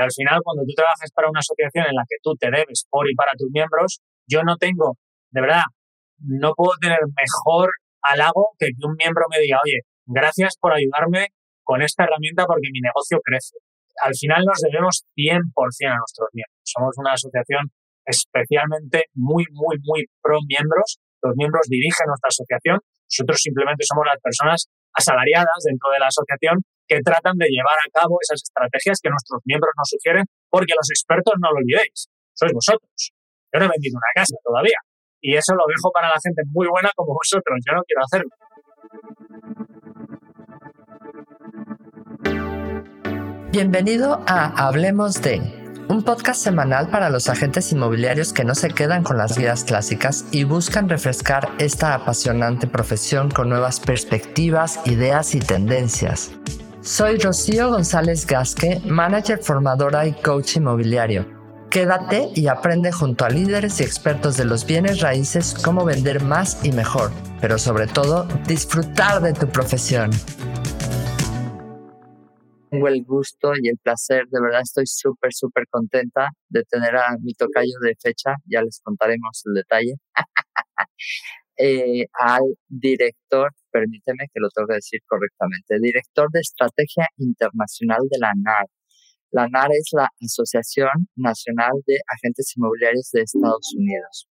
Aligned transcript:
Al 0.00 0.12
final, 0.12 0.40
cuando 0.42 0.62
tú 0.64 0.72
trabajas 0.74 1.10
para 1.14 1.28
una 1.28 1.40
asociación 1.40 1.84
en 1.86 1.94
la 1.94 2.04
que 2.08 2.16
tú 2.22 2.34
te 2.36 2.50
debes 2.50 2.86
por 2.88 3.04
y 3.10 3.14
para 3.14 3.32
tus 3.36 3.50
miembros, 3.52 4.00
yo 4.26 4.42
no 4.42 4.56
tengo, 4.56 4.96
de 5.30 5.40
verdad, 5.40 5.68
no 6.18 6.52
puedo 6.56 6.72
tener 6.80 7.00
mejor 7.16 7.70
halago 8.02 8.56
que 8.58 8.66
que 8.72 8.86
un 8.86 8.96
miembro 8.96 9.24
me 9.30 9.40
diga, 9.40 9.58
oye, 9.64 9.84
gracias 10.06 10.56
por 10.60 10.72
ayudarme 10.72 11.28
con 11.62 11.82
esta 11.82 12.04
herramienta 12.04 12.46
porque 12.46 12.72
mi 12.72 12.80
negocio 12.80 13.20
crece. 13.22 13.56
Al 14.02 14.14
final 14.16 14.44
nos 14.46 14.60
debemos 14.60 15.04
100% 15.16 15.44
a 15.92 16.00
nuestros 16.00 16.28
miembros. 16.32 16.60
Somos 16.64 16.94
una 16.96 17.12
asociación 17.12 17.68
especialmente 18.06 19.12
muy, 19.14 19.44
muy, 19.52 19.76
muy 19.84 20.08
pro 20.22 20.38
miembros. 20.48 20.98
Los 21.22 21.36
miembros 21.36 21.68
dirigen 21.68 22.08
nuestra 22.08 22.32
asociación. 22.32 22.80
Nosotros 22.80 23.38
simplemente 23.42 23.84
somos 23.84 24.06
las 24.06 24.20
personas 24.22 24.66
asalariadas 24.94 25.60
dentro 25.68 25.90
de 25.92 26.00
la 26.00 26.08
asociación 26.08 26.64
que 26.90 26.98
tratan 27.06 27.38
de 27.38 27.46
llevar 27.46 27.78
a 27.78 27.88
cabo 27.94 28.18
esas 28.20 28.42
estrategias 28.42 28.98
que 29.00 29.10
nuestros 29.10 29.40
miembros 29.44 29.70
nos 29.78 29.88
sugieren, 29.94 30.26
porque 30.50 30.74
los 30.74 30.90
expertos 30.90 31.34
no 31.38 31.54
lo 31.54 31.58
olvidéis, 31.62 32.10
sois 32.34 32.52
vosotros. 32.52 33.14
Yo 33.54 33.60
no 33.60 33.66
he 33.66 33.70
vendido 33.70 33.94
una 33.94 34.10
casa 34.12 34.34
todavía. 34.42 34.78
Y 35.22 35.36
eso 35.36 35.54
lo 35.54 35.64
dejo 35.70 35.92
para 35.92 36.08
la 36.08 36.18
gente 36.20 36.42
muy 36.50 36.66
buena 36.66 36.90
como 36.96 37.14
vosotros. 37.14 37.58
Yo 37.62 37.74
no 37.74 37.82
quiero 37.86 38.02
hacerlo. 38.02 38.30
Bienvenido 43.52 44.24
a 44.26 44.66
Hablemos 44.66 45.22
de, 45.22 45.38
un 45.88 46.02
podcast 46.02 46.42
semanal 46.42 46.88
para 46.88 47.10
los 47.10 47.28
agentes 47.28 47.70
inmobiliarios 47.72 48.32
que 48.32 48.44
no 48.44 48.54
se 48.54 48.70
quedan 48.70 49.04
con 49.04 49.16
las 49.16 49.36
guías 49.36 49.64
clásicas 49.64 50.24
y 50.32 50.44
buscan 50.44 50.88
refrescar 50.88 51.50
esta 51.58 51.94
apasionante 51.94 52.66
profesión 52.66 53.30
con 53.30 53.48
nuevas 53.48 53.78
perspectivas, 53.80 54.80
ideas 54.86 55.34
y 55.34 55.40
tendencias. 55.40 56.32
Soy 56.82 57.18
Rocío 57.18 57.70
González 57.70 58.26
Gasque, 58.26 58.80
manager 58.86 59.38
formadora 59.38 60.06
y 60.06 60.12
coach 60.12 60.56
inmobiliario. 60.56 61.26
Quédate 61.70 62.30
y 62.34 62.48
aprende 62.48 62.90
junto 62.90 63.24
a 63.24 63.30
líderes 63.30 63.80
y 63.80 63.84
expertos 63.84 64.36
de 64.36 64.44
los 64.44 64.66
bienes 64.66 65.00
raíces 65.00 65.54
cómo 65.62 65.84
vender 65.84 66.22
más 66.22 66.64
y 66.64 66.72
mejor, 66.72 67.12
pero 67.40 67.58
sobre 67.58 67.86
todo 67.86 68.26
disfrutar 68.46 69.20
de 69.22 69.32
tu 69.32 69.46
profesión 69.46 70.10
tengo 72.70 72.88
el 72.88 73.04
gusto 73.04 73.52
y 73.60 73.68
el 73.68 73.78
placer, 73.78 74.26
de 74.28 74.40
verdad 74.40 74.60
estoy 74.62 74.86
súper, 74.86 75.32
súper 75.32 75.66
contenta 75.68 76.30
de 76.48 76.64
tener 76.64 76.96
a 76.96 77.16
mi 77.20 77.34
tocayo 77.34 77.78
de 77.82 77.96
fecha, 78.00 78.36
ya 78.46 78.62
les 78.62 78.80
contaremos 78.82 79.42
el 79.46 79.54
detalle, 79.54 79.94
eh, 81.56 82.06
al 82.14 82.42
director, 82.68 83.52
permíteme 83.70 84.26
que 84.32 84.40
lo 84.40 84.48
tengo 84.50 84.68
que 84.68 84.74
decir 84.74 85.00
correctamente, 85.06 85.78
director 85.80 86.28
de 86.32 86.40
Estrategia 86.40 87.06
Internacional 87.18 88.00
de 88.10 88.18
la 88.18 88.32
NAR. 88.36 88.66
La 89.30 89.48
NAR 89.48 89.70
es 89.72 89.90
la 89.92 90.08
Asociación 90.20 91.08
Nacional 91.16 91.72
de 91.86 91.98
Agentes 92.06 92.52
Inmobiliarios 92.56 93.10
de 93.12 93.22
Estados 93.22 93.72
Unidos. 93.76 94.28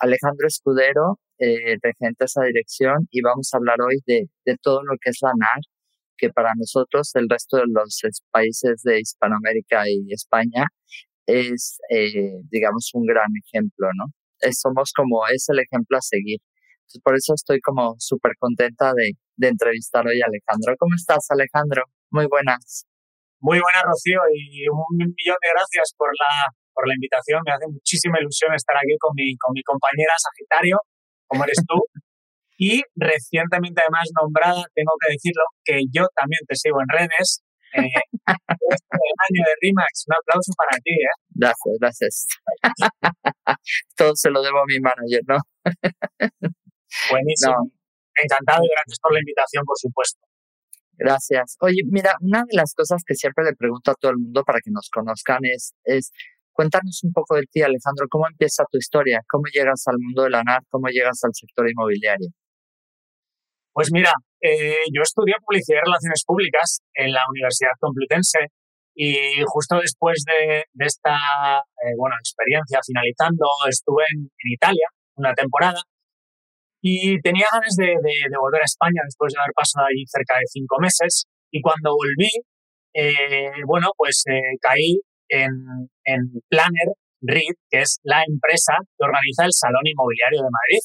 Alejandro 0.00 0.46
Escudero, 0.46 1.20
eh, 1.38 1.76
regente 1.82 2.24
esa 2.24 2.42
dirección, 2.44 3.06
y 3.10 3.22
vamos 3.22 3.48
a 3.52 3.58
hablar 3.58 3.80
hoy 3.80 4.00
de, 4.06 4.28
todo 4.62 4.82
lo 4.82 4.96
que 5.00 5.10
es 5.10 5.18
la 5.22 5.32
NAR, 5.36 5.60
que 6.18 6.30
para 6.30 6.52
nosotros, 6.56 7.10
el 7.14 7.28
resto 7.28 7.58
de 7.58 7.64
los 7.68 8.00
países 8.30 8.82
de 8.82 9.00
Hispanoamérica 9.00 9.84
y 9.88 10.12
España, 10.12 10.66
es, 11.26 11.78
eh, 11.90 12.40
digamos, 12.50 12.90
un 12.94 13.06
gran 13.06 13.28
ejemplo, 13.44 13.88
¿no? 13.96 14.06
somos 14.52 14.92
como, 14.94 15.26
es 15.28 15.48
el 15.48 15.60
ejemplo 15.60 15.98
a 15.98 16.02
seguir. 16.02 16.38
Por 17.02 17.14
eso 17.16 17.34
estoy 17.34 17.60
como 17.60 17.94
súper 17.98 18.32
contenta 18.38 18.92
de, 18.94 19.12
de 19.36 19.48
entrevistar 19.48 20.06
hoy 20.06 20.20
a 20.20 20.26
Alejandro. 20.26 20.74
¿Cómo 20.78 20.94
estás, 20.94 21.26
Alejandro? 21.30 21.82
Muy 22.10 22.26
buenas. 22.26 22.86
Muy 23.40 23.60
buenas, 23.60 23.82
Rocío, 23.84 24.20
y 24.32 24.66
un 24.68 24.96
millón 24.96 25.36
de 25.42 25.48
gracias 25.52 25.92
por 25.96 26.08
la, 26.18 26.48
por 26.72 26.88
la 26.88 26.94
invitación. 26.94 27.42
Me 27.44 27.52
hace 27.52 27.68
muchísima 27.68 28.18
ilusión 28.20 28.54
estar 28.54 28.76
aquí 28.76 28.96
con 28.98 29.12
mi, 29.14 29.36
con 29.36 29.52
mi 29.52 29.62
compañera 29.62 30.14
Sagitario, 30.16 30.78
como 31.26 31.44
eres 31.44 31.58
tú. 31.66 31.76
Y 32.58 32.80
recientemente 32.96 33.82
además 33.82 34.08
nombrada, 34.18 34.64
tengo 34.74 34.92
que 34.98 35.12
decirlo, 35.12 35.44
que 35.62 35.82
yo 35.92 36.06
también 36.16 36.40
te 36.48 36.56
sigo 36.56 36.80
en 36.80 36.88
redes. 36.88 37.42
Eh, 37.74 37.84
este 37.84 38.96
año 39.28 39.42
de 39.44 39.54
RIMAX, 39.60 40.06
un 40.08 40.14
aplauso 40.16 40.52
para 40.56 40.78
ti. 40.82 40.92
¿eh? 40.92 41.16
Gracias, 41.34 41.76
gracias. 41.78 42.26
Todo 43.94 44.12
se 44.14 44.30
lo 44.30 44.40
debo 44.40 44.60
a 44.60 44.64
mi 44.66 44.80
manager, 44.80 45.20
¿no? 45.28 45.36
Buenísimo. 47.10 47.70
Encantado 48.14 48.64
y 48.64 48.68
gracias 48.68 48.98
por 49.00 49.12
la 49.12 49.20
invitación, 49.20 49.64
por 49.64 49.78
supuesto. 49.78 50.20
Gracias. 50.98 51.56
Oye, 51.60 51.82
mira, 51.90 52.12
una 52.20 52.44
de 52.48 52.56
las 52.56 52.72
cosas 52.74 53.02
que 53.06 53.14
siempre 53.14 53.44
le 53.44 53.52
pregunto 53.54 53.90
a 53.90 53.94
todo 53.94 54.12
el 54.12 54.18
mundo 54.18 54.42
para 54.44 54.60
que 54.64 54.70
nos 54.70 54.88
conozcan 54.88 55.40
es, 55.44 55.74
es 55.84 56.10
cuéntanos 56.52 57.00
un 57.04 57.12
poco 57.12 57.36
de 57.36 57.44
ti, 57.52 57.60
Alejandro, 57.60 58.06
¿cómo 58.08 58.26
empieza 58.26 58.64
tu 58.70 58.78
historia? 58.78 59.20
¿Cómo 59.28 59.44
llegas 59.52 59.82
al 59.86 59.96
mundo 59.98 60.22
de 60.22 60.30
la 60.30 60.42
NAR? 60.42 60.62
¿Cómo 60.70 60.88
llegas 60.88 61.20
al 61.22 61.34
sector 61.34 61.68
inmobiliario? 61.68 62.28
Pues 63.76 63.92
mira, 63.92 64.12
eh, 64.40 64.88
yo 64.90 65.02
estudié 65.02 65.34
publicidad 65.44 65.80
y 65.82 65.84
relaciones 65.84 66.24
públicas 66.24 66.80
en 66.94 67.12
la 67.12 67.20
Universidad 67.28 67.76
Complutense 67.78 68.48
y 68.94 69.42
justo 69.44 69.76
después 69.78 70.24
de, 70.24 70.64
esta 70.78 71.12
eh, 71.84 71.92
bueno, 71.98 72.16
experiencia 72.18 72.80
finalizando, 72.80 73.44
estuve 73.68 74.04
en, 74.14 74.30
Italia 74.50 74.88
una 75.16 75.34
temporada 75.34 75.82
y 76.88 77.18
tenía 77.20 77.46
ganas 77.50 77.74
de, 77.74 77.98
volver 78.38 78.62
a 78.62 78.70
España 78.70 79.02
después 79.02 79.34
de 79.34 79.40
haber 79.42 79.50
pasado 79.58 79.90
allí 79.90 80.06
cerca 80.06 80.38
de 80.38 80.46
cinco 80.46 80.78
meses. 80.78 81.26
Y 81.50 81.60
cuando 81.60 81.98
volví, 81.98 82.30
eh, 82.94 83.58
bueno, 83.66 83.90
pues 83.96 84.22
caí 84.62 85.02
en, 85.28 85.50
en 86.04 86.20
Planner 86.48 86.94
REIT, 87.22 87.58
que 87.68 87.80
es 87.82 87.98
la 88.04 88.22
empresa 88.22 88.78
que 88.78 89.02
organiza 89.02 89.50
el 89.50 89.52
Salón 89.52 89.82
Inmobiliario 89.82 90.46
de 90.46 90.54
Madrid. 90.54 90.82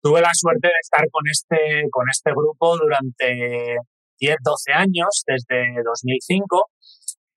Tuve 0.00 0.22
la 0.22 0.32
suerte 0.32 0.68
de 0.72 0.80
estar 0.80 1.04
con 1.12 1.28
este, 1.28 1.84
con 1.92 2.08
este 2.08 2.30
grupo 2.32 2.78
durante 2.78 3.76
10, 4.20 4.36
12 4.40 4.72
años, 4.72 5.20
desde 5.28 5.84
2005, 5.84 6.64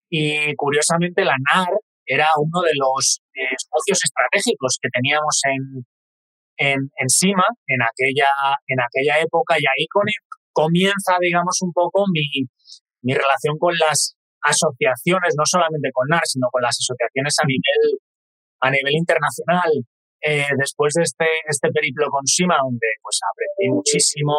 y 0.10 0.56
curiosamente 0.56 1.26
la 1.26 1.36
NAR 1.52 1.76
era 2.06 2.28
uno 2.40 2.62
de 2.64 2.76
los 2.80 3.20
eh, 3.36 3.56
socios 3.60 4.00
estratégicos 4.08 4.80
que 4.82 4.88
teníamos 4.88 5.36
en, 5.52 5.84
en, 6.64 6.80
en 6.96 7.10
SIMA 7.10 7.44
en 7.68 7.82
aquella, 7.84 8.32
en 8.68 8.80
aquella 8.80 9.20
época, 9.20 9.56
y 9.60 9.66
ahí 9.68 9.86
con, 9.92 10.08
comienza, 10.54 11.18
digamos, 11.20 11.60
un 11.62 11.74
poco 11.74 12.06
mi, 12.08 12.48
mi 13.02 13.14
relación 13.14 13.58
con 13.60 13.76
las 13.76 14.16
asociaciones, 14.42 15.36
no 15.38 15.44
solamente 15.46 15.90
con 15.92 16.08
NAR, 16.08 16.24
sino 16.24 16.48
con 16.52 16.62
las 16.62 16.76
asociaciones 16.80 17.36
a 17.42 17.46
nivel, 17.48 17.84
a 18.62 18.70
nivel 18.72 18.96
internacional. 18.96 19.72
Eh, 20.24 20.48
después 20.56 20.94
de 20.96 21.04
este, 21.04 21.28
este 21.52 21.68
periplo 21.68 22.08
con 22.08 22.24
Sima, 22.26 22.56
donde 22.64 22.88
pues 23.04 23.20
aprendí 23.28 23.76
muchísimo, 23.76 24.32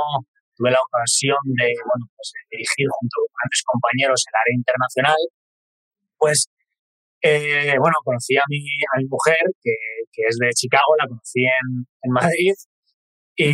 tuve 0.56 0.70
la 0.72 0.80
ocasión 0.80 1.36
de, 1.60 1.68
bueno, 1.76 2.08
pues, 2.16 2.32
dirigir 2.48 2.88
junto 2.88 3.16
con 3.20 3.32
grandes 3.36 3.62
compañeros 3.68 4.24
el 4.24 4.36
área 4.40 4.56
internacional, 4.56 5.20
pues 6.16 6.48
eh, 7.24 7.76
bueno, 7.80 7.96
conocí 8.04 8.36
a 8.36 8.44
mi, 8.48 8.60
a 8.92 9.00
mi 9.00 9.06
mujer, 9.08 9.40
que, 9.62 9.72
que, 10.12 10.22
es 10.28 10.36
de 10.36 10.50
Chicago, 10.52 10.92
la 11.00 11.08
conocí 11.08 11.40
en, 11.40 11.88
en 12.04 12.10
Madrid, 12.12 12.54
y 13.36 13.48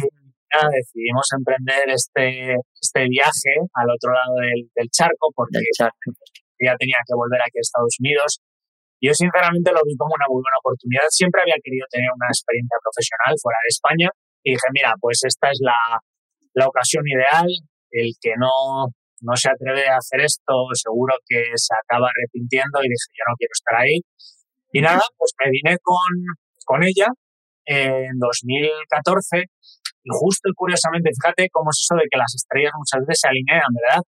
nada, 0.50 0.68
decidimos 0.74 1.26
emprender 1.38 1.86
este, 1.94 2.58
este 2.74 3.08
viaje 3.08 3.54
al 3.78 3.88
otro 3.88 4.10
lado 4.12 4.34
del, 4.42 4.66
del 4.74 4.88
charco, 4.90 5.30
porque 5.34 5.62
ya 5.78 6.74
tenía 6.76 6.98
que 7.06 7.14
volver 7.14 7.40
aquí 7.40 7.56
a 7.56 7.64
Estados 7.64 7.96
Unidos 8.00 8.42
yo 9.00 9.12
sinceramente 9.14 9.72
lo 9.72 9.80
vi 9.84 9.96
como 9.96 10.12
una 10.12 10.28
muy 10.28 10.44
buena 10.44 10.60
oportunidad. 10.60 11.08
Siempre 11.08 11.40
había 11.40 11.56
querido 11.64 11.88
tener 11.88 12.12
una 12.12 12.28
experiencia 12.28 12.76
profesional 12.84 13.32
fuera 13.40 13.58
de 13.64 13.72
España 13.72 14.08
y 14.44 14.52
dije, 14.52 14.68
mira, 14.76 14.92
pues 15.00 15.24
esta 15.24 15.48
es 15.50 15.58
la, 15.64 15.96
la 16.52 16.68
ocasión 16.68 17.08
ideal. 17.08 17.48
El 17.90 18.12
que 18.20 18.36
no, 18.36 18.92
no 19.20 19.36
se 19.36 19.50
atreve 19.50 19.88
a 19.88 19.96
hacer 19.96 20.20
esto 20.20 20.66
seguro 20.74 21.14
que 21.26 21.52
se 21.54 21.74
acaba 21.74 22.08
arrepintiendo 22.08 22.80
y 22.80 22.88
dije, 22.88 23.08
yo 23.16 23.24
no 23.28 23.36
quiero 23.36 23.52
estar 23.52 23.76
ahí. 23.80 23.98
Y 24.72 24.80
nada, 24.80 25.02
pues 25.18 25.32
me 25.42 25.50
vine 25.50 25.76
con, 25.82 26.10
con 26.64 26.82
ella 26.82 27.08
en 27.66 28.18
2014 28.18 29.44
y 30.02 30.10
justo 30.10 30.48
y 30.48 30.54
curiosamente, 30.54 31.10
fíjate 31.12 31.48
cómo 31.52 31.70
es 31.70 31.84
eso 31.84 31.94
de 31.94 32.08
que 32.08 32.16
las 32.16 32.32
estrellas 32.34 32.72
muchas 32.72 33.04
veces 33.04 33.20
se 33.20 33.28
alinean, 33.28 33.68
¿verdad? 33.68 34.02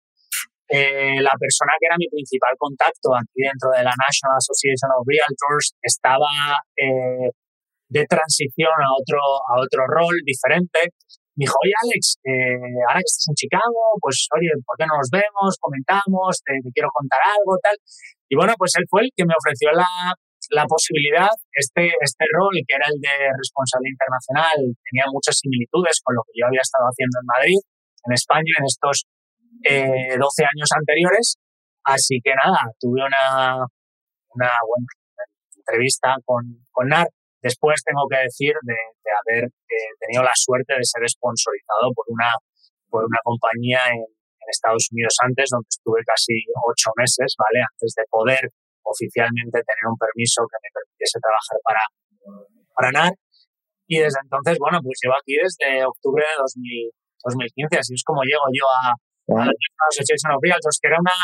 Eh, 0.71 1.19
la 1.19 1.35
persona 1.35 1.75
que 1.75 1.87
era 1.91 1.99
mi 1.99 2.07
principal 2.07 2.55
contacto 2.55 3.11
aquí 3.11 3.43
dentro 3.43 3.75
de 3.75 3.83
la 3.83 3.91
National 3.91 4.39
Association 4.39 4.87
of 4.95 5.03
Realtors 5.03 5.75
estaba 5.83 6.63
eh, 6.79 7.35
de 7.91 8.03
transición 8.07 8.71
a 8.71 8.95
otro, 8.95 9.19
a 9.19 9.59
otro 9.59 9.83
rol 9.83 10.15
diferente. 10.23 10.95
Me 11.41 11.49
dijo, 11.49 11.57
oye 11.57 11.73
Alex, 11.73 12.21
eh, 12.21 12.85
ahora 12.85 13.01
que 13.01 13.09
estás 13.09 13.33
en 13.33 13.33
Chicago, 13.33 13.97
pues 13.97 14.29
oye, 14.37 14.53
¿por 14.61 14.77
qué 14.77 14.85
no 14.85 14.93
nos 14.93 15.09
vemos? 15.09 15.57
Comentamos, 15.57 16.37
te, 16.45 16.53
quiero 16.69 16.93
contar 16.93 17.17
algo, 17.33 17.57
tal. 17.57 17.73
Y 18.29 18.37
bueno, 18.37 18.53
pues 18.61 18.77
él 18.77 18.85
fue 18.85 19.01
el 19.01 19.11
que 19.17 19.25
me 19.25 19.33
ofreció 19.33 19.73
la, 19.73 19.89
la 20.53 20.69
posibilidad, 20.69 21.33
este, 21.49 21.97
este 21.97 22.25
rol 22.37 22.53
que 22.61 22.77
era 22.77 22.85
el 22.85 23.01
de 23.01 23.33
responsable 23.33 23.89
internacional, 23.89 24.53
tenía 24.85 25.09
muchas 25.09 25.41
similitudes 25.41 25.97
con 26.05 26.13
lo 26.13 26.21
que 26.29 26.37
yo 26.37 26.45
había 26.45 26.61
estado 26.61 26.85
haciendo 26.85 27.17
en 27.17 27.25
Madrid, 27.25 27.59
en 28.05 28.11
España, 28.13 28.53
en 28.61 28.65
estos 28.69 28.95
eh, 29.65 30.13
12 30.21 30.45
años 30.45 30.69
anteriores. 30.77 31.41
Así 31.89 32.21
que 32.21 32.37
nada, 32.37 32.69
tuve 32.77 33.01
una, 33.01 33.65
una 34.37 34.51
buena 34.61 34.93
entrevista 35.57 36.21
con, 36.21 36.69
con 36.69 36.85
NAR. 36.85 37.09
Después 37.41 37.81
tengo 37.83 38.05
que 38.05 38.21
decir 38.21 38.53
de, 38.61 38.77
haber 39.09 39.49
eh, 39.49 39.91
tenido 39.99 40.21
la 40.21 40.35
suerte 40.35 40.77
de 40.77 40.85
ser 40.85 41.01
sponsorizado 41.09 41.89
por 41.93 42.05
una, 42.07 42.29
por 42.89 43.05
una 43.05 43.19
compañía 43.23 43.81
en, 43.91 44.05
Estados 44.41 44.89
Unidos 44.91 45.15
antes, 45.23 45.47
donde 45.47 45.69
estuve 45.69 46.03
casi 46.03 46.35
ocho 46.67 46.91
meses, 46.99 47.29
¿vale? 47.39 47.63
Antes 47.63 47.93
de 47.95 48.03
poder 48.09 48.43
oficialmente 48.83 49.63
tener 49.63 49.85
un 49.87 49.95
permiso 49.95 50.43
que 50.43 50.59
me 50.59 50.69
permitiese 50.75 51.23
trabajar 51.23 51.57
para, 51.63 51.83
para 52.75 52.91
NAR. 52.91 53.13
Y 53.87 54.03
desde 54.03 54.19
entonces, 54.19 54.59
bueno, 54.59 54.83
pues 54.83 54.99
llevo 54.99 55.15
aquí 55.15 55.39
desde 55.39 55.85
octubre 55.87 56.19
de 56.19 56.35
2015, 56.41 57.79
así 57.79 57.93
es 57.95 58.03
como 58.03 58.27
llego 58.27 58.43
yo 58.51 58.67
a, 58.67 58.91
a 58.91 59.45
la 59.45 59.87
Association 59.87 60.35
of 60.35 60.43
Realtors, 60.43 60.79
que 60.81 60.89
era 60.91 60.99
una, 60.99 61.15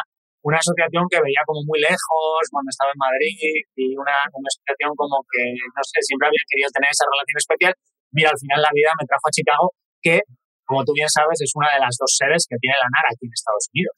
una 0.47 0.63
asociación 0.63 1.03
que 1.11 1.19
veía 1.19 1.43
como 1.43 1.59
muy 1.67 1.79
lejos 1.83 2.39
cuando 2.47 2.71
estaba 2.71 2.95
en 2.95 3.03
Madrid 3.03 3.35
y 3.75 3.91
una, 3.99 4.15
una 4.31 4.47
asociación 4.47 4.95
como 4.95 5.19
que, 5.27 5.43
no 5.59 5.83
sé, 5.83 5.99
siempre 5.99 6.31
había 6.31 6.39
querido 6.47 6.71
tener 6.71 6.87
esa 6.87 7.03
relación 7.03 7.35
especial. 7.35 7.73
Mira, 8.15 8.31
al 8.31 8.39
final 8.39 8.59
la 8.63 8.71
vida 8.71 8.91
me 8.95 9.03
trajo 9.03 9.27
a 9.27 9.35
Chicago, 9.35 9.65
que, 9.99 10.15
como 10.63 10.87
tú 10.87 10.95
bien 10.95 11.11
sabes, 11.11 11.35
es 11.43 11.51
una 11.51 11.67
de 11.75 11.83
las 11.83 11.99
dos 11.99 12.15
sedes 12.15 12.47
que 12.47 12.55
tiene 12.63 12.79
la 12.79 12.87
NAR 12.87 13.05
aquí 13.11 13.27
en 13.27 13.35
Estados 13.35 13.67
Unidos. 13.75 13.97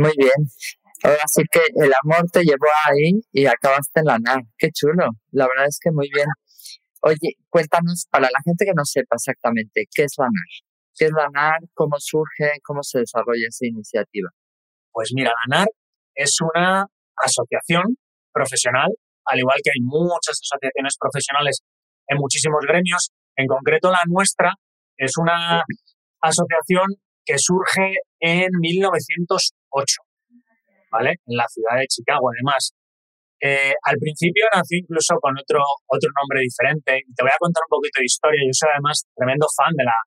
Muy 0.00 0.14
bien. 0.16 0.40
Ahora 1.04 1.26
sí 1.28 1.44
que 1.52 1.62
el 1.84 1.92
amor 1.92 2.24
te 2.32 2.40
llevó 2.40 2.72
ahí 2.88 3.20
y 3.30 3.44
acabaste 3.44 4.00
en 4.00 4.06
la 4.08 4.16
NAR. 4.16 4.48
Qué 4.56 4.72
chulo. 4.72 5.12
La 5.30 5.44
verdad 5.44 5.68
es 5.68 5.76
que 5.76 5.92
muy 5.92 6.08
bien. 6.08 6.26
Oye, 7.04 7.36
cuéntanos, 7.52 8.08
para 8.08 8.32
la 8.32 8.40
gente 8.48 8.64
que 8.64 8.72
no 8.74 8.84
sepa 8.88 9.20
exactamente, 9.20 9.84
¿qué 9.92 10.08
es 10.08 10.16
la 10.16 10.24
NAR? 10.32 10.52
¿Qué 10.96 11.04
es 11.04 11.12
la 11.12 11.28
NAR? 11.28 11.60
¿Cómo 11.74 12.00
surge? 12.00 12.58
¿Cómo 12.64 12.82
se 12.82 13.04
desarrolla 13.04 13.46
esa 13.46 13.66
iniciativa? 13.66 14.30
Pues 14.98 15.12
mira, 15.14 15.30
la 15.30 15.58
NAR 15.58 15.68
es 16.12 16.38
una 16.42 16.84
asociación 17.22 17.84
profesional, 18.34 18.90
al 19.26 19.38
igual 19.38 19.60
que 19.62 19.70
hay 19.70 19.78
muchas 19.78 20.42
asociaciones 20.42 20.98
profesionales 20.98 21.62
en 22.08 22.18
muchísimos 22.18 22.66
gremios. 22.66 23.14
En 23.36 23.46
concreto, 23.46 23.92
la 23.92 24.02
nuestra 24.08 24.54
es 24.96 25.12
una 25.16 25.62
asociación 26.20 26.98
que 27.24 27.38
surge 27.38 28.02
en 28.18 28.50
1908, 28.58 30.02
¿vale? 30.90 31.22
En 31.30 31.36
la 31.36 31.46
ciudad 31.46 31.78
de 31.78 31.86
Chicago, 31.86 32.34
además. 32.34 32.74
Eh, 33.38 33.74
al 33.86 33.98
principio 34.02 34.50
nació 34.50 34.82
incluso 34.82 35.14
con 35.22 35.38
otro, 35.38 35.62
otro 35.86 36.10
nombre 36.10 36.42
diferente. 36.42 37.06
Te 37.14 37.22
voy 37.22 37.30
a 37.30 37.38
contar 37.38 37.62
un 37.70 37.78
poquito 37.78 38.02
de 38.02 38.10
historia. 38.10 38.42
Yo 38.42 38.50
soy 38.50 38.70
además 38.74 39.06
tremendo 39.14 39.46
fan 39.54 39.70
de 39.78 39.84
la, 39.86 39.98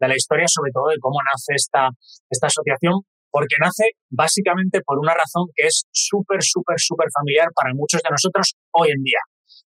de 0.00 0.08
la 0.08 0.16
historia, 0.16 0.48
sobre 0.48 0.72
todo 0.72 0.88
de 0.88 0.96
cómo 0.96 1.20
nace 1.20 1.52
esta, 1.52 1.92
esta 2.32 2.46
asociación, 2.48 3.04
porque 3.38 3.54
nace 3.62 3.94
básicamente 4.10 4.80
por 4.82 4.98
una 4.98 5.14
razón 5.14 5.46
que 5.54 5.70
es 5.70 5.86
súper, 5.92 6.42
súper, 6.42 6.74
súper 6.78 7.06
familiar 7.14 7.46
para 7.54 7.70
muchos 7.72 8.02
de 8.02 8.10
nosotros 8.10 8.58
hoy 8.74 8.90
en 8.90 9.02
día. 9.06 9.22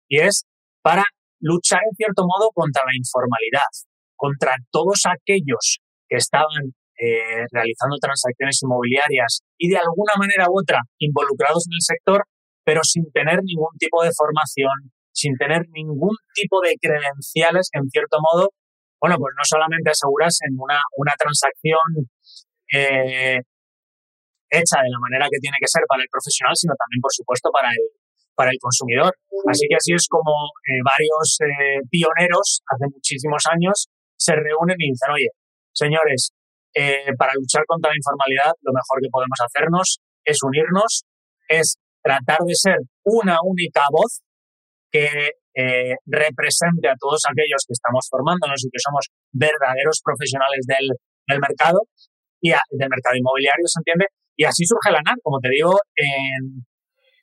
Y 0.08 0.24
es 0.24 0.48
para 0.81 1.04
luchar 1.42 1.84
en 1.84 1.92
cierto 2.00 2.24
modo 2.24 2.48
contra 2.56 2.88
la 2.88 2.96
informalidad, 2.96 3.68
contra 4.16 4.56
todos 4.72 5.04
aquellos 5.04 5.84
que 6.08 6.16
estaban 6.16 6.72
eh, 6.96 7.44
realizando 7.52 8.00
transacciones 8.00 8.64
inmobiliarias 8.64 9.44
y 9.60 9.68
de 9.68 9.84
alguna 9.84 10.16
manera 10.16 10.48
u 10.48 10.64
otra 10.64 10.80
involucrados 11.04 11.68
en 11.68 11.75
el 11.75 11.84
sector, 11.84 12.24
pero 12.64 12.88
sin 12.88 13.12
tener 13.12 13.44
ningún 13.44 13.75
tipo 13.78 14.00
de 14.00 14.16
formación, 14.16 14.96
sin 15.12 15.36
tener 15.36 15.68
ningún 15.75 16.16
tipo 16.34 16.62
de 16.64 16.80
credenciales, 16.80 17.68
en 17.74 17.84
cierto 17.92 18.16
modo, 18.31 18.48
bueno, 19.02 19.18
pues 19.19 19.36
no 19.36 19.44
solamente 19.44 19.92
asegurasen 19.92 20.56
una, 20.56 20.80
una 20.96 21.12
transacción 21.19 22.08
eh, 22.72 23.44
hecha 24.49 24.79
de 24.81 24.91
la 24.91 24.99
manera 24.99 25.27
que 25.29 25.39
tiene 25.39 25.57
que 25.59 25.67
ser 25.67 25.83
para 25.88 26.03
el 26.03 26.09
profesional, 26.09 26.55
sino 26.55 26.73
también, 26.75 27.01
por 27.01 27.11
supuesto, 27.11 27.51
para 27.51 27.69
el, 27.69 27.83
para 28.35 28.51
el 28.51 28.59
consumidor. 28.61 29.11
Así 29.49 29.67
que 29.67 29.75
así 29.75 29.94
es 29.94 30.07
como 30.07 30.31
eh, 30.67 30.81
varios 30.83 31.27
eh, 31.41 31.81
pioneros 31.89 32.61
hace 32.69 32.85
muchísimos 32.91 33.44
años 33.51 33.88
se 34.15 34.33
reúnen 34.33 34.77
y 34.79 34.91
dicen, 34.91 35.11
oye, 35.13 35.29
señores, 35.73 36.31
para 37.17 37.33
luchar 37.33 37.65
contra 37.65 37.89
la 37.89 37.97
informalidad, 37.97 38.53
lo 38.61 38.69
mejor 38.69 39.01
que 39.01 39.09
podemos 39.09 39.39
hacernos 39.41 39.97
es 40.23 40.38
unirnos, 40.44 41.05
es 41.49 41.77
tratar 42.03 42.38
de 42.45 42.53
ser 42.53 42.77
una 43.03 43.38
única 43.41 43.81
voz 43.89 44.21
que 44.91 45.31
represente 46.05 46.85
a 46.89 46.94
todos 46.99 47.21
aquellos 47.25 47.65
que 47.65 47.73
estamos 47.73 48.05
formándonos 48.09 48.61
y 48.61 48.69
que 48.69 48.77
somos 48.77 49.09
verdaderos 49.33 50.01
profesionales 50.03 50.65
del, 50.67 50.85
del 51.27 51.39
mercado 51.39 51.81
y 52.41 52.51
del 52.51 52.89
mercado 52.89 53.17
inmobiliario, 53.17 53.65
¿se 53.65 53.79
entiende? 53.79 54.05
Y 54.38 54.45
así 54.45 54.63
surge 54.69 54.94
la 54.94 55.01
NAR, 55.01 55.18
como 55.24 55.42
te 55.42 55.50
digo, 55.50 55.74
en 55.98 56.62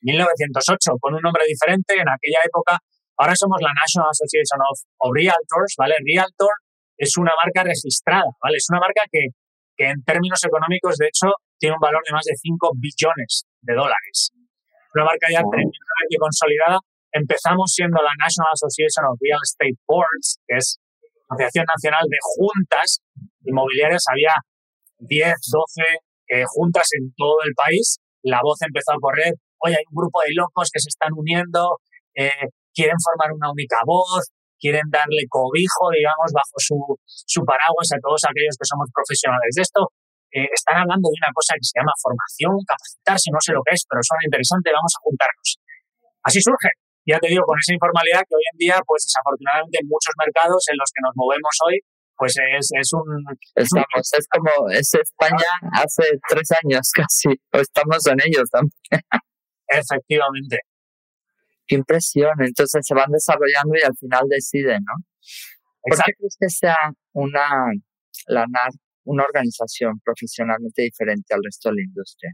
1908, 0.03 0.99
con 0.99 1.15
un 1.15 1.23
nombre 1.23 1.47
diferente. 1.47 1.95
En 1.95 2.11
aquella 2.11 2.43
época, 2.43 2.75
ahora 3.17 3.39
somos 3.39 3.63
la 3.63 3.71
National 3.71 4.11
Association 4.11 4.59
of, 4.67 5.15
Realtors, 5.15 5.79
¿vale? 5.79 5.95
Realtor 6.03 6.51
es 6.99 7.17
una 7.17 7.31
marca 7.39 7.63
registrada, 7.63 8.27
¿vale? 8.43 8.59
Es 8.59 8.67
una 8.69 8.81
marca 8.83 9.07
que, 9.07 9.31
que 9.79 9.95
en 9.95 10.03
términos 10.03 10.43
económicos, 10.43 10.99
de 10.99 11.07
hecho, 11.07 11.31
tiene 11.59 11.79
un 11.79 11.81
valor 11.81 12.03
de 12.03 12.13
más 12.13 12.27
de 12.27 12.35
5 12.35 12.59
billones 12.83 13.47
de 13.63 13.75
dólares. 13.75 14.35
Una 14.95 15.07
marca 15.07 15.31
ya 15.31 15.39
tremendamente 15.39 16.19
consolidada. 16.19 16.79
Empezamos 17.15 17.71
siendo 17.71 18.03
la 18.03 18.11
National 18.19 18.51
Association 18.59 19.07
of 19.07 19.23
Real 19.23 19.39
Estate 19.39 19.79
Boards, 19.87 20.43
que 20.51 20.59
es 20.59 20.83
la 21.31 21.39
Asociación 21.39 21.67
Nacional 21.71 22.05
de 22.11 22.19
Juntas 22.21 22.99
Inmobiliarias. 23.47 24.03
Había 24.11 24.35
10, 24.99 25.31
12 25.47 26.04
eh, 26.29 26.45
juntas 26.47 26.89
en 26.99 27.13
todo 27.17 27.43
el 27.45 27.53
país. 27.55 27.99
La 28.23 28.41
voz 28.43 28.61
empezó 28.63 28.93
a 28.93 29.01
correr, 29.01 29.35
oye, 29.61 29.77
hay 29.77 29.85
un 29.91 29.97
grupo 29.97 30.21
de 30.25 30.33
locos 30.35 30.71
que 30.73 30.81
se 30.81 30.89
están 30.89 31.13
uniendo, 31.13 31.81
eh, 32.17 32.49
quieren 32.73 32.97
formar 32.99 33.33
una 33.33 33.53
única 33.53 33.79
voz, 33.85 34.33
quieren 34.59 34.89
darle 34.89 35.29
cobijo, 35.29 35.93
digamos, 35.93 36.33
bajo 36.33 36.57
su, 36.57 36.79
su 37.05 37.45
paraguas 37.45 37.93
a 37.93 38.01
todos 38.01 38.25
aquellos 38.25 38.57
que 38.57 38.65
somos 38.65 38.89
profesionales 38.89 39.53
de 39.53 39.63
esto. 39.63 39.81
Eh, 40.35 40.49
están 40.51 40.83
hablando 40.83 41.07
de 41.07 41.17
una 41.21 41.31
cosa 41.31 41.55
que 41.55 41.63
se 41.63 41.79
llama 41.79 41.95
formación, 42.01 42.59
capacitarse, 42.67 43.31
no 43.31 43.39
sé 43.39 43.55
lo 43.55 43.63
que 43.63 43.77
es, 43.77 43.87
pero 43.87 44.03
suena 44.03 44.27
interesante, 44.27 44.75
vamos 44.75 44.91
a 44.97 45.03
juntarnos. 45.05 45.49
Así 46.27 46.41
surge. 46.41 46.73
Ya 47.05 47.21
te 47.21 47.29
digo, 47.29 47.45
con 47.45 47.61
esa 47.61 47.77
informalidad 47.77 48.25
que 48.25 48.35
hoy 48.35 48.47
en 48.51 48.59
día, 48.59 48.77
pues 48.89 49.05
desafortunadamente 49.05 49.77
en 49.79 49.87
muchos 49.87 50.17
mercados 50.17 50.65
en 50.73 50.77
los 50.81 50.89
que 50.89 51.05
nos 51.05 51.13
movemos 51.15 51.55
hoy, 51.69 51.77
pues 52.17 52.35
es, 52.59 52.71
es 52.81 52.93
un... 52.93 53.25
Estamos, 53.55 54.13
es 54.19 54.29
como, 54.29 54.71
es 54.71 54.95
España 54.95 55.51
hace 55.73 56.19
tres 56.29 56.49
años 56.63 56.91
casi, 56.95 57.29
o 57.53 57.59
estamos 57.59 58.07
en 58.07 58.19
ellos 58.25 58.49
también. 58.51 59.03
Efectivamente. 59.69 60.59
Qué 61.67 61.77
impresión, 61.77 62.33
entonces 62.41 62.83
se 62.87 62.95
van 62.95 63.11
desarrollando 63.11 63.75
y 63.75 63.83
al 63.83 63.97
final 63.97 64.25
deciden, 64.29 64.85
¿no? 64.85 65.03
¿Por 65.81 65.97
qué 65.97 66.13
crees 66.19 66.37
que 66.39 66.49
sea 66.49 66.77
una, 67.13 67.49
la 68.27 68.45
NAR, 68.49 68.71
una 69.05 69.25
organización 69.25 70.01
profesionalmente 70.05 70.83
diferente 70.83 71.35
al 71.35 71.41
resto 71.43 71.71
de 71.71 71.77
la 71.77 71.83
industria? 71.83 72.33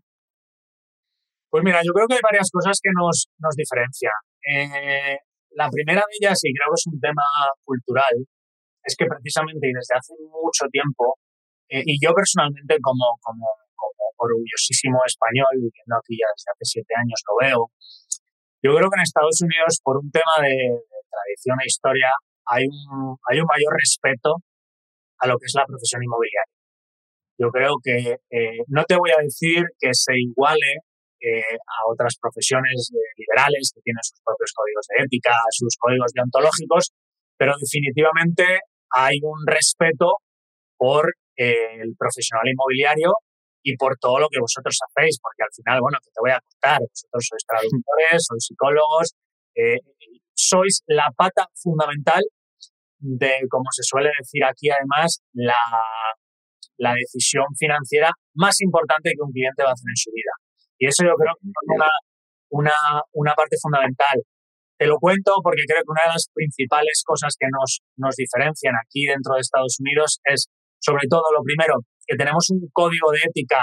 Pues 1.49 1.65
mira, 1.65 1.81
yo 1.85 1.93
creo 1.93 2.07
que 2.07 2.15
hay 2.15 2.21
varias 2.23 2.51
cosas 2.51 2.79
que 2.83 2.91
nos, 2.95 3.27
nos 3.39 3.55
diferencian. 3.57 4.13
Eh, 4.47 5.19
la 5.51 5.69
primera 5.69 6.01
de 6.01 6.15
ellas, 6.21 6.39
y 6.43 6.55
creo 6.55 6.71
que 6.71 6.79
es 6.79 6.87
un 6.87 7.01
tema 7.01 7.23
cultural, 7.65 8.15
es 8.85 8.95
que 8.97 9.07
precisamente 9.07 9.69
y 9.69 9.73
desde 9.73 9.97
hace 9.97 10.15
mucho 10.21 10.67
tiempo, 10.71 11.17
eh, 11.69 11.83
y 11.85 11.99
yo 12.03 12.13
personalmente 12.13 12.79
como, 12.83 13.19
como, 13.23 13.47
como 13.77 14.03
orgullosísimo 14.17 14.99
español, 15.07 15.55
viviendo 15.55 15.95
aquí 15.97 16.19
ya 16.19 16.29
desde 16.35 16.51
hace 16.51 16.65
siete 16.65 16.93
años 16.97 17.21
lo 17.29 17.35
veo, 17.39 17.61
yo 18.63 18.77
creo 18.77 18.89
que 18.91 18.99
en 19.01 19.09
Estados 19.09 19.41
Unidos, 19.41 19.81
por 19.83 19.97
un 19.97 20.11
tema 20.11 20.37
de, 20.43 20.85
tradición 21.11 21.59
e 21.61 21.67
historia, 21.67 22.11
hay 22.47 22.65
un, 22.69 23.17
hay 23.27 23.41
un 23.41 23.49
mayor 23.49 23.73
respeto 23.75 24.45
a 25.19 25.27
lo 25.27 25.39
que 25.39 25.47
es 25.47 25.55
la 25.57 25.67
profesión 25.67 26.03
inmobiliaria. 26.03 26.61
Yo 27.41 27.49
creo 27.49 27.81
que 27.83 28.21
eh, 28.31 28.61
no 28.69 28.85
te 28.85 28.97
voy 28.97 29.11
a 29.17 29.23
decir 29.23 29.65
que 29.81 29.91
se 29.93 30.13
iguale 30.15 30.85
eh, 31.21 31.57
a 31.57 31.79
otras 31.89 32.17
profesiones 32.21 32.93
liberales 33.17 33.73
que 33.75 33.81
tienen 33.81 34.05
sus 34.05 34.21
propios 34.25 34.53
códigos 34.53 34.87
de 34.89 35.05
ética, 35.05 35.33
sus 35.51 35.77
códigos 35.81 36.13
deontológicos, 36.13 36.93
pero 37.37 37.53
definitivamente 37.57 38.61
hay 38.91 39.19
un 39.23 39.47
respeto 39.47 40.17
por 40.77 41.13
eh, 41.37 41.81
el 41.83 41.95
profesional 41.97 42.47
inmobiliario 42.49 43.13
y 43.63 43.77
por 43.77 43.97
todo 43.99 44.19
lo 44.19 44.29
que 44.29 44.41
vosotros 44.41 44.79
hacéis, 44.81 45.19
porque 45.21 45.43
al 45.43 45.53
final, 45.55 45.81
bueno, 45.81 45.99
que 46.03 46.11
te 46.11 46.21
voy 46.21 46.31
a 46.31 46.41
contar, 46.41 46.81
vosotros 46.81 47.25
sois 47.29 47.45
traductores, 47.47 48.25
sois 48.25 48.45
psicólogos, 48.47 49.15
eh, 49.55 49.79
sois 50.35 50.83
la 50.87 51.13
pata 51.17 51.47
fundamental 51.55 52.23
de, 52.99 53.41
como 53.49 53.69
se 53.73 53.83
suele 53.83 54.11
decir 54.19 54.45
aquí 54.45 54.71
además, 54.71 55.21
la, 55.33 55.61
la 56.77 56.95
decisión 56.95 57.45
financiera 57.57 58.11
más 58.35 58.61
importante 58.61 59.13
que 59.13 59.23
un 59.23 59.33
cliente 59.33 59.63
va 59.63 59.71
a 59.71 59.73
hacer 59.73 59.91
en 59.91 59.97
su 59.97 60.11
vida. 60.13 60.33
Y 60.79 60.87
eso 60.87 61.05
yo 61.05 61.15
creo 61.17 61.35
que 61.41 61.49
es 61.49 61.55
una, 61.77 61.91
una, 62.51 63.03
una 63.13 63.35
parte 63.35 63.57
fundamental. 63.61 64.17
Te 64.81 64.89
lo 64.89 64.97
cuento 64.97 65.37
porque 65.45 65.69
creo 65.69 65.85
que 65.85 65.93
una 65.93 66.09
de 66.09 66.17
las 66.17 66.25
principales 66.33 67.05
cosas 67.05 67.37
que 67.37 67.45
nos, 67.53 67.85
nos 68.01 68.17
diferencian 68.17 68.73
aquí 68.81 69.05
dentro 69.05 69.37
de 69.37 69.45
Estados 69.45 69.77
Unidos 69.77 70.25
es, 70.25 70.49
sobre 70.81 71.05
todo, 71.05 71.21
lo 71.37 71.45
primero, 71.45 71.85
que 72.09 72.17
tenemos 72.17 72.49
un 72.49 72.65
código 72.73 73.13
de 73.13 73.29
ética 73.29 73.61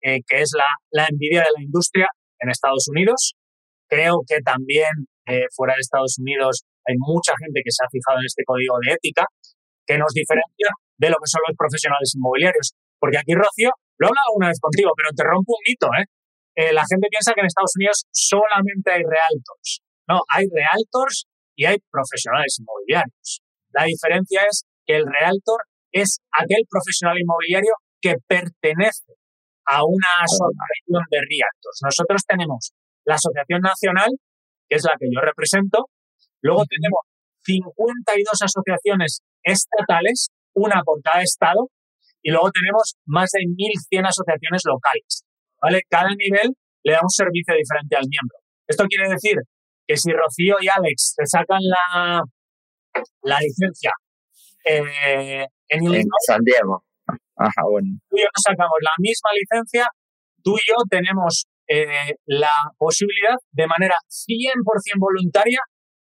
eh, 0.00 0.24
que 0.24 0.40
es 0.40 0.56
la, 0.56 0.64
la 0.96 1.12
envidia 1.12 1.44
de 1.44 1.52
la 1.52 1.60
industria. 1.60 2.08
en 2.40 2.48
Estados 2.48 2.88
Unidos. 2.88 3.36
Creo 3.84 4.24
que 4.24 4.40
también 4.40 4.88
eh, 5.28 5.44
fuera 5.52 5.76
de 5.76 5.84
Estados 5.84 6.16
Unidos 6.24 6.64
hay 6.88 6.96
mucha 6.96 7.36
gente 7.36 7.60
que 7.60 7.72
se 7.72 7.84
ha 7.84 7.92
fijado 7.92 8.24
en 8.24 8.26
este 8.26 8.40
código 8.48 8.80
de 8.80 8.96
ética 8.96 9.28
que 9.84 10.00
nos 10.00 10.12
diferencia 10.16 10.72
de 10.96 11.08
lo 11.12 11.20
que 11.20 11.28
son 11.28 11.44
los 11.44 11.56
profesionales 11.56 12.16
inmobiliarios. 12.16 12.72
Porque 12.96 13.20
aquí, 13.20 13.36
Rocío, 13.36 13.76
lo 14.00 14.06
he 14.06 14.08
hablado 14.08 14.30
una 14.40 14.48
vez 14.48 14.60
contigo, 14.60 14.96
pero 14.96 15.12
te 15.12 15.20
rompo 15.20 15.52
un 15.52 15.64
mito, 15.68 15.88
¿eh? 16.00 16.04
¿eh? 16.56 16.72
la 16.72 16.84
gente 16.88 17.12
piensa 17.12 17.36
que 17.36 17.44
en 17.44 17.52
Estados 17.52 17.76
Unidos 17.76 18.08
solamente 18.08 18.88
hay 18.88 19.04
realtors. 19.04 19.84
No, 20.08 20.20
hay 20.28 20.46
realtors 20.52 21.26
y 21.56 21.64
hay 21.64 21.78
profesionales 21.90 22.58
inmobiliarios. 22.60 23.40
La 23.72 23.84
diferencia 23.84 24.42
es 24.48 24.64
que 24.86 24.96
el 24.96 25.04
realtor 25.06 25.62
es 25.92 26.20
aquel 26.32 26.64
profesional 26.68 27.18
inmobiliario 27.18 27.72
que 28.00 28.14
pertenece 28.26 29.14
a 29.66 29.82
una 29.84 30.22
asociación 30.22 31.02
de 31.10 31.18
realtors. 31.18 31.78
Nosotros 31.82 32.22
tenemos 32.26 32.72
la 33.04 33.14
Asociación 33.14 33.60
Nacional, 33.60 34.10
que 34.68 34.76
es 34.76 34.84
la 34.84 34.94
que 34.98 35.06
yo 35.10 35.20
represento, 35.20 35.86
luego 36.40 36.62
tenemos 36.66 37.00
52 37.44 38.42
asociaciones 38.42 39.22
estatales, 39.42 40.28
una 40.54 40.82
por 40.82 41.02
cada 41.02 41.22
estado, 41.22 41.70
y 42.22 42.30
luego 42.30 42.50
tenemos 42.50 42.94
más 43.06 43.30
de 43.30 43.40
1.100 43.46 44.08
asociaciones 44.08 44.62
locales. 44.66 45.22
¿vale? 45.62 45.82
Cada 45.88 46.10
nivel 46.10 46.54
le 46.82 46.92
da 46.92 47.00
un 47.02 47.10
servicio 47.10 47.54
diferente 47.54 47.96
al 47.96 48.06
miembro. 48.10 48.38
Esto 48.66 48.84
quiere 48.86 49.08
decir 49.08 49.38
que 49.86 49.96
si 49.96 50.12
Rocío 50.12 50.56
y 50.60 50.68
Alex 50.68 51.14
te 51.16 51.26
sacan 51.26 51.60
la, 51.62 52.22
la 53.22 53.38
licencia 53.40 53.92
eh, 54.64 55.46
en, 55.68 55.80
San 56.26 56.42
Diego, 56.42 56.84
Ajá, 57.36 57.62
bueno. 57.70 57.98
tú 58.08 58.16
y 58.16 58.20
yo 58.20 58.26
nos 58.34 58.42
sacamos 58.42 58.78
la 58.80 58.90
misma 58.98 59.30
licencia, 59.38 59.86
tú 60.42 60.56
y 60.56 60.68
yo 60.68 60.74
tenemos 60.90 61.46
eh, 61.68 62.14
la 62.26 62.50
posibilidad 62.78 63.36
de 63.52 63.66
manera 63.66 63.94
100% 64.08 64.62
voluntaria 64.98 65.60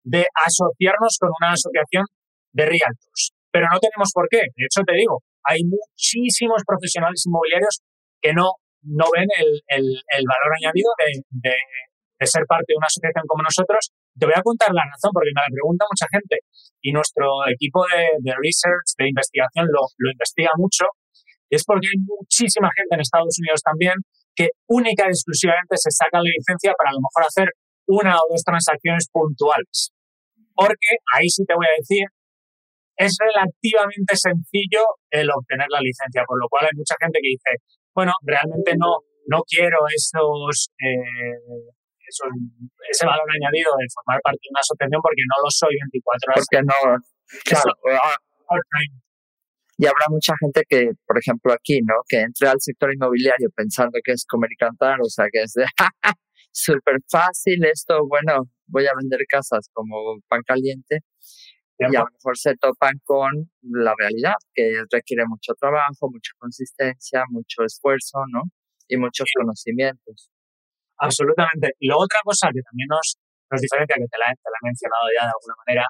de 0.05 0.25
asociarnos 0.45 1.17
con 1.19 1.31
una 1.41 1.53
asociación 1.53 2.05
de 2.53 2.65
realtors. 2.65 3.33
Pero 3.51 3.67
no 3.73 3.79
tenemos 3.81 4.11
por 4.13 4.29
qué. 4.31 4.39
De 4.55 4.65
hecho, 4.65 4.83
te 4.87 4.95
digo, 4.95 5.23
hay 5.43 5.61
muchísimos 5.65 6.63
profesionales 6.67 7.25
inmobiliarios 7.27 7.81
que 8.21 8.33
no, 8.33 8.53
no 8.83 9.07
ven 9.15 9.27
el, 9.39 9.63
el, 9.69 10.25
valor 10.27 10.53
añadido 10.61 10.91
de, 11.01 11.23
de, 11.31 11.57
de, 12.19 12.27
ser 12.27 12.45
parte 12.49 12.73
de 12.73 12.79
una 12.79 12.89
asociación 12.89 13.25
como 13.27 13.43
nosotros. 13.43 13.93
Te 14.17 14.27
voy 14.27 14.35
a 14.37 14.43
contar 14.43 14.73
la 14.73 14.85
razón 14.85 15.11
porque 15.13 15.33
me 15.35 15.43
la 15.45 15.53
pregunta 15.53 15.85
mucha 15.89 16.07
gente 16.11 16.37
y 16.81 16.93
nuestro 16.93 17.47
equipo 17.49 17.85
de, 17.89 18.33
research, 18.41 18.97
de 18.99 19.09
investigación, 19.09 19.67
lo, 19.69 20.11
investiga 20.11 20.51
mucho. 20.57 20.87
Es 21.51 21.63
porque 21.65 21.89
hay 21.89 22.01
muchísima 22.03 22.69
gente 22.75 22.97
en 22.97 23.01
Estados 23.01 23.37
Unidos 23.39 23.63
también 23.63 23.95
que 24.35 24.51
única 24.69 25.07
y 25.07 25.15
exclusivamente 25.15 25.77
se 25.77 25.91
saca 25.91 26.19
la 26.19 26.29
licencia 26.29 26.75
para 26.77 26.91
a 26.91 26.97
lo 26.97 27.01
mejor 27.01 27.23
hacer 27.25 27.49
una 27.87 28.17
o 28.19 28.27
dos 28.29 28.43
transacciones 28.43 29.09
puntuales. 29.13 29.93
Porque 30.55 30.99
ahí 31.15 31.29
sí 31.29 31.45
te 31.45 31.55
voy 31.55 31.67
a 31.67 31.79
decir 31.79 32.05
es 32.97 33.17
relativamente 33.21 34.17
sencillo 34.17 34.81
el 35.11 35.29
obtener 35.31 35.67
la 35.69 35.81
licencia, 35.81 36.25
por 36.27 36.41
lo 36.41 36.49
cual 36.49 36.65
hay 36.65 36.77
mucha 36.77 36.97
gente 36.99 37.21
que 37.21 37.29
dice, 37.29 37.63
bueno, 37.95 38.13
realmente 38.23 38.73
no, 38.77 39.05
no 39.29 39.43
quiero 39.47 39.79
esos, 39.95 40.71
eh, 40.81 41.76
ese 42.09 43.07
valor 43.07 43.29
añadido 43.29 43.71
de 43.79 43.87
formar 43.95 44.21
parte 44.23 44.41
de 44.43 44.51
una 44.51 44.61
asociación 44.61 45.01
porque 45.03 45.25
no 45.27 45.37
lo 45.43 45.51
soy 45.51 45.75
24 45.91 46.33
horas. 46.33 46.47
Porque 46.47 46.63
no, 46.63 46.79
claro. 47.45 47.73
Ah, 48.03 48.17
y 49.79 49.87
habrá 49.87 50.07
mucha 50.09 50.33
gente 50.41 50.63
que, 50.69 50.93
por 51.07 51.19
ejemplo, 51.19 51.53
aquí, 51.53 51.81
¿no? 51.83 51.95
Que 52.09 52.21
entre 52.21 52.49
al 52.49 52.61
sector 52.61 52.95
inmobiliario 52.95 53.51
pensando 53.55 53.99
que 54.03 54.13
es 54.13 54.25
comer 54.25 54.51
y 54.53 54.57
cantar, 54.57 55.01
o 55.03 55.09
sea, 55.09 55.27
que 55.31 55.43
es 55.43 55.55
súper 56.53 56.97
fácil 57.11 57.65
esto, 57.67 58.07
bueno, 58.09 58.49
voy 58.67 58.87
a 58.87 58.93
vender 58.99 59.21
casas 59.29 59.69
como 59.73 60.19
pan 60.29 60.41
caliente 60.47 61.01
y 61.79 61.85
a 61.85 61.89
lo 61.89 62.07
mejor 62.11 62.39
se 62.39 62.55
topan 62.57 62.95
con 63.05 63.31
la 63.61 63.93
realidad, 63.99 64.35
que 64.55 64.83
requiere 64.91 65.25
mucho 65.27 65.53
trabajo, 65.61 66.11
mucha 66.11 66.33
consistencia, 66.39 67.25
mucho 67.29 67.65
esfuerzo, 67.65 68.21
¿no? 68.33 68.45
Y 68.89 68.97
muchos 68.97 69.27
conocimientos. 69.37 70.31
Absolutamente. 70.99 71.73
Y 71.79 71.89
luego 71.89 72.05
otra 72.05 72.21
cosa 72.25 72.49
que 72.53 72.63
también 72.63 72.89
nos, 72.89 73.17
nos 73.51 73.61
diferencia, 73.61 73.97
que 73.97 74.09
te 74.09 74.19
la, 74.19 74.33
te 74.33 74.49
la, 74.49 74.59
he 74.61 74.65
mencionado 74.67 75.07
ya 75.13 75.23
de 75.29 75.35
alguna 75.37 75.57
manera, 75.67 75.85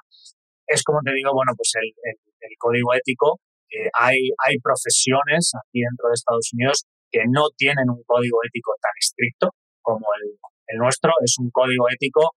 es 0.67 0.83
como 0.83 0.99
te 1.03 1.13
digo, 1.13 1.31
bueno, 1.33 1.53
pues 1.55 1.71
el, 1.79 1.89
el, 2.03 2.55
código 2.59 2.93
ético. 2.93 3.39
Eh, 3.67 3.91
hay, 3.99 4.31
hay 4.47 4.55
profesiones 4.63 5.51
aquí 5.59 5.83
dentro 5.83 6.07
de 6.07 6.15
Estados 6.15 6.49
Unidos 6.55 6.87
que 7.11 7.23
no 7.27 7.51
tienen 7.55 7.89
un 7.91 8.01
código 8.07 8.39
ético 8.47 8.71
tan 8.79 8.95
estricto 8.95 9.51
como 9.81 10.07
el, 10.15 10.39
el 10.67 10.77
nuestro. 10.79 11.11
Es 11.23 11.35
un 11.39 11.51
código 11.51 11.87
ético 11.91 12.31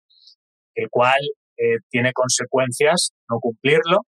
el 0.75 0.89
cual 0.89 1.19
tiene 1.89 2.13
consecuencias 2.13 3.11
no 3.29 3.38
cumplirlo, 3.39 4.07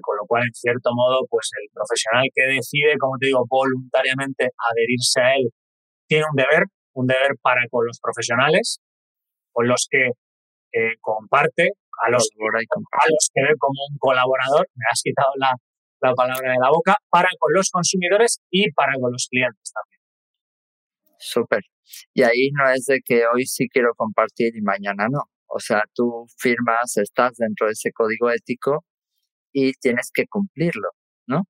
con 0.00 0.16
lo 0.16 0.24
cual, 0.26 0.44
en 0.44 0.54
cierto 0.54 0.90
modo, 0.94 1.26
pues 1.28 1.50
el 1.60 1.68
profesional 1.72 2.24
que 2.34 2.56
decide, 2.56 2.96
como 2.98 3.18
te 3.18 3.26
digo, 3.26 3.44
voluntariamente 3.48 4.48
adherirse 4.56 5.20
a 5.20 5.36
él, 5.36 5.50
tiene 6.08 6.24
un 6.24 6.36
deber, 6.36 6.64
un 6.94 7.06
deber 7.06 7.36
para 7.42 7.62
con 7.70 7.86
los 7.86 7.98
profesionales, 8.00 8.80
con 9.52 9.68
los 9.68 9.86
que 9.90 10.10
eh, 10.72 10.96
comparte, 11.00 11.70
a 12.04 12.10
los, 12.10 12.28
a 12.28 13.04
los 13.08 13.30
que 13.32 13.42
ve 13.42 13.54
como 13.58 13.86
un 13.88 13.96
colaborador, 13.98 14.66
me 14.74 14.84
has 14.90 15.00
quitado 15.02 15.30
la, 15.36 15.54
la 16.00 16.14
palabra 16.14 16.50
de 16.52 16.58
la 16.60 16.70
boca, 16.70 16.96
para 17.08 17.28
con 17.38 17.52
los 17.54 17.70
consumidores 17.70 18.40
y 18.50 18.70
para 18.72 18.94
con 19.00 19.12
los 19.12 19.28
clientes 19.30 19.72
también. 19.72 20.00
Súper. 21.18 21.62
Y 22.12 22.22
ahí 22.22 22.50
no 22.52 22.68
es 22.70 22.86
de 22.86 23.00
que 23.04 23.26
hoy 23.26 23.46
sí 23.46 23.68
quiero 23.68 23.94
compartir 23.96 24.56
y 24.56 24.62
mañana 24.62 25.06
no. 25.10 25.22
O 25.46 25.60
sea, 25.60 25.84
tú 25.94 26.26
firmas, 26.36 26.96
estás 26.96 27.36
dentro 27.36 27.66
de 27.66 27.72
ese 27.72 27.92
código 27.92 28.30
ético 28.30 28.84
y 29.52 29.72
tienes 29.74 30.10
que 30.12 30.26
cumplirlo, 30.26 30.88
¿no? 31.26 31.44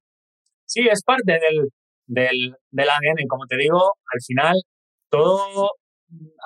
Sí, 0.67 0.87
es 0.91 1.03
parte 1.03 1.33
del, 1.33 1.71
del, 2.07 2.57
del 2.71 2.89
ADN. 2.89 3.27
Como 3.29 3.47
te 3.47 3.57
digo, 3.57 3.79
al 4.13 4.21
final 4.27 4.55
todo 5.15 5.71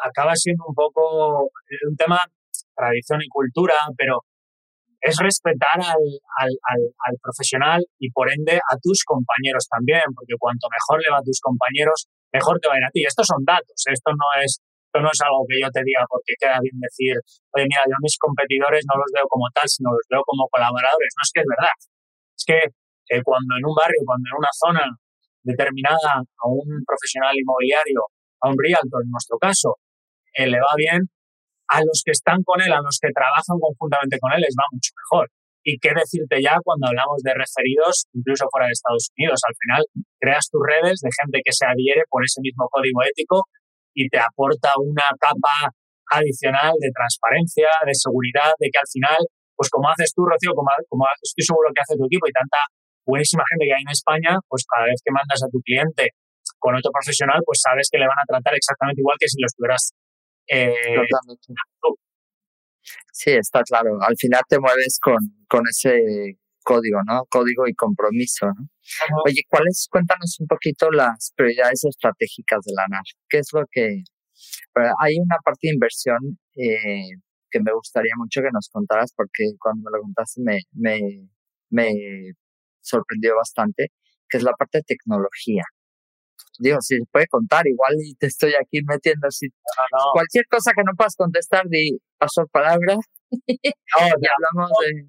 acaba 0.04 0.34
siendo 0.36 0.64
un 0.68 0.74
poco 0.74 1.48
un 1.88 1.96
tema 1.96 2.20
tradición 2.76 3.20
y 3.22 3.28
cultura, 3.28 3.74
pero 3.96 4.20
es 5.00 5.16
respetar 5.18 5.78
al, 5.78 6.04
al, 6.42 6.50
al, 6.50 6.82
al, 7.06 7.16
profesional 7.22 7.80
y 7.98 8.10
por 8.10 8.28
ende 8.30 8.58
a 8.58 8.74
tus 8.82 9.04
compañeros 9.04 9.66
también, 9.70 10.02
porque 10.14 10.34
cuanto 10.38 10.66
mejor 10.68 10.98
le 11.00 11.10
va 11.10 11.18
a 11.18 11.26
tus 11.26 11.40
compañeros, 11.40 12.06
mejor 12.32 12.58
te 12.58 12.68
va 12.68 12.74
a 12.74 12.78
ir 12.78 12.84
a 12.84 12.90
ti. 12.90 13.06
Estos 13.06 13.26
son 13.26 13.44
datos, 13.46 13.78
esto 13.86 14.10
no 14.10 14.26
es 14.42 14.60
esto 14.88 15.04
no 15.04 15.12
es 15.12 15.20
algo 15.20 15.44
que 15.44 15.60
yo 15.60 15.68
te 15.68 15.84
diga 15.84 16.00
porque 16.08 16.32
queda 16.40 16.56
bien 16.64 16.80
decir, 16.80 17.12
oye, 17.52 17.68
mira, 17.68 17.84
yo 17.84 17.92
a 17.92 18.00
mis 18.00 18.16
competidores 18.16 18.80
no 18.88 18.96
los 18.96 19.12
veo 19.12 19.28
como 19.28 19.44
tal, 19.52 19.68
sino 19.68 19.92
los 19.92 20.08
veo 20.08 20.24
como 20.24 20.48
colaboradores. 20.48 21.12
No 21.12 21.22
es 21.28 21.30
que 21.36 21.40
es 21.44 21.48
verdad. 21.52 21.76
Es 22.32 22.44
que 22.48 22.60
eh, 23.12 23.20
cuando 23.20 23.52
en 23.60 23.68
un 23.68 23.76
barrio, 23.76 24.00
cuando 24.08 24.24
en 24.32 24.36
una 24.40 24.52
zona 24.56 24.84
determinada 25.44 26.24
a 26.24 26.44
un 26.48 26.80
profesional 26.88 27.36
inmobiliario, 27.36 28.00
a 28.40 28.48
un 28.48 28.56
realtor 28.58 29.02
en 29.04 29.10
nuestro 29.10 29.38
caso, 29.38 29.76
eh, 30.34 30.46
le 30.46 30.58
va 30.58 30.74
bien, 30.76 31.08
a 31.68 31.84
los 31.84 32.00
que 32.04 32.12
están 32.12 32.40
con 32.42 32.60
él, 32.60 32.72
a 32.72 32.80
los 32.80 32.96
que 32.96 33.12
trabajan 33.12 33.60
conjuntamente 33.60 34.16
con 34.18 34.32
él, 34.32 34.40
les 34.40 34.56
va 34.56 34.64
mucho 34.72 34.92
mejor. 34.96 35.28
Y 35.62 35.76
qué 35.76 35.92
decirte 35.92 36.40
ya 36.40 36.56
cuando 36.64 36.88
hablamos 36.88 37.20
de 37.20 37.36
referidos, 37.36 38.08
incluso 38.16 38.48
fuera 38.48 38.72
de 38.72 38.72
Estados 38.72 39.12
Unidos. 39.12 39.36
Al 39.44 39.56
final, 39.58 39.82
creas 40.16 40.48
tus 40.48 40.64
redes 40.64 41.04
de 41.04 41.12
gente 41.12 41.44
que 41.44 41.52
se 41.52 41.68
adhiere 41.68 42.08
por 42.08 42.24
ese 42.24 42.40
mismo 42.40 42.64
código 42.72 43.04
ético 43.04 43.44
y 43.92 44.08
te 44.08 44.16
aporta 44.16 44.72
una 44.80 45.04
capa 45.20 45.68
adicional 46.08 46.72
de 46.80 46.88
transparencia, 46.88 47.68
de 47.84 47.92
seguridad, 47.92 48.56
de 48.56 48.72
que 48.72 48.80
al 48.80 48.88
final, 48.88 49.20
pues 49.52 49.68
como 49.68 49.92
haces 49.92 50.08
tú, 50.16 50.24
Rocío, 50.24 50.56
como, 50.56 50.72
como 50.88 51.04
estoy 51.20 51.44
seguro 51.44 51.68
que 51.74 51.84
hace 51.84 52.00
tu 52.00 52.08
equipo 52.08 52.24
y 52.24 52.32
tanta 52.32 52.64
buenísima 53.04 53.44
gente 53.52 53.68
que 53.68 53.74
hay 53.76 53.84
en 53.84 53.92
España, 53.92 54.32
pues 54.48 54.64
cada 54.64 54.88
vez 54.88 55.00
que 55.04 55.12
mandas 55.12 55.40
a 55.44 55.52
tu 55.52 55.60
cliente 55.60 56.16
con 56.58 56.74
otro 56.74 56.90
profesional, 56.92 57.40
pues 57.44 57.60
sabes 57.62 57.88
que 57.90 57.98
le 57.98 58.06
van 58.06 58.18
a 58.18 58.26
tratar 58.26 58.54
exactamente 58.54 59.00
igual 59.00 59.16
que 59.18 59.28
si 59.28 59.40
lo 59.40 59.46
estuvieras 59.46 59.92
eh, 60.48 60.72
Sí, 63.12 63.30
está 63.32 63.62
claro. 63.62 63.98
Al 64.00 64.16
final 64.16 64.42
te 64.48 64.58
mueves 64.58 64.98
con, 65.02 65.18
con 65.48 65.62
ese 65.68 66.38
código, 66.62 67.00
¿no? 67.06 67.24
Código 67.30 67.66
y 67.66 67.74
compromiso, 67.74 68.46
¿no? 68.46 68.68
Oye, 69.26 69.42
¿cuáles, 69.48 69.88
cuéntanos 69.90 70.36
un 70.40 70.46
poquito 70.46 70.90
las 70.90 71.32
prioridades 71.36 71.84
estratégicas 71.84 72.60
de 72.64 72.72
la 72.74 72.86
NAR? 72.88 73.04
¿Qué 73.28 73.38
es 73.38 73.48
lo 73.52 73.64
que... 73.70 74.02
Hay 75.00 75.18
una 75.18 75.36
parte 75.44 75.66
de 75.66 75.74
inversión 75.74 76.38
eh, 76.54 77.10
que 77.50 77.60
me 77.60 77.72
gustaría 77.72 78.12
mucho 78.16 78.40
que 78.40 78.50
nos 78.52 78.68
contaras 78.70 79.12
porque 79.16 79.44
cuando 79.58 79.90
me 79.90 79.96
lo 79.96 80.02
contaste 80.02 80.40
me, 80.42 80.60
me, 80.72 81.00
me 81.70 81.92
sorprendió 82.80 83.34
bastante, 83.36 83.88
que 84.28 84.36
es 84.38 84.42
la 84.44 84.52
parte 84.52 84.78
de 84.78 84.84
tecnología. 84.84 85.64
Digo, 86.58 86.78
si 86.80 86.98
puede 87.12 87.26
contar, 87.28 87.66
igual 87.66 87.94
y 88.02 88.14
te 88.14 88.26
estoy 88.26 88.54
aquí 88.54 88.82
metiendo 88.84 89.28
así. 89.28 89.46
Cualquier 90.12 90.46
cosa 90.50 90.72
que 90.74 90.82
no 90.82 90.92
puedas 90.96 91.14
contestar, 91.14 91.66
di 91.68 91.98
paso 92.18 92.46
palabra. 92.50 92.96
y 93.46 94.26
hablamos 94.26 94.70
de, 94.82 95.06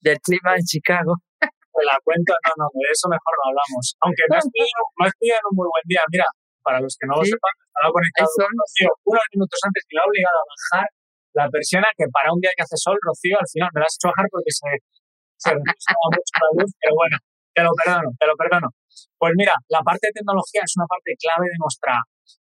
del 0.00 0.18
clima 0.20 0.56
en 0.56 0.64
Chicago. 0.64 1.16
Te 1.40 1.84
la 1.86 1.96
cuento, 2.04 2.34
no, 2.44 2.52
no, 2.58 2.66
de 2.74 2.90
eso 2.92 3.08
mejor 3.08 3.32
no 3.40 3.44
hablamos. 3.48 3.94
Aunque 4.02 4.22
me 4.28 4.36
has 4.36 4.46
pillado, 4.50 5.46
un 5.50 5.56
muy 5.56 5.68
buen 5.70 5.86
día. 5.86 6.02
Mira, 6.10 6.26
para 6.60 6.80
los 6.80 6.92
que 6.98 7.06
no 7.06 7.16
lo 7.16 7.24
sepan, 7.24 7.54
estaba 7.64 7.88
conectado 7.94 8.28
con 8.36 8.52
Rocío 8.52 8.90
unos 9.06 9.26
minutos 9.32 9.58
antes 9.64 9.82
y 9.88 9.92
lo 9.96 10.02
ha 10.02 10.06
obligado 10.10 10.36
a 10.36 10.46
bajar 10.50 10.86
la 11.32 11.48
persiana 11.48 11.88
que 11.96 12.06
para 12.10 12.32
un 12.32 12.40
día 12.40 12.50
que 12.56 12.62
hace 12.62 12.76
sol, 12.76 12.98
Rocío, 13.00 13.38
al 13.38 13.48
final 13.48 13.70
me 13.72 13.80
la 13.80 13.86
has 13.86 13.94
hecho 13.94 14.10
bajar 14.10 14.26
porque 14.30 14.50
se, 14.50 14.70
se 15.38 15.50
mucho 15.54 16.34
la 16.42 16.50
luz, 16.58 16.70
pero 16.80 16.92
bueno, 16.94 17.16
te 17.54 17.62
lo 17.62 17.70
perdono, 17.72 18.08
te 18.18 18.26
lo 18.26 18.34
perdono. 18.36 18.68
Pues 19.18 19.32
mira, 19.36 19.54
la 19.68 19.80
parte 19.80 20.08
de 20.08 20.20
tecnología 20.20 20.62
es 20.64 20.74
una 20.76 20.86
parte 20.86 21.14
clave 21.18 21.46
de 21.50 21.58
nuestra, 21.58 21.94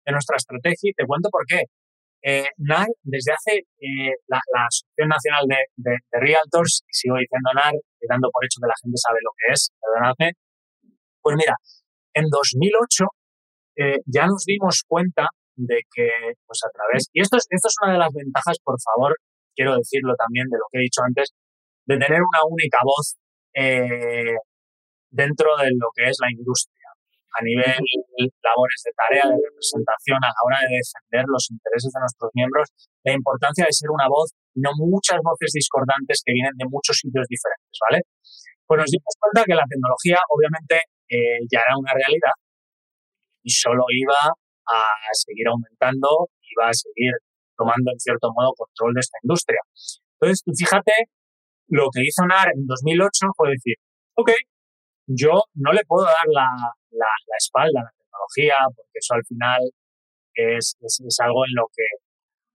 de 0.06 0.12
nuestra 0.12 0.38
estrategia 0.38 0.90
y 0.92 0.94
te 0.94 1.06
cuento 1.06 1.30
por 1.30 1.46
qué. 1.48 1.64
Eh, 2.26 2.50
NAR, 2.58 2.88
desde 3.04 3.34
hace 3.34 3.54
eh, 3.78 4.14
la, 4.28 4.42
Asociación 4.42 5.10
Nacional 5.10 5.46
de, 5.46 5.62
de, 5.78 5.94
Realtors, 6.10 6.82
y 6.90 6.94
sigo 6.94 7.16
diciendo 7.22 7.54
NAR, 7.54 7.74
dando 8.10 8.30
por 8.34 8.44
hecho 8.44 8.58
que 8.58 8.68
la 8.68 8.82
gente 8.82 8.98
sabe 8.98 9.20
lo 9.22 9.30
que 9.38 9.54
es, 9.54 9.70
perdonadme, 9.78 10.34
pues 11.22 11.36
mira, 11.38 11.54
en 12.14 12.26
2008 12.30 13.06
eh, 13.78 14.00
ya 14.06 14.26
nos 14.26 14.44
dimos 14.46 14.84
cuenta 14.88 15.28
de 15.56 15.82
que, 15.94 16.34
pues 16.46 16.60
a 16.66 16.70
través, 16.72 17.10
y 17.14 17.22
esto 17.22 17.38
es, 17.38 17.46
esto 17.50 17.68
es 17.68 17.76
una 17.84 17.94
de 17.94 18.00
las 18.00 18.14
ventajas, 18.14 18.58
por 18.64 18.78
favor, 18.82 19.16
quiero 19.56 19.76
decirlo 19.78 20.16
también 20.16 20.48
de 20.50 20.58
lo 20.58 20.66
que 20.72 20.80
he 20.80 20.82
dicho 20.82 21.02
antes, 21.06 21.30
de 21.86 21.98
tener 21.98 22.22
una 22.22 22.42
única 22.50 22.80
voz 22.84 23.16
eh, 23.54 24.36
dentro 25.10 25.56
de 25.58 25.70
lo 25.76 25.90
que 25.96 26.10
es 26.10 26.18
la 26.20 26.32
industria, 26.32 26.90
a 27.36 27.44
nivel 27.44 27.76
labores 28.40 28.82
de 28.86 28.92
tarea, 28.96 29.26
de 29.28 29.36
representación, 29.36 30.20
a 30.24 30.32
la 30.32 30.42
hora 30.48 30.60
de 30.64 30.80
defender 30.80 31.26
los 31.28 31.52
intereses 31.52 31.92
de 31.92 32.00
nuestros 32.00 32.32
miembros, 32.34 32.66
la 33.04 33.12
importancia 33.12 33.68
de 33.68 33.74
ser 33.76 33.92
una 33.92 34.08
voz 34.08 34.32
y 34.56 34.62
no 34.64 34.72
muchas 34.80 35.20
voces 35.20 35.52
discordantes 35.52 36.24
que 36.24 36.32
vienen 36.32 36.56
de 36.56 36.66
muchos 36.72 36.96
sitios 36.96 37.28
diferentes, 37.28 37.76
¿vale? 37.84 38.00
Pues 38.64 38.80
nos 38.80 38.90
dimos 38.90 39.14
cuenta 39.20 39.44
que 39.44 39.56
la 39.56 39.68
tecnología 39.68 40.18
obviamente 40.32 40.88
eh, 41.12 41.44
ya 41.52 41.60
era 41.60 41.76
una 41.76 41.92
realidad 41.92 42.36
y 43.44 43.52
solo 43.52 43.84
iba 43.92 44.32
a 44.66 44.80
seguir 45.14 45.46
aumentando, 45.48 46.32
iba 46.42 46.72
a 46.72 46.74
seguir 46.74 47.14
tomando 47.56 47.92
en 47.92 48.00
cierto 48.00 48.32
modo 48.34 48.56
control 48.56 48.96
de 48.96 49.02
esta 49.02 49.18
industria. 49.22 49.62
Entonces, 50.18 50.42
fíjate, 50.48 51.12
lo 51.68 51.90
que 51.94 52.02
hizo 52.02 52.26
NAR 52.26 52.50
en 52.56 52.66
2008 52.66 53.28
fue 53.36 53.52
decir, 53.52 53.76
ok, 54.16 54.32
yo 55.08 55.44
no 55.54 55.72
le 55.72 55.84
puedo 55.86 56.06
dar 56.06 56.28
la, 56.32 56.48
la, 56.92 57.38
espalda 57.38 57.82
a 57.82 57.84
la 57.84 57.94
tecnología 57.98 58.56
porque 58.76 58.98
eso 58.98 59.14
al 59.14 59.26
final 59.26 59.62
es, 60.34 60.76
es, 60.82 61.18
algo 61.20 61.46
en 61.46 61.54
lo 61.56 61.68
que, 61.76 61.86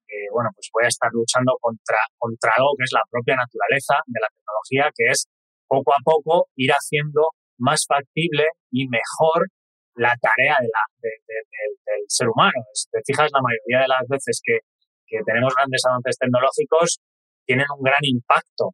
eh, 0.08 0.28
bueno, 0.32 0.50
pues 0.54 0.68
voy 0.72 0.84
a 0.84 0.88
estar 0.88 1.10
luchando 1.12 1.56
contra, 1.60 1.98
contra 2.18 2.52
algo 2.56 2.74
que 2.76 2.84
es 2.84 2.92
la 2.92 3.04
propia 3.10 3.36
naturaleza 3.36 4.02
de 4.06 4.20
la 4.20 4.28
tecnología, 4.28 4.92
que 4.94 5.10
es 5.10 5.26
poco 5.66 5.92
a 5.92 6.02
poco 6.04 6.48
ir 6.56 6.70
haciendo 6.72 7.30
más 7.58 7.84
factible 7.86 8.48
y 8.70 8.88
mejor 8.88 9.48
la 9.94 10.14
tarea 10.20 10.56
de 10.60 10.68
la, 10.68 10.82
del 11.02 12.04
ser 12.08 12.28
humano. 12.28 12.58
Te 12.90 13.00
fijas, 13.04 13.30
la 13.32 13.42
mayoría 13.42 13.84
de 13.84 13.88
las 13.88 14.06
veces 14.08 14.40
que, 14.42 14.58
que 15.06 15.18
tenemos 15.24 15.54
grandes 15.54 15.82
avances 15.84 16.16
tecnológicos 16.18 16.98
tienen 17.44 17.66
un 17.76 17.82
gran 17.82 18.02
impacto 18.02 18.72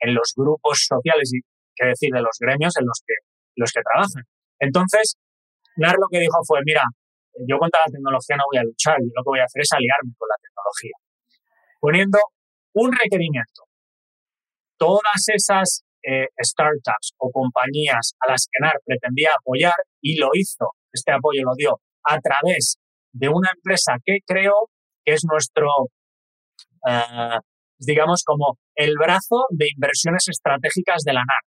en 0.00 0.14
los 0.14 0.32
grupos 0.36 0.86
sociales 0.88 1.32
y, 1.32 1.40
qué 1.80 1.88
decir, 1.88 2.10
de 2.12 2.20
los 2.20 2.36
gremios 2.38 2.76
en 2.76 2.84
los 2.84 3.00
que, 3.06 3.14
los 3.56 3.72
que 3.72 3.80
trabajan. 3.80 4.24
Entonces, 4.60 5.16
NAR 5.76 5.96
lo 5.96 6.06
que 6.10 6.20
dijo 6.20 6.36
fue, 6.46 6.60
mira, 6.64 6.82
yo 7.48 7.56
contra 7.58 7.80
la 7.86 7.92
tecnología 7.92 8.36
no 8.36 8.44
voy 8.52 8.58
a 8.60 8.64
luchar, 8.64 8.96
yo 9.00 9.08
lo 9.16 9.22
que 9.24 9.32
voy 9.32 9.40
a 9.40 9.48
hacer 9.48 9.62
es 9.62 9.72
aliarme 9.72 10.12
con 10.18 10.28
la 10.28 10.36
tecnología. 10.36 10.96
Poniendo 11.80 12.18
un 12.74 12.92
requerimiento. 12.92 13.64
Todas 14.76 15.20
esas 15.32 15.82
eh, 16.02 16.28
startups 16.40 17.12
o 17.18 17.30
compañías 17.30 18.14
a 18.20 18.32
las 18.32 18.46
que 18.50 18.60
NAR 18.60 18.80
pretendía 18.84 19.30
apoyar 19.38 19.76
y 20.00 20.18
lo 20.18 20.30
hizo, 20.34 20.72
este 20.92 21.12
apoyo 21.12 21.42
lo 21.44 21.54
dio 21.56 21.80
a 22.04 22.18
través 22.20 22.78
de 23.12 23.28
una 23.28 23.50
empresa 23.54 23.96
que 24.04 24.18
creo 24.26 24.70
que 25.04 25.12
es 25.14 25.22
nuestro, 25.24 25.68
eh, 26.88 27.38
digamos, 27.78 28.22
como 28.24 28.58
el 28.74 28.94
brazo 28.98 29.46
de 29.50 29.68
inversiones 29.74 30.28
estratégicas 30.28 31.02
de 31.04 31.12
la 31.12 31.20
NAR. 31.20 31.49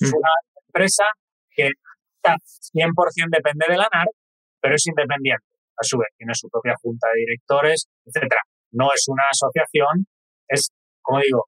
Es 0.00 0.12
mm. 0.12 0.16
una 0.16 0.30
empresa 0.66 1.04
que 1.50 1.70
está 2.16 2.36
100% 2.74 2.92
depende 3.30 3.66
de 3.68 3.76
la 3.76 3.88
NAR, 3.92 4.08
pero 4.60 4.74
es 4.74 4.86
independiente. 4.86 5.44
A 5.76 5.84
su 5.84 5.96
vez, 5.98 6.08
tiene 6.16 6.34
su 6.34 6.48
propia 6.48 6.74
junta 6.82 7.08
de 7.14 7.20
directores, 7.20 7.86
etcétera. 8.04 8.42
No 8.72 8.92
es 8.92 9.04
una 9.08 9.24
asociación, 9.30 10.06
es, 10.48 10.70
como 11.00 11.20
digo, 11.20 11.46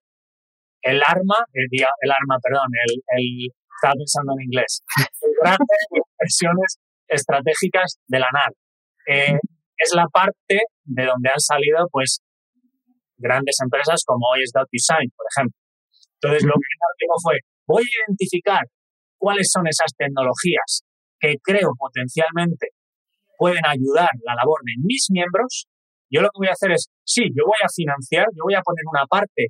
el 0.83 1.03
arma, 1.03 1.45
el, 1.53 1.67
el 1.71 2.11
arma, 2.11 2.39
perdón, 2.43 2.69
el, 2.73 3.03
el, 3.19 3.49
estaba 3.77 3.95
pensando 3.95 4.33
en 4.39 4.45
inglés, 4.47 4.83
el 5.23 5.33
brazo 5.41 5.65
de 5.91 6.01
inversiones 6.01 6.79
estratégicas 7.09 7.99
de 8.07 8.19
la 8.19 8.29
NAR. 8.33 8.53
Eh, 9.07 9.39
es 9.77 9.95
la 9.95 10.07
parte 10.07 10.63
de 10.85 11.05
donde 11.05 11.29
han 11.29 11.41
salido, 11.41 11.87
pues, 11.91 12.21
grandes 13.17 13.57
empresas 13.63 14.03
como 14.07 14.27
hoy 14.29 14.43
es 14.43 14.53
Design, 14.71 15.11
por 15.17 15.27
ejemplo. 15.31 15.59
Entonces, 16.21 16.45
lo 16.45 16.55
que 16.55 17.05
dijo 17.05 17.15
fue, 17.23 17.39
voy 17.73 17.83
a 17.83 17.95
identificar 18.05 18.63
cuáles 19.19 19.49
son 19.51 19.67
esas 19.67 19.93
tecnologías 19.97 20.83
que 21.19 21.37
creo 21.43 21.71
potencialmente 21.79 22.69
pueden 23.39 23.65
ayudar 23.65 24.11
la 24.25 24.35
labor 24.35 24.61
de 24.65 24.75
mis 24.83 25.09
miembros. 25.11 25.67
Yo 26.11 26.21
lo 26.21 26.29
que 26.29 26.39
voy 26.39 26.49
a 26.49 26.53
hacer 26.53 26.73
es, 26.73 26.89
sí, 27.05 27.25
yo 27.35 27.45
voy 27.47 27.59
a 27.65 27.73
financiar, 27.73 28.27
yo 28.37 28.45
voy 28.45 28.55
a 28.55 28.63
poner 28.63 28.85
una 28.91 29.07
parte 29.07 29.49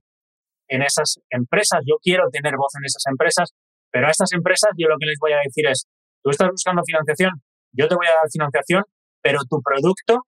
en 0.68 0.82
esas 0.82 1.18
empresas, 1.28 1.80
yo 1.84 1.96
quiero 2.00 2.24
tener 2.30 2.54
voz 2.56 2.72
en 2.78 2.84
esas 2.84 3.02
empresas, 3.10 3.50
pero 3.90 4.06
a 4.06 4.10
estas 4.10 4.32
empresas 4.32 4.70
yo 4.78 4.88
lo 4.88 4.96
que 4.98 5.06
les 5.06 5.18
voy 5.20 5.32
a 5.32 5.40
decir 5.44 5.66
es, 5.66 5.84
tú 6.22 6.30
estás 6.30 6.48
buscando 6.48 6.82
financiación, 6.86 7.32
yo 7.72 7.88
te 7.88 7.94
voy 7.94 8.06
a 8.06 8.16
dar 8.16 8.30
financiación, 8.30 8.84
pero 9.20 9.40
tu 9.48 9.60
producto 9.60 10.22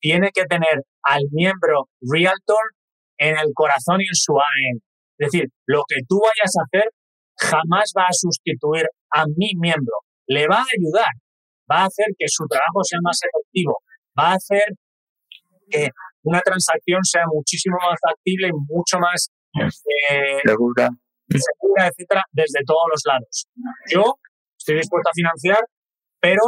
tiene 0.00 0.30
que 0.32 0.44
tener 0.44 0.84
al 1.02 1.22
miembro 1.32 1.88
Realtor 2.00 2.76
en 3.18 3.36
el 3.36 3.52
corazón 3.52 4.00
y 4.00 4.06
en 4.08 4.14
su 4.14 4.32
ADN. 4.32 4.80
Es 5.18 5.32
decir, 5.32 5.48
lo 5.66 5.82
que 5.88 5.96
tú 6.08 6.20
vayas 6.20 6.52
a 6.56 6.64
hacer 6.64 6.90
jamás 7.38 7.92
va 7.96 8.04
a 8.04 8.12
sustituir 8.12 8.86
a 9.10 9.24
mi 9.36 9.52
miembro. 9.56 9.94
Le 10.26 10.46
va 10.46 10.58
a 10.58 10.66
ayudar, 10.76 11.12
va 11.70 11.82
a 11.82 11.86
hacer 11.86 12.06
que 12.18 12.26
su 12.28 12.46
trabajo 12.46 12.82
sea 12.82 12.98
más 13.02 13.18
efectivo, 13.22 13.78
va 14.18 14.32
a 14.32 14.34
hacer 14.34 14.64
que 15.70 15.88
una 16.22 16.40
transacción 16.40 17.00
sea 17.04 17.24
muchísimo 17.32 17.76
más 17.80 17.98
factible 18.00 18.48
y 18.48 18.52
mucho 18.52 18.98
más 18.98 19.30
eh, 20.10 20.40
segura. 20.44 20.88
segura, 21.28 21.88
etcétera, 21.88 22.22
desde 22.32 22.60
todos 22.66 22.86
los 22.92 23.02
lados. 23.06 23.46
Yo 23.88 24.02
estoy 24.58 24.76
dispuesto 24.76 25.08
a 25.08 25.14
financiar, 25.14 25.64
pero 26.20 26.42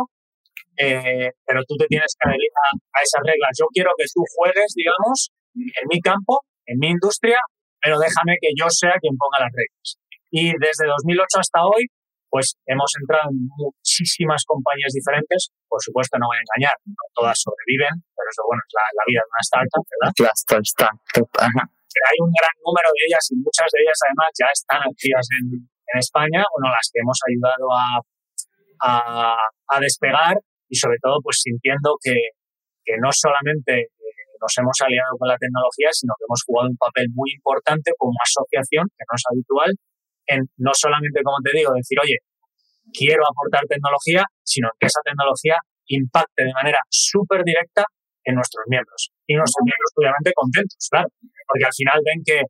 eh, 0.76 1.30
pero 1.44 1.60
tú 1.68 1.76
te 1.76 1.86
tienes 1.86 2.16
que 2.16 2.28
adherir 2.28 2.50
a, 2.56 3.02
esas 3.04 3.20
reglas. 3.20 3.52
Yo 3.58 3.66
quiero 3.68 3.90
que 3.98 4.04
tú 4.14 4.22
juegues, 4.34 4.72
digamos, 4.74 5.30
en 5.54 5.84
mi 5.88 6.00
campo, 6.00 6.40
en 6.64 6.78
mi 6.78 6.88
industria, 6.88 7.38
pero 7.82 7.98
déjame 7.98 8.36
que 8.40 8.48
yo 8.56 8.64
sea 8.70 8.96
quien 9.00 9.12
ponga 9.16 9.44
las 9.44 9.52
reglas. 9.52 10.00
Y 10.30 10.54
desde 10.58 10.86
2008 10.86 11.42
hasta 11.42 11.60
hoy, 11.62 11.90
pues 12.30 12.54
hemos 12.66 12.90
entrado 12.94 13.26
en 13.34 13.50
muchísimas 13.58 14.46
compañías 14.46 14.94
diferentes. 14.94 15.50
Por 15.66 15.82
supuesto, 15.82 16.16
no 16.18 16.30
voy 16.30 16.38
a 16.38 16.46
engañar, 16.46 16.76
no 16.86 17.04
todas 17.12 17.34
sobreviven, 17.34 17.90
pero 18.14 18.26
eso, 18.30 18.42
bueno, 18.46 18.62
es 18.62 18.72
la, 18.74 19.04
vida 19.10 19.20
de 19.20 19.30
una 19.34 19.42
startup, 19.42 19.84
¿verdad? 19.90 20.12
La 20.30 20.34
startup, 20.38 20.96
Pero 21.10 22.04
hay 22.06 22.18
un 22.22 22.30
gran 22.30 22.54
número 22.62 22.88
de 22.94 23.00
ellas 23.10 23.24
y 23.30 23.34
muchas 23.42 23.66
de 23.74 23.78
ellas 23.82 23.98
además 24.06 24.30
ya 24.38 24.48
están 24.54 24.80
activas 24.86 25.26
en, 25.34 25.44
en 25.58 25.96
España, 25.98 26.46
bueno, 26.54 26.70
las 26.70 26.86
que 26.86 27.02
hemos 27.02 27.18
ayudado 27.26 27.66
a, 27.74 27.86
a, 28.86 29.42
a 29.42 29.76
despegar 29.82 30.38
y 30.70 30.78
sobre 30.78 31.02
todo 31.02 31.18
pues 31.18 31.42
sintiendo 31.42 31.98
que, 31.98 32.38
que 32.86 32.94
no 33.02 33.10
solamente 33.10 33.90
eh, 33.90 34.22
nos 34.38 34.54
hemos 34.54 34.78
aliado 34.86 35.18
con 35.18 35.26
la 35.26 35.36
tecnología, 35.36 35.90
sino 35.90 36.14
que 36.14 36.24
hemos 36.30 36.42
jugado 36.46 36.70
un 36.70 36.78
papel 36.78 37.10
muy 37.10 37.34
importante 37.34 37.90
como 37.98 38.14
asociación, 38.22 38.86
que 38.94 39.02
no 39.02 39.14
es 39.18 39.24
habitual, 39.26 39.70
no 40.56 40.72
solamente, 40.74 41.22
como 41.22 41.38
te 41.42 41.56
digo, 41.56 41.72
decir, 41.74 41.98
oye, 42.02 42.18
quiero 42.92 43.22
aportar 43.22 43.64
tecnología, 43.66 44.24
sino 44.42 44.68
que 44.78 44.86
esa 44.86 45.00
tecnología 45.04 45.56
impacte 45.86 46.44
de 46.44 46.52
manera 46.52 46.78
súper 46.88 47.42
directa 47.42 47.84
en 48.24 48.34
nuestros 48.34 48.64
miembros. 48.68 49.10
Y 49.26 49.34
nuestros 49.34 49.62
miembros, 49.64 49.90
obviamente, 49.96 50.32
contentos, 50.34 50.86
claro, 50.90 51.08
porque 51.46 51.64
al 51.64 51.74
final 51.74 51.98
ven 52.04 52.20
que, 52.24 52.42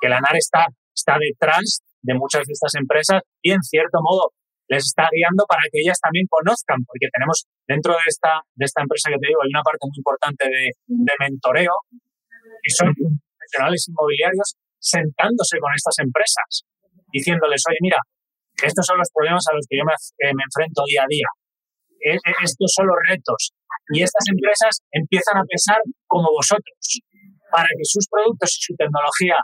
que 0.00 0.08
la 0.08 0.20
NAR 0.20 0.36
está, 0.36 0.66
está 0.94 1.16
detrás 1.18 1.82
de 2.02 2.14
muchas 2.14 2.46
de 2.46 2.52
estas 2.52 2.74
empresas 2.74 3.22
y, 3.42 3.52
en 3.52 3.62
cierto 3.62 4.00
modo, 4.02 4.32
les 4.68 4.86
está 4.86 5.10
guiando 5.10 5.44
para 5.50 5.62
que 5.70 5.82
ellas 5.82 5.98
también 5.98 6.26
conozcan, 6.30 6.78
porque 6.86 7.10
tenemos 7.10 7.46
dentro 7.66 7.92
de 7.92 8.06
esta, 8.06 8.38
de 8.54 8.64
esta 8.64 8.82
empresa 8.82 9.10
que 9.10 9.18
te 9.18 9.26
digo, 9.26 9.42
hay 9.42 9.50
una 9.50 9.66
parte 9.66 9.82
muy 9.82 9.98
importante 9.98 10.46
de, 10.46 10.70
de 10.86 11.14
mentoreo, 11.18 11.74
y 12.62 12.70
son 12.70 12.94
profesionales 12.94 13.86
inmobiliarios 13.88 14.54
sentándose 14.78 15.58
con 15.58 15.74
estas 15.74 15.98
empresas 15.98 16.64
diciéndoles, 17.12 17.62
oye, 17.68 17.78
mira, 17.80 17.98
estos 18.62 18.84
son 18.86 18.98
los 18.98 19.08
problemas 19.14 19.44
a 19.50 19.54
los 19.54 19.64
que 19.68 19.78
yo 19.78 19.84
me, 19.84 19.94
eh, 19.94 20.32
me 20.34 20.44
enfrento 20.44 20.82
día 20.86 21.02
a 21.04 21.08
día. 21.08 21.28
E, 22.00 22.14
e, 22.16 22.32
estos 22.44 22.70
son 22.74 22.86
los 22.86 22.96
retos. 23.08 23.52
Y 23.92 24.02
estas 24.02 24.24
empresas 24.30 24.80
empiezan 24.92 25.38
a 25.38 25.44
pensar 25.44 25.80
como 26.06 26.28
vosotros, 26.30 26.78
para 27.50 27.66
que 27.66 27.84
sus 27.84 28.06
productos 28.08 28.50
y 28.54 28.60
su 28.62 28.74
tecnología 28.76 29.36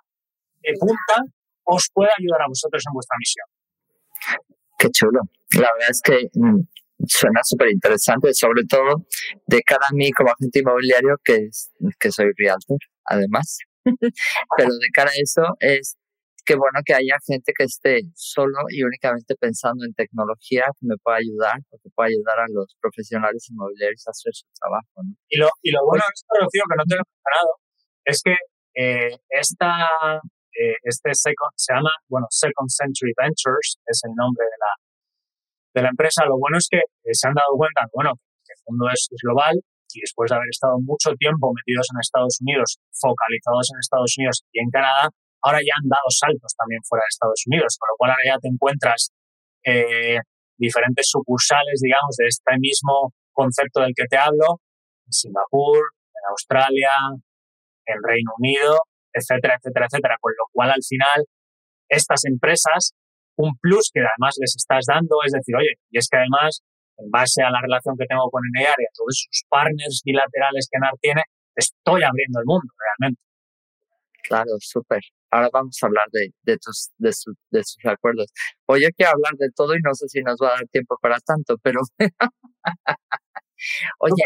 de 0.62 0.72
punta 0.78 1.16
os 1.64 1.88
pueda 1.92 2.10
ayudar 2.18 2.42
a 2.42 2.48
vosotros 2.48 2.82
en 2.86 2.92
vuestra 2.94 3.16
misión. 3.18 3.46
Qué 4.78 4.88
chulo. 4.90 5.20
La 5.58 5.68
verdad 5.74 5.90
es 5.90 6.00
que 6.02 6.28
mm, 6.34 6.60
Suena 7.04 7.40
súper 7.44 7.70
interesante, 7.70 8.32
sobre 8.32 8.64
todo 8.64 9.06
de 9.46 9.62
cara 9.62 9.84
a 9.90 9.94
mí 9.94 10.10
como 10.12 10.30
agente 10.30 10.60
inmobiliario, 10.60 11.16
que, 11.22 11.48
que 12.00 12.10
soy 12.10 12.30
realtor, 12.36 12.78
además. 13.04 13.58
Pero 13.84 14.70
de 14.70 14.88
cara 14.94 15.10
a 15.10 15.14
eso, 15.14 15.42
es 15.60 15.96
que 16.46 16.54
bueno 16.54 16.78
que 16.86 16.94
haya 16.94 17.18
gente 17.26 17.52
que 17.52 17.64
esté 17.64 18.02
solo 18.14 18.70
y 18.70 18.82
únicamente 18.82 19.34
pensando 19.34 19.84
en 19.84 19.92
tecnología 19.94 20.64
que 20.78 20.86
me 20.86 20.96
pueda 21.02 21.18
ayudar 21.18 21.58
o 21.70 21.78
que 21.82 21.90
pueda 21.90 22.08
ayudar 22.08 22.38
a 22.38 22.46
los 22.48 22.70
profesionales 22.80 23.50
inmobiliarios 23.50 24.06
a 24.06 24.14
hacer 24.14 24.32
su 24.32 24.46
trabajo. 24.54 25.02
Y, 25.28 25.38
lo, 25.38 25.50
y 25.60 25.72
lo 25.74 25.82
bueno 25.84 26.06
de 26.06 26.14
esto, 26.14 26.30
Rocío, 26.38 26.62
que 26.70 26.78
no 26.78 26.84
te 26.86 26.94
lo 26.94 27.02
he 27.02 27.10
mencionado, 27.10 27.50
es 28.06 28.18
que 28.22 28.34
eh, 28.78 29.18
esta, 29.28 30.22
eh, 30.54 30.78
este 30.86 31.10
second, 31.18 31.52
se 31.56 31.74
llama, 31.74 31.90
bueno, 32.08 32.26
Second 32.30 32.70
Century 32.70 33.12
Ventures, 33.18 33.82
es 33.84 34.00
el 34.06 34.14
nombre 34.14 34.46
de 34.46 34.58
la, 34.62 34.72
de 35.74 35.80
la 35.82 35.90
empresa. 35.90 36.24
Lo 36.30 36.38
bueno 36.38 36.58
es 36.62 36.68
que 36.70 36.78
eh, 36.78 37.12
se 37.12 37.26
han 37.26 37.34
dado 37.34 37.58
cuenta, 37.58 37.90
bueno, 37.92 38.14
que 38.46 38.54
el 38.54 38.62
mundo 38.70 38.86
es, 38.94 39.08
global 39.22 39.58
y 39.92 40.00
después 40.00 40.30
de 40.30 40.36
haber 40.36 40.50
estado 40.50 40.78
mucho 40.78 41.10
tiempo 41.18 41.50
metidos 41.50 41.88
en 41.90 41.98
Estados 41.98 42.38
Unidos, 42.40 42.78
focalizados 42.94 43.66
en 43.72 43.80
Estados 43.80 44.12
Unidos 44.18 44.44
y 44.52 44.60
en 44.60 44.70
Canadá, 44.70 45.08
ahora 45.42 45.58
ya 45.60 45.74
han 45.76 45.88
dado 45.88 46.08
saltos 46.08 46.52
también 46.56 46.80
fuera 46.84 47.02
de 47.04 47.12
Estados 47.12 47.42
Unidos, 47.46 47.76
con 47.78 47.88
lo 47.90 47.96
cual 47.96 48.10
ahora 48.12 48.26
ya 48.26 48.38
te 48.38 48.48
encuentras 48.48 49.10
eh, 49.64 50.18
diferentes 50.58 51.06
sucursales, 51.08 51.80
digamos, 51.82 52.16
de 52.16 52.26
este 52.26 52.52
mismo 52.58 53.12
concepto 53.32 53.80
del 53.80 53.92
que 53.94 54.06
te 54.08 54.16
hablo, 54.16 54.60
en 55.06 55.12
Singapur, 55.12 55.78
en 55.78 56.24
Australia, 56.30 56.92
en 57.86 57.98
Reino 58.02 58.32
Unido, 58.38 58.78
etcétera, 59.12 59.56
etcétera, 59.58 59.86
etcétera. 59.86 60.16
Con 60.20 60.32
lo 60.36 60.46
cual, 60.52 60.70
al 60.70 60.82
final, 60.82 61.24
estas 61.88 62.24
empresas, 62.24 62.92
un 63.36 63.52
plus 63.60 63.90
que 63.92 64.00
además 64.00 64.36
les 64.40 64.56
estás 64.56 64.86
dando 64.88 65.20
es 65.24 65.32
decir, 65.32 65.54
oye, 65.56 65.76
y 65.90 65.98
es 65.98 66.08
que 66.08 66.16
además, 66.16 66.64
en 66.96 67.10
base 67.10 67.42
a 67.42 67.50
la 67.50 67.60
relación 67.60 67.94
que 67.98 68.06
tengo 68.08 68.30
con 68.30 68.42
NEAR 68.56 68.74
y 68.78 68.88
a 68.88 68.94
todos 68.96 69.12
esos 69.12 69.44
partners 69.48 70.00
bilaterales 70.04 70.68
que 70.70 70.78
NAR 70.80 70.96
tiene, 71.00 71.22
estoy 71.54 72.02
abriendo 72.02 72.40
el 72.40 72.46
mundo 72.46 72.72
realmente. 72.80 73.20
Claro, 74.28 74.50
súper. 74.60 75.00
Ahora 75.30 75.50
vamos 75.52 75.78
a 75.82 75.86
hablar 75.86 76.06
de, 76.12 76.30
de, 76.42 76.56
tus, 76.58 76.90
de, 76.98 77.10
de 77.50 77.64
sus 77.64 77.84
acuerdos. 77.84 78.26
Hoy 78.66 78.82
yo 78.82 78.88
quiero 78.96 79.12
hablar 79.12 79.34
de 79.38 79.50
todo 79.54 79.74
y 79.74 79.80
no 79.82 79.94
sé 79.94 80.08
si 80.08 80.20
nos 80.22 80.36
va 80.42 80.48
a 80.48 80.56
dar 80.56 80.66
tiempo 80.68 80.96
para 81.00 81.18
tanto, 81.20 81.56
pero... 81.62 81.80
Oye, 84.00 84.22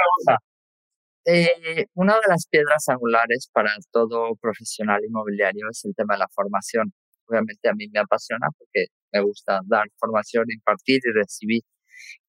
eh, 1.27 1.87
una 1.95 2.15
de 2.15 2.23
las 2.29 2.47
piedras 2.49 2.89
angulares 2.89 3.49
para 3.53 3.71
todo 3.93 4.35
profesional 4.37 5.01
inmobiliario 5.05 5.69
es 5.71 5.85
el 5.85 5.95
tema 5.95 6.15
de 6.15 6.21
la 6.21 6.29
formación. 6.35 6.93
Obviamente 7.27 7.69
a 7.69 7.75
mí 7.75 7.89
me 7.93 8.01
apasiona 8.01 8.49
porque 8.59 8.87
me 9.13 9.21
gusta 9.23 9.61
dar 9.67 9.87
formación, 9.99 10.47
impartir 10.51 11.01
y 11.05 11.13
recibir. 11.13 11.63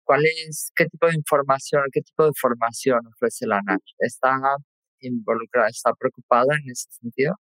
¿Cuál 0.03 0.25
es, 0.25 0.71
qué 0.75 0.85
tipo 0.87 1.07
de 1.07 1.15
información, 1.15 1.83
qué 1.93 2.01
tipo 2.01 2.25
de 2.25 2.31
formación 2.39 3.01
ofrece 3.07 3.47
la 3.47 3.61
NAR? 3.63 3.79
¿Está 3.99 4.37
involucrada, 5.01 5.69
está 5.69 5.93
preocupada 5.93 6.55
en 6.63 6.71
ese 6.71 6.89
sentido? 6.91 7.35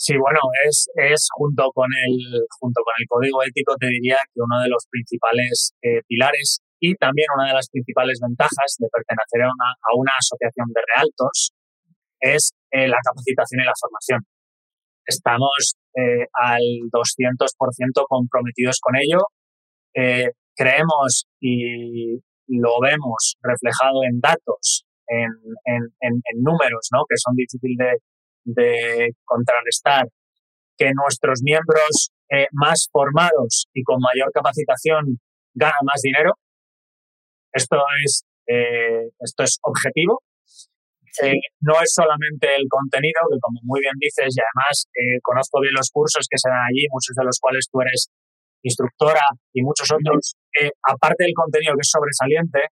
Sí, 0.00 0.16
bueno, 0.16 0.40
es, 0.64 0.88
es 0.96 1.28
junto, 1.36 1.68
con 1.74 1.84
el, 1.92 2.16
junto 2.58 2.80
con 2.80 2.94
el 2.98 3.06
código 3.06 3.42
ético, 3.44 3.76
te 3.76 3.86
diría 3.86 4.16
que 4.32 4.40
uno 4.40 4.56
de 4.62 4.70
los 4.70 4.86
principales 4.88 5.74
eh, 5.82 6.00
pilares 6.08 6.64
y 6.80 6.94
también 6.94 7.28
una 7.36 7.48
de 7.48 7.54
las 7.60 7.68
principales 7.68 8.18
ventajas 8.18 8.80
de 8.80 8.88
pertenecer 8.88 9.44
a 9.44 9.92
una, 9.94 10.12
asociación 10.16 10.72
de 10.72 10.80
realtors 10.96 11.52
es 12.18 12.52
eh, 12.72 12.88
la 12.88 12.96
capacitación 13.04 13.60
y 13.60 13.66
la 13.66 13.76
formación. 13.78 14.20
Estamos 15.04 15.76
eh, 15.92 16.24
al 16.32 16.64
200% 16.88 17.36
comprometidos 18.08 18.80
con 18.80 18.96
ello. 18.96 19.20
creemos 20.56 21.26
y 21.40 22.16
lo 22.48 22.80
vemos 22.80 23.36
reflejado 23.42 24.00
en 24.08 24.18
datos, 24.18 24.86
en, 25.08 25.28
en, 25.66 25.92
en 26.00 26.36
números, 26.40 26.88
¿no? 26.90 27.04
que 27.06 27.16
son 27.20 27.36
difíciles 27.36 27.76
de, 27.76 28.00
de 28.44 29.12
contrarrestar 29.24 30.06
que 30.76 30.90
nuestros 30.94 31.40
miembros 31.42 32.10
eh, 32.30 32.46
más 32.52 32.88
formados 32.90 33.66
y 33.74 33.82
con 33.82 33.98
mayor 34.00 34.32
capacitación 34.32 35.20
ganan 35.52 35.84
más 35.84 36.00
dinero. 36.00 36.32
Esto 37.52 37.76
es, 38.04 38.24
eh, 38.46 39.10
esto 39.20 39.42
es 39.42 39.58
objetivo. 39.62 40.22
Eh, 41.22 41.42
no 41.60 41.74
es 41.82 41.92
solamente 41.92 42.54
el 42.54 42.64
contenido, 42.70 43.18
que 43.28 43.36
como 43.42 43.60
muy 43.64 43.80
bien 43.80 43.92
dices, 43.98 44.30
y 44.30 44.40
además 44.40 44.86
conozco 45.22 45.60
bien 45.60 45.74
los 45.74 45.90
cursos 45.90 46.24
que 46.30 46.38
se 46.38 46.48
dan 46.48 46.64
allí, 46.70 46.86
muchos 46.88 47.16
de 47.18 47.24
los 47.24 47.36
cuales 47.40 47.66
tú 47.70 47.80
eres 47.82 48.08
instructora 48.62 49.26
y 49.52 49.62
muchos 49.62 49.90
otros, 49.90 50.36
aparte 50.86 51.24
del 51.24 51.34
contenido 51.34 51.74
que 51.74 51.82
es 51.82 51.90
sobresaliente, 51.90 52.70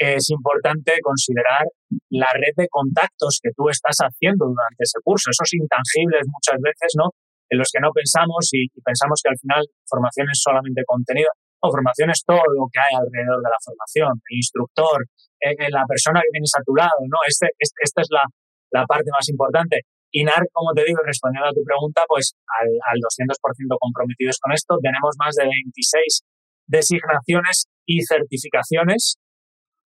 es 0.00 0.32
importante 0.32 0.96
considerar 1.04 1.68
la 2.08 2.32
red 2.32 2.56
de 2.56 2.72
contactos 2.72 3.36
que 3.36 3.52
tú 3.52 3.68
estás 3.68 4.00
haciendo 4.00 4.48
durante 4.48 4.80
ese 4.80 4.96
curso, 5.04 5.28
esos 5.28 5.52
intangibles 5.52 6.24
muchas 6.24 6.56
veces, 6.56 6.96
¿no? 6.96 7.12
En 7.52 7.60
los 7.60 7.68
que 7.68 7.84
no 7.84 7.92
pensamos 7.92 8.48
y, 8.56 8.64
pensamos 8.80 9.20
que 9.20 9.28
al 9.28 9.36
final 9.36 9.60
formación 9.84 10.24
es 10.32 10.40
solamente 10.40 10.80
contenido. 10.88 11.28
No, 11.60 11.68
formación 11.68 12.08
es 12.08 12.24
todo 12.24 12.40
lo 12.40 12.64
que 12.72 12.80
hay 12.80 12.96
alrededor 12.96 13.44
de 13.44 13.50
la 13.52 13.60
formación, 13.60 14.16
el 14.16 14.36
instructor, 14.40 15.04
eh, 15.44 15.52
eh, 15.52 15.68
la 15.68 15.84
persona 15.84 16.24
que 16.24 16.32
tienes 16.32 16.56
a 16.56 16.64
tu 16.64 16.72
lado, 16.72 16.96
¿no? 17.04 17.20
Este, 17.28 17.52
este 17.60 17.84
esta 17.84 18.00
es 18.00 18.08
la, 18.08 18.24
la 18.72 18.88
parte 18.88 19.12
más 19.12 19.28
importante. 19.28 19.84
INAR, 20.16 20.48
como 20.56 20.72
te 20.72 20.88
digo, 20.88 21.04
respondiendo 21.04 21.52
a 21.52 21.52
tu 21.52 21.60
pregunta, 21.60 22.08
pues 22.08 22.32
al, 22.48 22.72
al 22.88 22.98
200% 23.04 23.36
comprometidos 23.76 24.40
con 24.40 24.56
esto, 24.56 24.80
tenemos 24.80 25.12
más 25.20 25.36
de 25.36 25.44
26 25.44 26.24
designaciones 26.66 27.68
y 27.84 28.00
certificaciones 28.08 29.19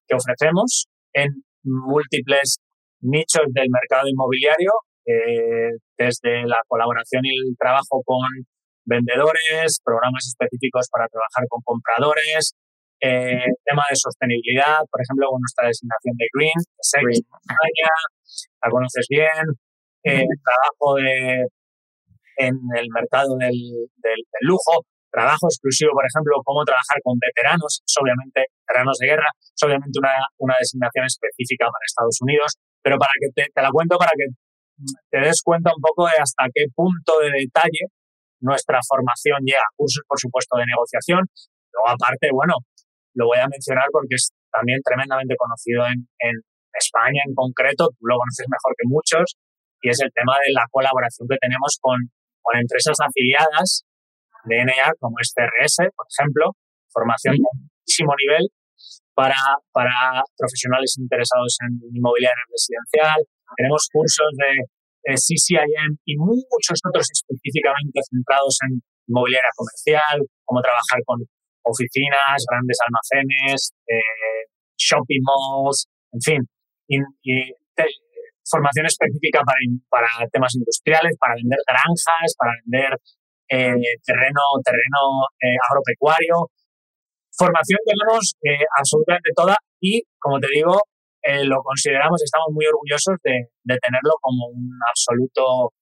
que 0.07 0.17
ofrecemos 0.17 0.87
en 1.13 1.29
múltiples 1.65 2.59
nichos 3.01 3.45
del 3.53 3.69
mercado 3.71 4.09
inmobiliario, 4.09 4.73
eh, 5.07 5.77
desde 5.99 6.47
la 6.47 6.61
colaboración 6.67 7.25
y 7.25 7.31
el 7.31 7.57
trabajo 7.59 8.03
con 8.05 8.25
vendedores, 8.85 9.81
programas 9.85 10.27
específicos 10.27 10.89
para 10.91 11.09
trabajar 11.09 11.45
con 11.49 11.61
compradores, 11.63 12.53
eh, 13.01 13.53
tema 13.65 13.85
de 13.91 13.97
sostenibilidad, 13.97 14.81
por 14.91 15.01
ejemplo, 15.03 15.29
con 15.29 15.41
nuestra 15.41 15.69
designación 15.69 16.17
de 16.17 16.27
Green, 16.33 16.57
de 16.57 17.13
España, 17.13 17.93
la 18.63 18.71
conoces 18.71 19.07
bien, 19.09 19.45
eh, 20.05 20.25
trabajo 20.25 20.97
de, 20.97 21.45
en 22.39 22.55
el 22.77 22.89
mercado 22.89 23.37
del, 23.37 23.57
del, 24.01 24.21
del, 24.25 24.45
lujo, 24.49 24.85
trabajo 25.11 25.49
exclusivo, 25.49 25.93
por 25.93 26.05
ejemplo, 26.05 26.41
cómo 26.45 26.65
trabajar 26.65 26.97
con 27.03 27.19
veteranos, 27.21 27.83
obviamente 28.01 28.49
veteranos 28.75 28.99
de 28.99 29.07
guerra, 29.07 29.31
es 29.39 29.63
obviamente 29.63 29.95
una, 30.03 30.19
una 30.43 30.55
designación 30.59 31.07
específica 31.07 31.71
para 31.71 31.87
Estados 31.87 32.19
Unidos, 32.21 32.59
pero 32.83 32.99
para 32.99 33.15
que 33.23 33.31
te, 33.31 33.47
te 33.55 33.63
la 33.63 33.71
cuento 33.71 33.97
para 33.97 34.11
que 34.19 34.35
te 35.11 35.19
des 35.23 35.39
cuenta 35.47 35.71
un 35.71 35.81
poco 35.81 36.11
de 36.11 36.19
hasta 36.19 36.51
qué 36.51 36.67
punto 36.75 37.23
de 37.23 37.31
detalle 37.31 37.95
nuestra 38.43 38.83
formación 38.83 39.39
llega. 39.47 39.63
Cursos, 39.79 40.03
por 40.03 40.19
supuesto, 40.19 40.59
de 40.59 40.67
negociación. 40.67 41.23
Luego, 41.71 41.95
aparte, 41.95 42.29
bueno, 42.35 42.59
lo 43.15 43.31
voy 43.31 43.39
a 43.39 43.47
mencionar 43.47 43.87
porque 43.95 44.19
es 44.19 44.35
también 44.51 44.83
tremendamente 44.83 45.39
conocido 45.39 45.87
en, 45.87 46.03
en 46.19 46.35
España 46.75 47.23
en 47.23 47.35
concreto, 47.35 47.87
tú 47.95 48.03
lo 48.03 48.19
conoces 48.19 48.51
mejor 48.51 48.75
que 48.75 48.87
muchos, 48.91 49.39
y 49.81 49.91
es 49.95 49.99
el 50.03 50.11
tema 50.11 50.35
de 50.43 50.51
la 50.51 50.67
colaboración 50.71 51.27
que 51.31 51.39
tenemos 51.39 51.79
con, 51.81 51.99
con 52.43 52.59
empresas 52.59 52.99
afiliadas 52.99 53.87
DNA 54.45 54.93
como 55.01 55.17
es 55.21 55.33
CRS, 55.33 55.89
por 55.97 56.07
ejemplo, 56.11 56.53
formación 56.93 57.37
de 57.37 57.49
altísimo 57.49 58.13
nivel 58.19 58.49
para, 59.15 59.39
para 59.73 60.23
profesionales 60.37 60.95
interesados 60.99 61.57
en 61.63 61.79
inmobiliaria 61.95 62.45
residencial. 62.51 63.19
Tenemos 63.57 63.89
cursos 63.93 64.29
de, 64.39 64.67
CCIM 65.05 66.01
y 66.07 66.17
muchos 66.17 66.81
otros 66.89 67.05
específicamente 67.13 68.01
centrados 68.09 68.57
en 68.65 68.81
inmobiliaria 69.07 69.53
comercial, 69.53 70.17
cómo 70.47 70.63
trabajar 70.63 70.97
con 71.05 71.21
oficinas, 71.61 72.41
grandes 72.49 72.79
almacenes, 72.81 73.73
eh, 73.85 74.49
shopping 74.79 75.21
malls, 75.21 75.85
en 76.13 76.21
fin, 76.21 76.41
y, 76.89 76.99
formación 78.45 78.87
específica 78.87 79.41
para, 79.45 79.59
para 79.89 80.29
temas 80.29 80.55
industriales, 80.55 81.17
para 81.19 81.35
vender 81.35 81.59
granjas, 81.67 82.29
para 82.37 82.53
vender 82.65 82.93
eh, 83.49 83.97
terreno, 84.05 84.43
terreno 84.65 85.01
eh, 85.41 85.57
agropecuario. 85.69 86.51
Formación 87.37 87.81
tenemos 87.85 88.35
eh, 88.43 88.65
absolutamente 88.79 89.31
toda 89.35 89.57
y, 89.81 90.03
como 90.19 90.39
te 90.39 90.49
digo, 90.55 90.79
lo 91.25 91.57
consideramos, 91.65 92.21
estamos 92.23 92.53
muy 92.53 92.67
orgullosos 92.67 93.17
de, 93.25 93.49
tenerlo 93.65 94.13
como 94.21 94.53
un 94.53 94.69
absoluto, 94.85 95.73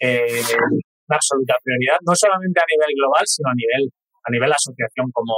una 0.00 1.16
absoluta 1.20 1.54
prioridad, 1.60 2.00
no 2.00 2.16
solamente 2.16 2.60
a 2.60 2.64
nivel 2.64 2.96
global, 2.96 3.24
sino 3.28 3.52
a 3.52 3.56
nivel, 3.60 3.92
a 4.24 4.30
nivel 4.32 4.50
asociación 4.50 5.12
como, 5.12 5.36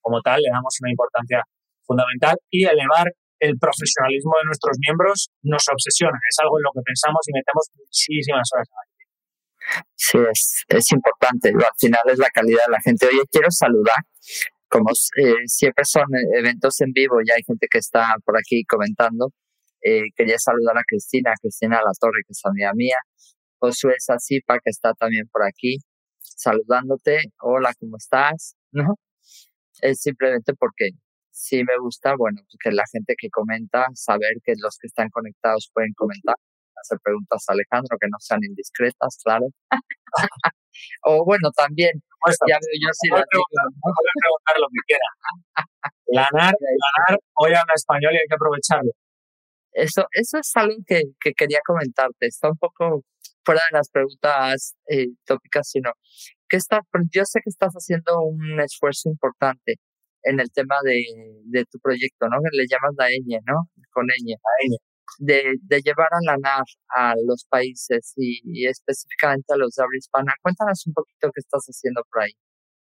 como 0.00 0.22
tal, 0.22 0.38
le 0.38 0.50
damos 0.54 0.70
una 0.80 0.90
importancia 0.90 1.42
fundamental 1.82 2.38
y 2.48 2.64
elevar 2.64 3.10
el 3.42 3.58
profesionalismo 3.58 4.38
de 4.38 4.46
nuestros 4.46 4.78
miembros 4.78 5.28
nos 5.42 5.66
obsesiona, 5.66 6.14
es 6.30 6.38
algo 6.38 6.58
en 6.58 6.62
lo 6.62 6.70
que 6.70 6.82
pensamos 6.86 7.20
y 7.26 7.32
metemos 7.34 7.66
muchísimas 7.74 8.48
horas 8.54 8.68
Sí, 9.94 10.18
es, 10.30 10.64
es 10.68 10.92
importante. 10.92 11.50
Al 11.50 11.76
final 11.78 12.00
es 12.06 12.18
la 12.18 12.30
calidad 12.30 12.66
de 12.66 12.72
la 12.72 12.80
gente. 12.80 13.06
Oye, 13.06 13.22
quiero 13.30 13.48
saludar 13.50 14.02
como 14.72 14.90
eh, 15.18 15.46
siempre 15.46 15.84
son 15.84 16.06
eventos 16.34 16.80
en 16.80 16.92
vivo 16.92 17.16
y 17.22 17.30
hay 17.30 17.42
gente 17.46 17.66
que 17.70 17.78
está 17.78 18.14
por 18.24 18.38
aquí 18.38 18.64
comentando, 18.64 19.30
eh, 19.82 20.04
quería 20.16 20.38
saludar 20.38 20.78
a 20.78 20.82
Cristina, 20.86 21.32
Cristina 21.40 21.76
La 21.76 21.92
Torre, 22.00 22.22
que 22.26 22.32
es 22.32 22.40
amiga 22.44 22.72
mía, 22.74 22.96
Josué 23.58 23.94
Sacipa, 23.98 24.58
que 24.64 24.70
está 24.70 24.94
también 24.94 25.28
por 25.30 25.44
aquí, 25.44 25.76
saludándote. 26.20 27.20
Hola, 27.42 27.74
¿cómo 27.78 27.98
estás? 27.98 28.56
¿No? 28.72 28.94
Es 29.82 30.00
simplemente 30.00 30.54
porque 30.54 30.90
sí 31.30 31.64
me 31.64 31.78
gusta, 31.78 32.14
bueno, 32.16 32.40
pues 32.44 32.56
que 32.62 32.72
la 32.72 32.84
gente 32.90 33.14
que 33.18 33.28
comenta, 33.28 33.88
saber 33.94 34.36
que 34.42 34.54
los 34.56 34.78
que 34.80 34.86
están 34.86 35.10
conectados 35.10 35.70
pueden 35.74 35.92
comentar, 35.94 36.36
hacer 36.80 36.98
preguntas 37.04 37.44
a 37.48 37.52
Alejandro 37.52 37.98
que 38.00 38.08
no 38.08 38.16
sean 38.20 38.40
indiscretas, 38.42 39.18
claro. 39.22 39.46
o 41.04 41.24
bueno, 41.24 41.50
también, 41.56 41.92
ya 42.48 42.58
veo 42.60 42.76
yo 42.80 42.88
si 42.92 43.08
la 43.08 43.24
preguntar 43.24 44.56
lo 44.58 44.68
que 44.68 44.82
quiera. 44.86 45.08
Lanar, 46.06 46.54
Lanar 46.54 47.20
hoy 47.34 47.50
habla 47.50 47.72
español 47.74 48.12
y 48.14 48.16
hay 48.16 48.28
que 48.28 48.34
aprovecharlo. 48.34 48.92
Eso, 49.72 50.06
eso 50.12 50.38
es 50.38 50.50
algo 50.54 50.76
que, 50.86 51.02
que 51.20 51.32
quería 51.32 51.60
comentarte. 51.64 52.26
Está 52.26 52.48
un 52.48 52.58
poco 52.58 53.02
fuera 53.44 53.60
de 53.70 53.78
las 53.78 53.90
preguntas 53.90 54.76
eh, 54.88 55.08
tópicas, 55.24 55.68
sino 55.68 55.92
que 56.48 56.58
está, 56.58 56.80
yo 57.10 57.24
sé 57.24 57.40
que 57.42 57.50
estás 57.50 57.72
haciendo 57.72 58.20
un 58.20 58.60
esfuerzo 58.60 59.08
importante 59.08 59.76
en 60.22 60.40
el 60.40 60.50
tema 60.52 60.76
de, 60.84 61.02
de 61.44 61.64
tu 61.64 61.78
proyecto, 61.80 62.28
¿no? 62.28 62.38
Que 62.42 62.56
le 62.56 62.66
llamas 62.68 62.94
la 62.96 63.08
ñ, 63.08 63.40
¿no? 63.46 63.68
Con 63.90 64.06
ñ. 64.06 64.36
De, 65.18 65.54
de 65.62 65.80
llevar 65.80 66.08
a 66.10 66.18
la 66.24 66.36
NAR 66.38 66.64
a 66.96 67.14
los 67.26 67.44
países 67.48 68.14
y, 68.16 68.66
específicamente 68.66 69.52
a 69.54 69.56
los 69.56 69.74
de 69.74 69.82
habla 69.82 69.98
hispana. 69.98 70.32
Cuéntanos 70.42 70.86
un 70.86 70.94
poquito 70.94 71.30
qué 71.34 71.40
estás 71.40 71.64
haciendo 71.66 72.02
por 72.10 72.22
ahí. 72.22 72.32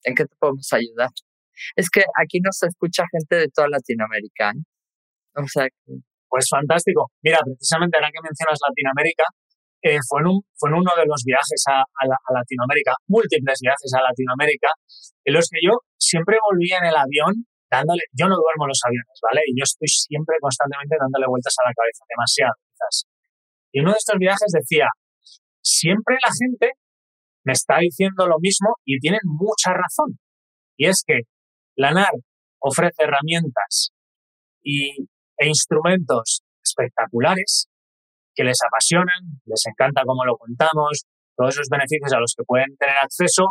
¿En 0.03 0.15
qué 0.15 0.25
te 0.25 0.35
podemos 0.39 0.67
ayudar? 0.73 1.09
Es 1.75 1.89
que 1.89 2.03
aquí 2.21 2.39
nos 2.39 2.61
escucha 2.63 3.03
gente 3.11 3.35
de 3.35 3.47
toda 3.49 3.67
Latinoamérica. 3.67 4.51
¿eh? 4.51 4.63
O 5.35 5.47
sea, 5.47 5.67
pues 6.29 6.47
fantástico. 6.49 7.11
Mira, 7.21 7.39
precisamente 7.43 7.97
ahora 7.97 8.11
que 8.13 8.21
mencionas 8.21 8.59
Latinoamérica, 8.67 9.25
eh, 9.81 9.97
fue, 10.07 10.21
en 10.21 10.27
un, 10.27 10.41
fue 10.55 10.69
en 10.69 10.75
uno 10.75 10.91
de 10.95 11.05
los 11.07 11.23
viajes 11.23 11.63
a, 11.67 11.83
Latinoamérica, 12.33 12.93
múltiples 13.07 13.59
viajes 13.61 13.91
a 13.95 14.01
Latinoamérica, 14.03 14.67
en 15.23 15.33
los 15.33 15.47
que 15.49 15.59
yo 15.63 15.79
siempre 15.97 16.37
volvía 16.43 16.77
en 16.79 16.85
el 16.91 16.95
avión 16.95 17.47
dándole, 17.69 18.03
yo 18.13 18.27
no 18.27 18.35
duermo 18.35 18.65
en 18.65 18.73
los 18.73 18.81
aviones, 18.83 19.17
¿vale? 19.21 19.41
Y 19.47 19.53
yo 19.57 19.63
estoy 19.63 19.87
siempre 19.87 20.35
constantemente 20.41 20.97
dándole 20.99 21.27
vueltas 21.27 21.55
a 21.61 21.69
la 21.69 21.73
cabeza, 21.73 22.03
demasiado 22.09 22.53
quizás. 22.65 22.95
Y 23.71 23.79
uno 23.81 23.91
de 23.91 24.01
estos 24.01 24.17
viajes 24.17 24.49
decía, 24.51 24.87
siempre 25.61 26.17
la 26.21 26.33
gente 26.33 26.73
me 27.45 27.53
está 27.53 27.77
diciendo 27.79 28.27
lo 28.27 28.39
mismo 28.39 28.75
y 28.85 28.99
tienen 28.99 29.21
mucha 29.23 29.73
razón. 29.73 30.17
Y 30.77 30.87
es 30.87 31.03
que 31.05 31.21
la 31.75 31.91
NAR 31.91 32.13
ofrece 32.59 33.03
herramientas 33.03 33.91
y 34.61 35.07
e 35.39 35.47
instrumentos 35.47 36.41
espectaculares 36.61 37.67
que 38.35 38.43
les 38.43 38.59
apasionan, 38.61 39.39
les 39.45 39.63
encanta 39.65 40.03
cómo 40.05 40.25
lo 40.25 40.35
contamos, 40.35 41.05
todos 41.35 41.55
esos 41.55 41.69
beneficios 41.71 42.11
a 42.11 42.19
los 42.19 42.33
que 42.35 42.43
pueden 42.43 42.75
tener 42.77 42.97
acceso, 42.97 43.47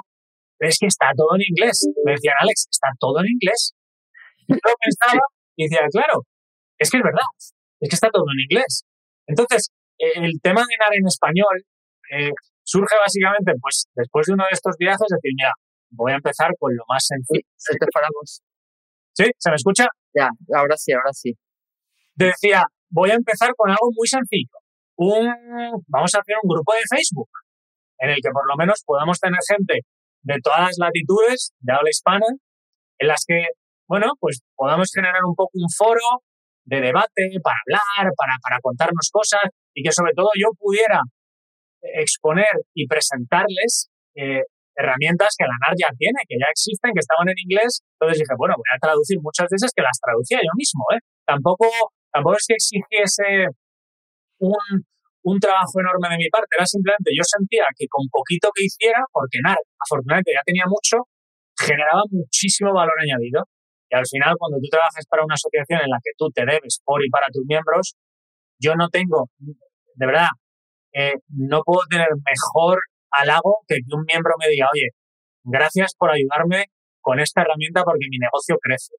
pero 0.58 0.68
es 0.68 0.78
que 0.78 0.86
está 0.86 1.10
todo 1.16 1.36
en 1.36 1.42
inglés. 1.48 1.88
Me 2.04 2.12
decían, 2.12 2.34
Alex, 2.40 2.68
está 2.70 2.88
todo 2.98 3.20
en 3.20 3.26
inglés. 3.32 3.72
Yo 4.48 4.72
pensaba 4.80 5.20
y 5.56 5.64
decía, 5.64 5.86
claro, 5.90 6.22
es 6.78 6.90
que 6.90 6.98
es 6.98 7.02
verdad, 7.02 7.28
es 7.80 7.88
que 7.88 7.94
está 7.94 8.08
todo 8.10 8.24
en 8.32 8.40
inglés. 8.48 8.84
Entonces, 9.26 9.68
el 9.98 10.40
tema 10.42 10.62
de 10.62 10.76
NAR 10.78 10.94
en 10.94 11.06
español 11.06 11.56
eh, 12.12 12.32
surge 12.62 12.96
básicamente, 12.96 13.52
pues, 13.60 13.86
después 13.94 14.26
de 14.26 14.34
uno 14.34 14.44
de 14.44 14.54
estos 14.54 14.76
viajes, 14.78 15.06
decir, 15.08 15.32
mira, 15.36 15.52
voy 15.90 16.12
a 16.12 16.16
empezar 16.16 16.50
con 16.58 16.74
lo 16.74 16.84
más 16.88 17.04
sencillo. 17.04 17.46
Sí, 17.56 17.76
te 17.78 17.86
paramos. 17.92 18.40
¿Sí? 19.12 19.24
¿Se 19.36 19.50
me 19.50 19.56
escucha? 19.56 19.86
Ya, 20.14 20.28
ahora 20.54 20.76
sí, 20.76 20.92
ahora 20.92 21.12
sí 21.12 21.36
decía, 22.18 22.64
voy 22.90 23.10
a 23.10 23.14
empezar 23.14 23.54
con 23.56 23.70
algo 23.70 23.90
muy 23.94 24.08
sencillo. 24.08 24.58
Un, 24.96 25.30
vamos 25.86 26.14
a 26.14 26.18
hacer 26.18 26.34
un 26.42 26.48
grupo 26.48 26.72
de 26.74 26.82
Facebook 26.90 27.30
en 27.98 28.10
el 28.10 28.16
que 28.16 28.30
por 28.30 28.46
lo 28.46 28.56
menos 28.56 28.82
podamos 28.84 29.18
tener 29.20 29.38
gente 29.46 29.86
de 30.22 30.34
todas 30.42 30.60
las 30.60 30.76
latitudes 30.78 31.52
de 31.60 31.72
habla 31.72 31.90
hispana, 31.90 32.26
en 32.98 33.06
las 33.06 33.22
que, 33.26 33.46
bueno, 33.88 34.12
pues 34.20 34.40
podamos 34.54 34.90
generar 34.94 35.24
un 35.24 35.34
poco 35.34 35.50
un 35.54 35.68
foro 35.76 36.22
de 36.64 36.80
debate 36.80 37.22
para 37.42 37.56
hablar, 37.64 38.12
para, 38.16 38.36
para 38.42 38.60
contarnos 38.60 39.08
cosas 39.10 39.42
y 39.74 39.82
que 39.82 39.92
sobre 39.92 40.12
todo 40.14 40.28
yo 40.36 40.48
pudiera 40.58 41.00
exponer 41.80 42.52
y 42.74 42.86
presentarles 42.86 43.88
eh, 44.14 44.42
herramientas 44.76 45.34
que 45.36 45.46
la 45.46 45.56
NAR 45.60 45.74
ya 45.78 45.88
tiene, 45.96 46.20
que 46.28 46.36
ya 46.38 46.46
existen, 46.50 46.92
que 46.92 47.00
estaban 47.00 47.26
en 47.28 47.38
inglés. 47.38 47.80
Entonces 47.98 48.20
dije, 48.20 48.34
bueno, 48.36 48.54
voy 48.54 48.70
a 48.70 48.78
traducir 48.78 49.18
muchas 49.20 49.48
veces 49.50 49.72
que 49.74 49.82
las 49.82 49.98
traducía 49.98 50.38
yo 50.38 50.52
mismo. 50.54 50.84
¿eh? 50.94 51.00
Tampoco 51.26 51.66
tampoco 52.12 52.36
es 52.36 52.46
que 52.46 52.54
exigiese 52.54 53.52
un, 54.38 54.84
un 55.22 55.38
trabajo 55.40 55.80
enorme 55.80 56.08
de 56.10 56.18
mi 56.18 56.28
parte, 56.30 56.48
era 56.56 56.66
simplemente 56.66 57.10
yo 57.16 57.22
sentía 57.24 57.64
que 57.76 57.86
con 57.88 58.06
poquito 58.10 58.48
que 58.54 58.64
hiciera, 58.64 59.02
porque 59.12 59.38
nada, 59.42 59.58
afortunadamente 59.78 60.32
ya 60.32 60.42
tenía 60.44 60.64
mucho, 60.66 61.04
generaba 61.58 62.02
muchísimo 62.10 62.72
valor 62.72 62.94
añadido. 63.00 63.44
Y 63.90 63.96
al 63.96 64.06
final, 64.06 64.34
cuando 64.38 64.58
tú 64.58 64.68
trabajas 64.70 65.04
para 65.08 65.24
una 65.24 65.34
asociación 65.34 65.80
en 65.80 65.90
la 65.90 65.98
que 66.02 66.12
tú 66.16 66.30
te 66.30 66.44
debes 66.44 66.80
por 66.84 67.04
y 67.04 67.08
para 67.08 67.26
tus 67.32 67.44
miembros, 67.46 67.96
yo 68.60 68.74
no 68.74 68.88
tengo, 68.88 69.30
de 69.38 70.06
verdad, 70.06 70.28
eh, 70.92 71.14
no 71.28 71.62
puedo 71.64 71.80
tener 71.88 72.08
mejor 72.24 72.80
halago 73.10 73.64
que 73.66 73.76
que 73.76 73.96
un 73.96 74.04
miembro 74.04 74.34
me 74.38 74.48
diga, 74.48 74.66
oye, 74.72 74.88
gracias 75.44 75.94
por 75.96 76.10
ayudarme 76.10 76.66
con 77.00 77.20
esta 77.20 77.42
herramienta 77.42 77.82
porque 77.84 78.06
mi 78.10 78.18
negocio 78.18 78.56
crece 78.60 78.92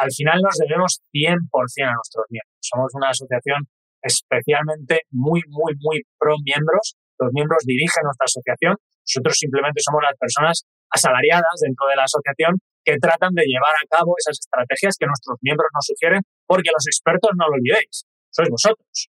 al 0.00 0.10
final 0.10 0.40
nos 0.42 0.56
debemos 0.58 1.00
100% 1.12 1.86
a 1.86 1.94
nuestros 1.94 2.26
miembros. 2.30 2.58
Somos 2.60 2.90
una 2.94 3.10
asociación 3.10 3.66
especialmente 4.02 5.06
muy, 5.10 5.40
muy, 5.48 5.72
muy 5.80 6.02
pro 6.18 6.34
miembros. 6.44 6.96
Los 7.18 7.30
miembros 7.32 7.62
dirigen 7.64 8.02
nuestra 8.04 8.26
asociación. 8.26 8.76
Nosotros 9.06 9.36
simplemente 9.38 9.80
somos 9.80 10.02
las 10.02 10.16
personas 10.18 10.64
asalariadas 10.90 11.56
dentro 11.62 11.86
de 11.88 11.96
la 11.96 12.04
asociación 12.04 12.58
que 12.84 13.00
tratan 13.00 13.32
de 13.32 13.44
llevar 13.48 13.72
a 13.72 13.84
cabo 13.88 14.14
esas 14.20 14.38
estrategias 14.38 14.94
que 15.00 15.08
nuestros 15.08 15.40
miembros 15.40 15.68
nos 15.72 15.84
sugieren, 15.88 16.20
porque 16.46 16.68
los 16.68 16.84
expertos 16.86 17.32
no 17.34 17.48
lo 17.48 17.56
olvidéis, 17.56 18.04
sois 18.30 18.48
vosotros. 18.52 19.08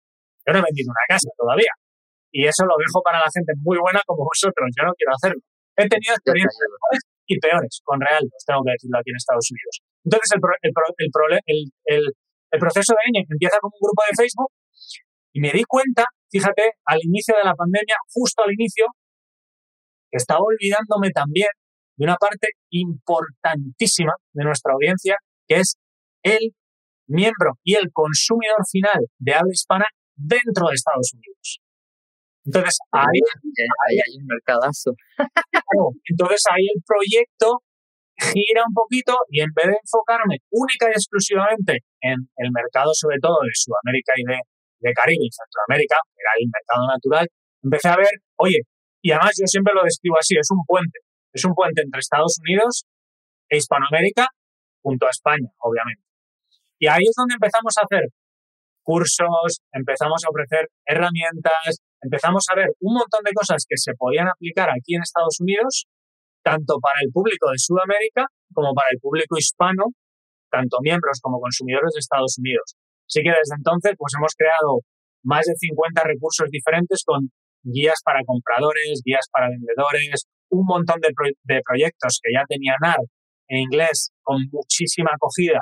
Yo 0.47 0.49
no 0.55 0.59
he 0.59 0.65
vendido 0.71 0.87
una 0.89 1.05
casa 1.07 1.27
todavía. 1.35 1.73
Y 2.31 2.47
eso 2.47 2.63
lo 2.63 2.79
dejo 2.79 3.03
para 3.03 3.19
la 3.19 3.27
gente 3.27 3.51
muy 3.59 3.77
buena 3.77 3.99
como 4.07 4.23
vosotros. 4.23 4.71
Yo 4.71 4.83
no 4.87 4.93
quiero 4.95 5.11
hacerlo. 5.11 5.41
He 5.75 5.87
tenido 5.87 6.15
experiencias 6.15 6.67
mejores 6.71 7.01
y 7.27 7.35
peores 7.39 7.73
con 7.83 7.99
Real, 7.99 8.23
tengo 8.23 8.63
que 8.63 8.71
decirlo 8.71 8.97
aquí 8.97 9.11
en 9.11 9.19
Estados 9.19 9.47
Unidos. 9.51 9.75
Entonces, 10.07 10.29
el, 10.31 10.39
el, 10.63 11.59
el, 11.85 12.03
el 12.55 12.59
proceso 12.59 12.95
de 12.95 13.03
ñ 13.11 13.27
empieza 13.27 13.59
como 13.59 13.75
un 13.75 13.83
grupo 13.83 14.01
de 14.07 14.15
Facebook 14.15 14.51
y 15.35 15.39
me 15.43 15.51
di 15.51 15.63
cuenta, 15.67 16.07
fíjate, 16.31 16.79
al 16.87 16.99
inicio 17.03 17.35
de 17.35 17.43
la 17.43 17.53
pandemia, 17.53 17.99
justo 18.15 18.43
al 18.47 18.53
inicio, 18.53 18.87
que 20.09 20.17
estaba 20.17 20.39
olvidándome 20.39 21.11
también 21.11 21.51
de 21.97 22.05
una 22.05 22.15
parte 22.15 22.47
importantísima 22.69 24.13
de 24.33 24.43
nuestra 24.43 24.73
audiencia, 24.73 25.17
que 25.47 25.55
es 25.57 25.75
el 26.23 26.53
miembro 27.07 27.53
y 27.63 27.75
el 27.75 27.91
consumidor 27.91 28.61
final 28.69 29.05
de 29.17 29.33
habla 29.33 29.51
hispana 29.51 29.85
dentro 30.15 30.67
de 30.67 30.75
Estados 30.75 31.11
Unidos. 31.13 31.59
Entonces, 32.45 32.77
ahí, 32.91 33.19
ahí 33.89 33.97
hay 33.97 34.13
un 34.21 34.25
mercadazo. 34.25 34.91
entonces, 36.09 36.43
ahí 36.49 36.63
el 36.73 36.81
proyecto 36.85 37.59
gira 38.17 38.63
un 38.65 38.73
poquito 38.73 39.13
y 39.29 39.41
en 39.41 39.51
vez 39.53 39.67
de 39.67 39.77
enfocarme 39.77 40.37
única 40.49 40.87
y 40.87 40.95
exclusivamente 40.95 41.83
en 42.01 42.17
el 42.37 42.49
mercado, 42.51 42.91
sobre 42.93 43.17
todo 43.21 43.37
de 43.43 43.51
Sudamérica 43.53 44.13
y 44.17 44.23
de, 44.23 44.39
de 44.79 44.93
Caribe 44.93 45.25
y 45.25 45.29
Centroamérica, 45.29 45.97
que 46.07 46.21
era 46.23 46.33
el 46.39 46.47
mercado 46.49 46.83
natural, 46.87 47.25
empecé 47.61 47.87
a 47.89 47.97
ver, 47.97 48.13
oye, 48.37 48.59
y 49.01 49.11
además 49.11 49.35
yo 49.37 49.45
siempre 49.45 49.73
lo 49.75 49.83
describo 49.83 50.17
así, 50.17 50.35
es 50.39 50.49
un 50.49 50.63
puente, 50.65 50.99
es 51.33 51.45
un 51.45 51.53
puente 51.53 51.81
entre 51.81 51.99
Estados 51.99 52.37
Unidos 52.41 52.85
e 53.49 53.57
Hispanoamérica 53.57 54.27
junto 54.81 55.07
a 55.07 55.09
España, 55.09 55.49
obviamente. 55.59 56.03
Y 56.79 56.87
ahí 56.87 57.03
es 57.03 57.15
donde 57.15 57.35
empezamos 57.35 57.73
a 57.77 57.85
hacer 57.85 58.09
cursos, 58.83 59.59
empezamos 59.73 60.23
a 60.23 60.29
ofrecer 60.29 60.69
herramientas, 60.85 61.83
empezamos 62.01 62.45
a 62.49 62.55
ver 62.55 62.69
un 62.79 62.93
montón 62.95 63.21
de 63.25 63.33
cosas 63.33 63.65
que 63.67 63.75
se 63.75 63.93
podían 63.97 64.27
aplicar 64.27 64.69
aquí 64.69 64.95
en 64.95 65.01
Estados 65.01 65.41
Unidos 65.41 65.85
tanto 66.41 66.79
para 66.79 67.03
el 67.03 67.11
público 67.11 67.51
de 67.51 67.59
Sudamérica 67.59 68.23
como 68.53 68.73
para 68.73 68.87
el 68.95 68.99
público 68.99 69.35
hispano, 69.37 69.91
tanto 70.49 70.77
miembros 70.79 71.19
como 71.21 71.41
consumidores 71.41 71.91
de 71.93 71.99
Estados 71.99 72.39
Unidos. 72.39 72.79
Así 73.03 73.19
que 73.19 73.35
desde 73.35 73.59
entonces 73.59 73.91
pues 73.97 74.13
hemos 74.15 74.31
creado 74.31 74.79
más 75.23 75.43
de 75.43 75.55
50 75.59 76.03
recursos 76.07 76.47
diferentes 76.49 77.03
con 77.03 77.27
guías 77.63 77.99
para 78.05 78.23
compradores, 78.23 79.01
guías 79.03 79.27
para 79.31 79.49
vendedores, 79.49 80.23
un 80.49 80.65
montón 80.65 80.99
de, 81.01 81.09
de 81.43 81.61
proyectos 81.65 82.19
que 82.21 82.31
ya 82.33 82.43
tenían 82.47 82.77
AR 82.81 82.99
en 83.49 83.59
inglés 83.59 84.11
con 84.23 84.37
muchísima 84.51 85.11
acogida. 85.13 85.59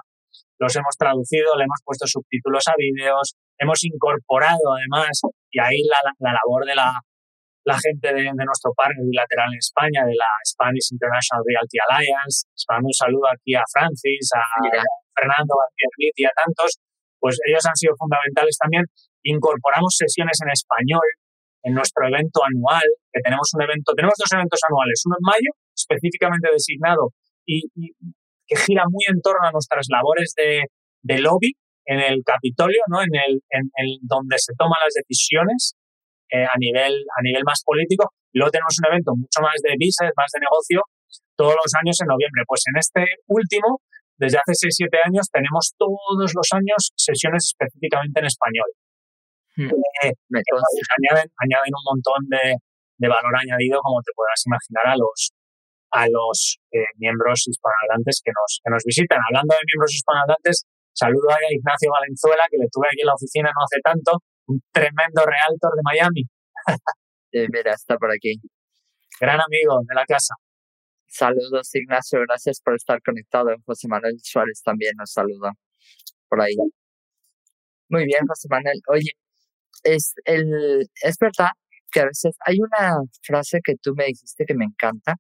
Los 0.58 0.76
hemos 0.76 0.96
traducido, 0.98 1.56
le 1.58 1.64
hemos 1.64 1.82
puesto 1.84 2.08
subtítulos 2.08 2.64
a 2.68 2.74
vídeos, 2.78 3.36
hemos 3.58 3.84
incorporado 3.84 4.74
además, 4.78 5.20
y 5.52 5.60
ahí 5.60 5.84
la, 5.84 6.00
la 6.20 6.34
labor 6.34 6.66
de 6.66 6.76
la, 6.76 6.96
la 7.66 7.78
gente 7.82 8.14
de, 8.14 8.30
nuestro 8.30 8.72
partner 8.78 9.04
bilateral 9.10 9.50
en 9.52 9.58
España, 9.58 10.06
de 10.06 10.14
la 10.14 10.30
Spanish 10.46 10.94
International 10.94 11.42
Realty 11.42 11.78
Alliance. 11.82 12.46
Un 12.70 12.94
saludo 12.94 13.26
aquí 13.34 13.58
a 13.58 13.66
Francis, 13.74 14.30
a 14.38 14.46
Fernando 15.18 15.58
García 15.58 16.14
y 16.16 16.26
a 16.26 16.34
tantos. 16.38 16.78
Pues 17.20 17.42
ellos 17.50 17.66
han 17.66 17.76
sido 17.76 17.98
fundamentales 17.98 18.56
también. 18.62 18.86
Incorporamos 19.26 19.98
sesiones 19.98 20.38
en 20.46 20.54
español 20.54 21.04
en 21.66 21.74
nuestro 21.74 22.06
evento 22.06 22.46
anual, 22.46 22.86
que 23.12 23.22
tenemos 23.26 23.50
un 23.58 23.62
evento, 23.66 23.98
tenemos 23.98 24.14
dos 24.22 24.32
eventos 24.32 24.62
anuales, 24.70 25.02
uno 25.10 25.18
en 25.18 25.26
mayo, 25.26 25.52
específicamente 25.74 26.54
designado 26.54 27.10
y, 27.46 27.66
que 28.46 28.56
gira 28.62 28.86
muy 28.86 29.02
en 29.10 29.18
torno 29.26 29.42
a 29.42 29.52
nuestras 29.52 29.90
labores 29.90 30.38
de, 30.38 30.70
de 31.02 31.18
lobby 31.18 31.58
en 31.90 31.98
el 31.98 32.22
Capitolio, 32.22 32.82
¿no? 32.86 33.02
en, 33.02 33.10
el, 33.10 33.42
en, 33.50 33.66
el 33.82 33.98
donde 34.06 34.38
se 34.38 34.54
toman 34.54 34.78
las 34.86 34.94
decisiones 34.94 35.74
eh, 36.30 36.46
a, 36.46 36.54
nivel, 36.62 36.94
a 36.94 37.22
nivel 37.26 37.42
más 37.42 37.66
político. 37.66 38.14
Luego 38.38 38.54
tenemos 38.54 38.78
un 38.78 38.86
evento 38.94 39.18
mucho 39.18 39.42
más 39.42 39.58
de 39.66 39.74
business, 39.82 40.14
más 40.14 40.30
de 40.30 40.46
negocio, 40.46 40.86
todos 41.34 41.58
los 41.58 41.72
años 41.82 41.98
en 41.98 42.14
noviembre. 42.14 42.46
Pues 42.46 42.62
en 42.70 42.78
este 42.78 43.02
último, 43.26 43.82
desde 44.22 44.38
hace 44.38 44.54
6-7 44.86 45.10
años, 45.10 45.26
tenemos 45.34 45.74
todos 45.74 46.30
los 46.30 46.48
años 46.54 46.94
sesiones 46.94 47.50
específicamente 47.50 48.22
en 48.22 48.30
español. 48.30 48.70
Hmm. 49.56 49.72
Eh, 50.04 50.14
añaden, 50.32 51.28
añaden 51.40 51.72
un 51.72 51.86
montón 51.96 52.22
de, 52.28 52.60
de 52.98 53.08
valor 53.08 53.34
añadido, 53.36 53.80
como 53.82 54.02
te 54.02 54.12
puedas 54.16 54.42
imaginar, 54.46 54.94
a 54.94 54.96
los, 54.98 55.32
a 55.92 56.08
los 56.08 56.60
eh, 56.72 56.92
miembros 56.98 57.48
hispanohablantes 57.48 58.22
que 58.24 58.32
nos, 58.36 58.60
que 58.64 58.70
nos 58.72 58.84
visitan. 58.84 59.20
Hablando 59.32 59.56
de 59.56 59.64
miembros 59.64 59.96
hispanohablantes, 59.96 60.68
saludo 60.92 61.30
a 61.32 61.40
Ignacio 61.48 61.92
Valenzuela, 61.92 62.44
que 62.52 62.58
le 62.58 62.68
tuve 62.72 62.88
aquí 62.88 63.02
en 63.02 63.08
la 63.08 63.16
oficina 63.16 63.48
no 63.52 63.64
hace 63.64 63.80
tanto, 63.80 64.12
un 64.48 64.60
tremendo 64.72 65.24
realtor 65.24 65.72
de 65.76 65.84
Miami. 65.84 66.24
mira, 67.32 67.74
está 67.74 67.98
por 67.98 68.12
aquí. 68.12 68.36
Gran 69.20 69.40
amigo 69.40 69.80
de 69.88 69.96
la 69.96 70.06
casa. 70.06 70.36
Saludos, 71.08 71.74
Ignacio. 71.74 72.20
Gracias 72.28 72.60
por 72.60 72.76
estar 72.76 73.02
conectado. 73.02 73.56
José 73.66 73.88
Manuel 73.88 74.20
Suárez 74.22 74.62
también 74.64 74.94
nos 74.98 75.12
saluda 75.12 75.52
por 76.28 76.42
ahí. 76.42 76.56
Muy 77.90 78.06
bien, 78.06 78.26
José 78.28 78.48
Manuel. 78.50 78.80
Oye, 78.90 79.12
es, 79.86 80.14
el, 80.26 80.90
es 81.04 81.18
verdad 81.20 81.50
que 81.92 82.02
a 82.02 82.06
veces 82.06 82.36
hay 82.46 82.58
una 82.60 83.00
frase 83.24 83.60
que 83.64 83.76
tú 83.82 83.94
me 83.96 84.06
dijiste 84.08 84.46
que 84.46 84.56
me 84.56 84.66
encanta 84.66 85.16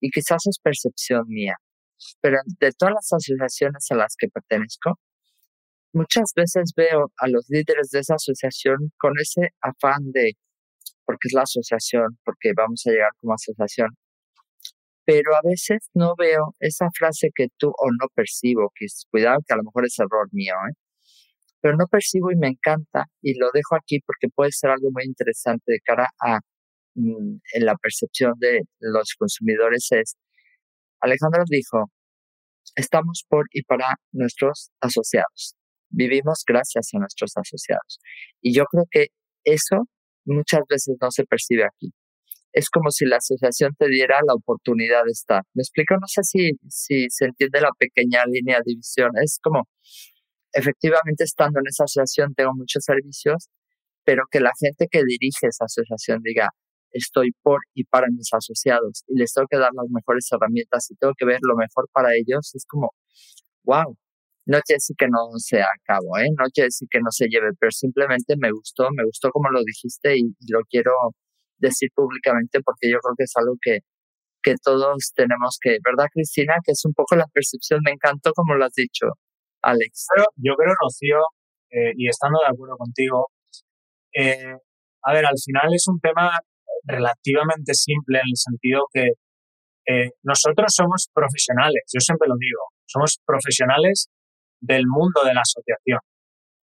y 0.00 0.10
quizás 0.10 0.46
es 0.46 0.58
percepción 0.62 1.24
mía, 1.28 1.56
pero 2.20 2.38
de 2.60 2.72
todas 2.72 2.94
las 2.94 3.12
asociaciones 3.12 3.86
a 3.90 3.96
las 3.96 4.14
que 4.18 4.28
pertenezco, 4.28 4.98
muchas 5.92 6.32
veces 6.36 6.72
veo 6.76 7.12
a 7.18 7.28
los 7.28 7.46
líderes 7.48 7.90
de 7.90 8.00
esa 8.00 8.14
asociación 8.16 8.92
con 8.98 9.12
ese 9.20 9.50
afán 9.62 10.12
de, 10.12 10.32
porque 11.04 11.28
es 11.28 11.34
la 11.34 11.42
asociación, 11.42 12.18
porque 12.24 12.52
vamos 12.56 12.82
a 12.86 12.90
llegar 12.90 13.10
como 13.20 13.34
asociación, 13.34 13.90
pero 15.04 15.34
a 15.36 15.40
veces 15.44 15.88
no 15.94 16.14
veo 16.18 16.54
esa 16.60 16.88
frase 16.96 17.30
que 17.34 17.48
tú 17.58 17.68
o 17.68 17.90
no 17.92 18.08
percibo, 18.14 18.72
que 18.74 18.86
cuidado 19.10 19.38
que 19.46 19.54
a 19.54 19.56
lo 19.56 19.64
mejor 19.64 19.86
es 19.86 19.98
error 19.98 20.28
mío, 20.32 20.54
¿eh? 20.70 20.74
Pero 21.60 21.76
no 21.76 21.86
percibo 21.86 22.30
y 22.30 22.36
me 22.36 22.48
encanta 22.48 23.06
y 23.22 23.38
lo 23.38 23.50
dejo 23.52 23.76
aquí 23.76 24.00
porque 24.06 24.28
puede 24.34 24.52
ser 24.52 24.70
algo 24.70 24.90
muy 24.92 25.04
interesante 25.04 25.72
de 25.72 25.80
cara 25.84 26.08
a 26.20 26.38
mm, 26.94 27.40
en 27.54 27.64
la 27.64 27.74
percepción 27.76 28.34
de 28.38 28.62
los 28.80 29.14
consumidores 29.18 29.88
es, 29.92 30.16
Alejandro 31.00 31.44
dijo, 31.48 31.90
estamos 32.76 33.24
por 33.28 33.46
y 33.52 33.62
para 33.62 33.96
nuestros 34.12 34.70
asociados 34.80 35.58
vivimos 35.90 36.42
gracias 36.46 36.88
a 36.94 36.98
nuestros 36.98 37.32
asociados. 37.36 37.98
Y 38.40 38.54
yo 38.54 38.64
creo 38.64 38.84
que 38.90 39.08
eso 39.44 39.88
muchas 40.24 40.60
veces 40.68 40.96
no 41.00 41.10
se 41.10 41.24
percibe 41.24 41.64
aquí. 41.64 41.92
Es 42.52 42.70
como 42.70 42.90
si 42.90 43.04
la 43.04 43.16
asociación 43.16 43.74
te 43.78 43.88
diera 43.88 44.18
la 44.26 44.34
oportunidad 44.34 45.04
de 45.04 45.12
estar. 45.12 45.42
¿Me 45.54 45.62
explico? 45.62 45.94
No 45.94 46.06
sé 46.06 46.22
si, 46.22 46.52
si 46.68 47.06
se 47.10 47.26
entiende 47.26 47.60
la 47.60 47.70
pequeña 47.78 48.24
línea 48.26 48.56
de 48.58 48.72
división. 48.72 49.10
Es 49.22 49.38
como, 49.42 49.68
efectivamente, 50.52 51.24
estando 51.24 51.60
en 51.60 51.66
esa 51.68 51.84
asociación 51.84 52.34
tengo 52.34 52.52
muchos 52.54 52.84
servicios, 52.84 53.48
pero 54.04 54.24
que 54.30 54.40
la 54.40 54.52
gente 54.58 54.86
que 54.90 55.02
dirige 55.04 55.48
esa 55.48 55.66
asociación 55.66 56.20
diga, 56.22 56.50
estoy 56.92 57.32
por 57.42 57.60
y 57.74 57.84
para 57.84 58.06
mis 58.08 58.32
asociados 58.32 59.04
y 59.08 59.18
les 59.18 59.32
tengo 59.32 59.46
que 59.50 59.58
dar 59.58 59.70
las 59.74 59.86
mejores 59.90 60.26
herramientas 60.32 60.90
y 60.90 60.96
tengo 60.96 61.12
que 61.16 61.26
ver 61.26 61.38
lo 61.42 61.56
mejor 61.56 61.88
para 61.92 62.10
ellos, 62.14 62.54
es 62.54 62.64
como, 62.66 62.92
wow, 63.64 63.96
no 64.46 64.60
quiere 64.64 64.76
decir 64.76 64.96
que 64.96 65.08
no 65.08 65.28
se 65.36 65.60
acabó, 65.60 66.18
¿eh? 66.18 66.28
No 66.38 66.46
quiere 66.52 66.68
decir 66.68 66.88
que 66.90 67.00
no 67.00 67.10
se 67.10 67.26
lleve, 67.28 67.50
pero 67.60 67.70
simplemente 67.70 68.34
me 68.38 68.50
gustó, 68.50 68.88
me 68.96 69.04
gustó 69.04 69.30
como 69.30 69.50
lo 69.50 69.62
dijiste 69.62 70.16
y, 70.16 70.34
lo 70.48 70.60
quiero 70.70 70.92
decir 71.58 71.90
públicamente 71.94 72.60
porque 72.64 72.90
yo 72.90 72.98
creo 73.00 73.14
que 73.16 73.24
es 73.24 73.32
algo 73.36 73.56
que, 73.60 73.80
que 74.42 74.54
todos 74.62 75.12
tenemos 75.14 75.58
que, 75.60 75.78
¿verdad, 75.84 76.06
Cristina? 76.12 76.56
Que 76.64 76.72
es 76.72 76.84
un 76.86 76.94
poco 76.94 77.16
la 77.16 77.26
percepción, 77.26 77.80
me 77.84 77.92
encantó 77.92 78.32
como 78.32 78.54
lo 78.54 78.64
has 78.64 78.72
dicho, 78.74 79.06
Alex. 79.62 80.06
yo 80.36 80.54
creo, 80.54 80.74
Rocío, 80.80 81.20
eh, 81.70 81.92
y 81.96 82.08
estando 82.08 82.38
de 82.40 82.48
acuerdo 82.48 82.76
contigo, 82.76 83.26
eh, 84.14 84.56
a 85.02 85.12
ver, 85.12 85.26
al 85.26 85.38
final 85.44 85.74
es 85.74 85.86
un 85.88 86.00
tema 86.00 86.30
relativamente 86.84 87.74
simple 87.74 88.18
en 88.18 88.28
el 88.30 88.36
sentido 88.36 88.86
que 88.92 89.12
eh, 89.86 90.10
nosotros 90.22 90.72
somos 90.74 91.08
profesionales, 91.12 91.82
yo 91.92 92.00
siempre 92.00 92.28
lo 92.28 92.36
digo, 92.38 92.60
somos 92.86 93.18
profesionales 93.24 94.08
del 94.60 94.84
mundo 94.86 95.24
de 95.24 95.34
la 95.34 95.40
asociación. 95.40 96.00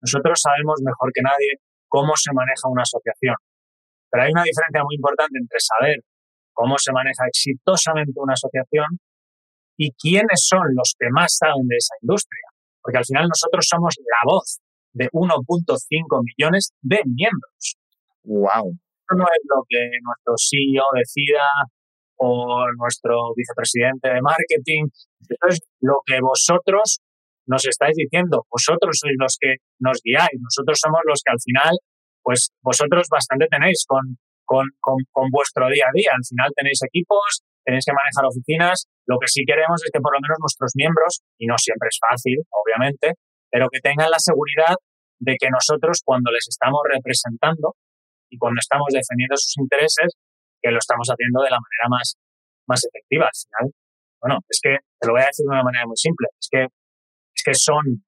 Nosotros 0.01 0.39
sabemos 0.41 0.79
mejor 0.83 1.11
que 1.13 1.21
nadie 1.21 1.59
cómo 1.87 2.13
se 2.15 2.31
maneja 2.33 2.69
una 2.69 2.83
asociación. 2.83 3.35
Pero 4.09 4.23
hay 4.23 4.31
una 4.31 4.43
diferencia 4.43 4.83
muy 4.83 4.95
importante 4.95 5.37
entre 5.37 5.59
saber 5.59 5.97
cómo 6.53 6.77
se 6.77 6.91
maneja 6.93 7.25
exitosamente 7.27 8.13
una 8.15 8.33
asociación 8.33 8.99
y 9.77 9.91
quiénes 9.93 10.45
son 10.47 10.63
los 10.75 10.95
que 10.97 11.09
más 11.09 11.35
saben 11.37 11.67
de 11.67 11.77
esa 11.77 11.95
industria. 12.01 12.48
Porque 12.81 12.97
al 12.97 13.05
final 13.05 13.27
nosotros 13.27 13.65
somos 13.67 13.95
la 13.99 14.31
voz 14.31 14.59
de 14.93 15.09
1.5 15.11 16.23
millones 16.23 16.71
de 16.81 16.99
miembros. 17.05 17.77
¡Wow! 18.23 18.73
Eso 18.73 19.13
no 19.17 19.25
es 19.25 19.41
lo 19.45 19.63
que 19.67 19.89
nuestro 20.01 20.33
CEO 20.37 20.85
decida 20.95 21.45
o 22.17 22.65
nuestro 22.77 23.33
vicepresidente 23.35 24.09
de 24.09 24.21
marketing. 24.21 24.85
Eso 25.21 25.47
es 25.47 25.59
lo 25.81 26.01
que 26.05 26.19
vosotros 26.21 26.99
nos 27.49 27.65
estáis 27.65 27.95
diciendo, 27.97 28.45
vosotros 28.51 28.93
sois 29.01 29.17
los 29.17 29.35
que 29.41 29.57
nos 29.79 29.97
guiáis, 30.05 30.37
nosotros 30.37 30.77
somos 30.77 31.01
los 31.09 31.21
que 31.25 31.33
al 31.33 31.41
final, 31.41 31.73
pues 32.21 32.53
vosotros 32.61 33.07
bastante 33.09 33.47
tenéis 33.49 33.85
con, 33.87 34.19
con, 34.45 34.69
con, 34.79 35.27
vuestro 35.31 35.65
día 35.69 35.85
a 35.89 35.95
día. 35.97 36.11
Al 36.13 36.25
final 36.29 36.51
tenéis 36.55 36.79
equipos, 36.85 37.41
tenéis 37.65 37.85
que 37.85 37.93
manejar 37.93 38.25
oficinas. 38.25 38.87
Lo 39.05 39.17
que 39.19 39.27
sí 39.27 39.43
queremos 39.45 39.81
es 39.83 39.89
que 39.91 39.99
por 39.99 40.13
lo 40.13 40.19
menos 40.21 40.37
nuestros 40.39 40.71
miembros, 40.75 41.21
y 41.37 41.47
no 41.47 41.57
siempre 41.57 41.89
es 41.89 41.99
fácil, 41.99 42.37
obviamente, 42.49 43.17
pero 43.51 43.67
que 43.69 43.79
tengan 43.79 44.09
la 44.09 44.19
seguridad 44.19 44.75
de 45.19 45.35
que 45.39 45.49
nosotros 45.49 46.01
cuando 46.05 46.31
les 46.31 46.47
estamos 46.47 46.79
representando 46.87 47.75
y 48.29 48.37
cuando 48.37 48.59
estamos 48.59 48.87
defendiendo 48.93 49.35
sus 49.35 49.57
intereses, 49.57 50.15
que 50.61 50.71
lo 50.71 50.79
estamos 50.79 51.07
haciendo 51.07 51.41
de 51.41 51.49
la 51.49 51.59
manera 51.59 51.85
más, 51.89 52.15
más 52.67 52.83
efectiva 52.85 53.25
al 53.25 53.37
final. 53.37 53.65
Bueno, 54.21 54.35
es 54.47 54.59
que 54.61 54.77
te 54.99 55.07
lo 55.07 55.13
voy 55.13 55.23
a 55.23 55.31
decir 55.31 55.47
de 55.47 55.55
una 55.55 55.63
manera 55.63 55.87
muy 55.87 55.95
simple. 55.95 56.27
Es 56.37 56.47
que 56.51 56.67
que 57.43 57.53
son 57.55 58.03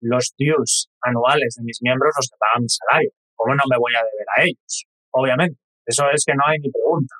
los 0.00 0.34
dues 0.38 0.88
anuales 1.02 1.54
de 1.56 1.64
mis 1.64 1.78
miembros 1.82 2.12
los 2.16 2.28
que 2.28 2.36
pagan 2.38 2.62
mi 2.62 2.68
salario. 2.68 3.10
¿Cómo 3.36 3.54
no 3.54 3.62
me 3.70 3.78
voy 3.78 3.94
a 3.94 4.02
deber 4.02 4.26
a 4.36 4.42
ellos? 4.42 4.84
Obviamente. 5.12 5.58
Eso 5.86 6.04
es 6.12 6.24
que 6.24 6.34
no 6.34 6.42
hay 6.46 6.58
ni 6.58 6.70
pregunta. 6.70 7.14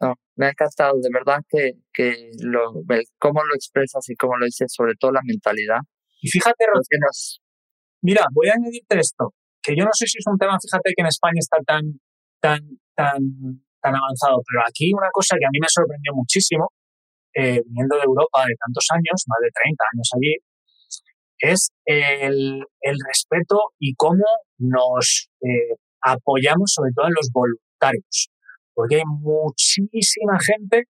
No, 0.00 0.14
me 0.36 0.46
ha 0.46 0.50
encantado, 0.50 0.94
de 1.00 1.08
verdad 1.12 1.40
que, 1.48 1.72
que 1.92 2.30
lo, 2.42 2.72
cómo 3.18 3.44
lo 3.44 3.54
expresas 3.54 4.08
y 4.08 4.16
cómo 4.16 4.36
lo 4.36 4.46
dices, 4.46 4.72
sobre 4.72 4.94
todo 4.98 5.12
la 5.12 5.22
mentalidad. 5.24 5.78
Y 6.20 6.28
fíjate, 6.28 6.64
que 6.64 6.98
nos... 6.98 7.40
mira, 8.02 8.24
voy 8.32 8.48
a 8.48 8.54
añadirte 8.54 8.98
esto, 8.98 9.34
que 9.62 9.74
yo 9.76 9.84
no 9.84 9.90
sé 9.92 10.06
si 10.06 10.18
es 10.18 10.26
un 10.26 10.38
tema, 10.38 10.58
fíjate 10.60 10.92
que 10.96 11.02
en 11.02 11.06
España 11.06 11.38
está 11.38 11.58
tan, 11.64 11.84
tan, 12.40 12.60
tan, 12.94 13.20
tan 13.80 13.94
avanzado, 13.94 14.42
pero 14.46 14.66
aquí 14.66 14.92
una 14.92 15.08
cosa 15.12 15.36
que 15.38 15.46
a 15.46 15.52
mí 15.52 15.58
me 15.60 15.68
sorprendió 15.68 16.12
muchísimo 16.14 16.70
eh, 17.34 17.60
viniendo 17.66 17.96
de 17.96 18.02
Europa 18.04 18.44
de 18.46 18.54
tantos 18.58 18.86
años, 18.90 19.24
más 19.26 19.38
de 19.42 19.50
30 19.50 19.84
años 19.92 20.10
allí, 20.14 20.34
es 21.38 21.70
el, 21.84 22.62
el 22.80 22.96
respeto 23.08 23.58
y 23.78 23.94
cómo 23.94 24.24
nos 24.58 25.28
eh, 25.42 25.74
apoyamos 26.00 26.72
sobre 26.72 26.92
todo 26.94 27.06
en 27.06 27.14
los 27.14 27.28
voluntarios. 27.32 28.30
Porque 28.74 28.96
hay 28.96 29.06
muchísima 29.06 30.38
gente 30.40 30.84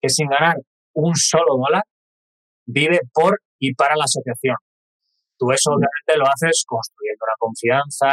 que 0.00 0.08
sin 0.08 0.28
ganar 0.28 0.56
un 0.94 1.14
solo 1.16 1.56
dólar 1.56 1.84
vive 2.66 3.00
por 3.12 3.40
y 3.58 3.74
para 3.74 3.96
la 3.96 4.04
asociación. 4.04 4.56
Tú 5.38 5.50
eso 5.50 5.70
obviamente 5.70 6.12
lo 6.18 6.26
haces 6.26 6.64
construyendo 6.66 7.22
una 7.24 7.38
confianza, 7.38 8.10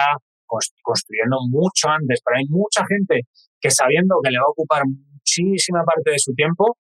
construyendo 0.82 1.38
mucho 1.50 1.90
antes, 1.90 2.22
pero 2.24 2.38
hay 2.38 2.48
mucha 2.50 2.82
gente 2.88 3.28
que 3.60 3.70
sabiendo 3.70 4.18
que 4.24 4.32
le 4.32 4.40
va 4.40 4.48
a 4.48 4.56
ocupar 4.56 4.84
muchísima 4.86 5.84
parte 5.84 6.12
de 6.12 6.20
su 6.20 6.34
tiempo, 6.34 6.78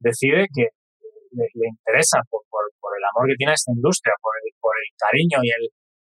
decide 0.00 0.48
que 0.50 0.74
le, 1.32 1.46
interesa 1.68 2.18
por, 2.28 2.42
el 2.42 3.04
amor 3.14 3.28
que 3.30 3.36
tiene 3.36 3.52
a 3.52 3.58
esta 3.58 3.72
industria, 3.72 4.12
por 4.20 4.34
el, 4.42 4.50
por 4.60 4.74
el 4.74 4.90
cariño 4.98 5.38
y 5.42 5.50
el, 5.50 5.64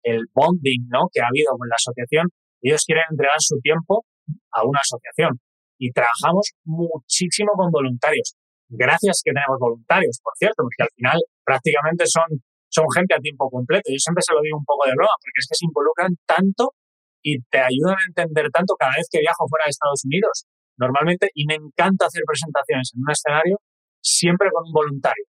el 0.02 0.26
bonding 0.32 0.88
¿no? 0.88 1.08
que 1.12 1.20
ha 1.20 1.28
habido 1.28 1.56
con 1.58 1.68
la 1.68 1.76
asociación, 1.76 2.28
ellos 2.62 2.84
quieren 2.86 3.04
entregar 3.10 3.38
su 3.38 3.58
tiempo 3.60 4.04
a 4.52 4.64
una 4.64 4.80
asociación. 4.80 5.40
Y 5.80 5.90
trabajamos 5.96 6.52
muchísimo 6.64 7.56
con 7.56 7.72
voluntarios. 7.72 8.36
Gracias 8.68 9.22
que 9.24 9.32
tenemos 9.32 9.56
voluntarios, 9.58 10.20
por 10.22 10.36
cierto, 10.36 10.62
porque 10.62 10.84
al 10.84 10.92
final 10.94 11.18
prácticamente 11.42 12.04
son, 12.06 12.28
son 12.68 12.84
gente 12.94 13.16
a 13.16 13.18
tiempo 13.18 13.48
completo. 13.48 13.88
Yo 13.88 13.98
siempre 13.98 14.20
se 14.20 14.36
lo 14.36 14.44
digo 14.44 14.60
un 14.60 14.68
poco 14.68 14.84
de 14.84 14.92
broma, 14.92 15.16
porque 15.16 15.40
es 15.40 15.48
que 15.48 15.56
se 15.56 15.64
involucran 15.64 16.12
tanto 16.28 16.76
y 17.24 17.40
te 17.48 17.58
ayudan 17.64 17.96
a 17.96 18.06
entender 18.06 18.52
tanto 18.52 18.76
cada 18.76 18.92
vez 18.94 19.08
que 19.10 19.24
viajo 19.24 19.48
fuera 19.48 19.64
de 19.64 19.72
Estados 19.72 20.04
Unidos. 20.04 20.44
Normalmente, 20.76 21.32
y 21.34 21.48
me 21.48 21.56
encanta 21.56 22.06
hacer 22.06 22.22
presentaciones 22.28 22.92
en 22.94 23.00
un 23.00 23.10
escenario 23.10 23.56
siempre 24.04 24.48
con 24.52 24.68
un 24.68 24.72
voluntario. 24.72 25.24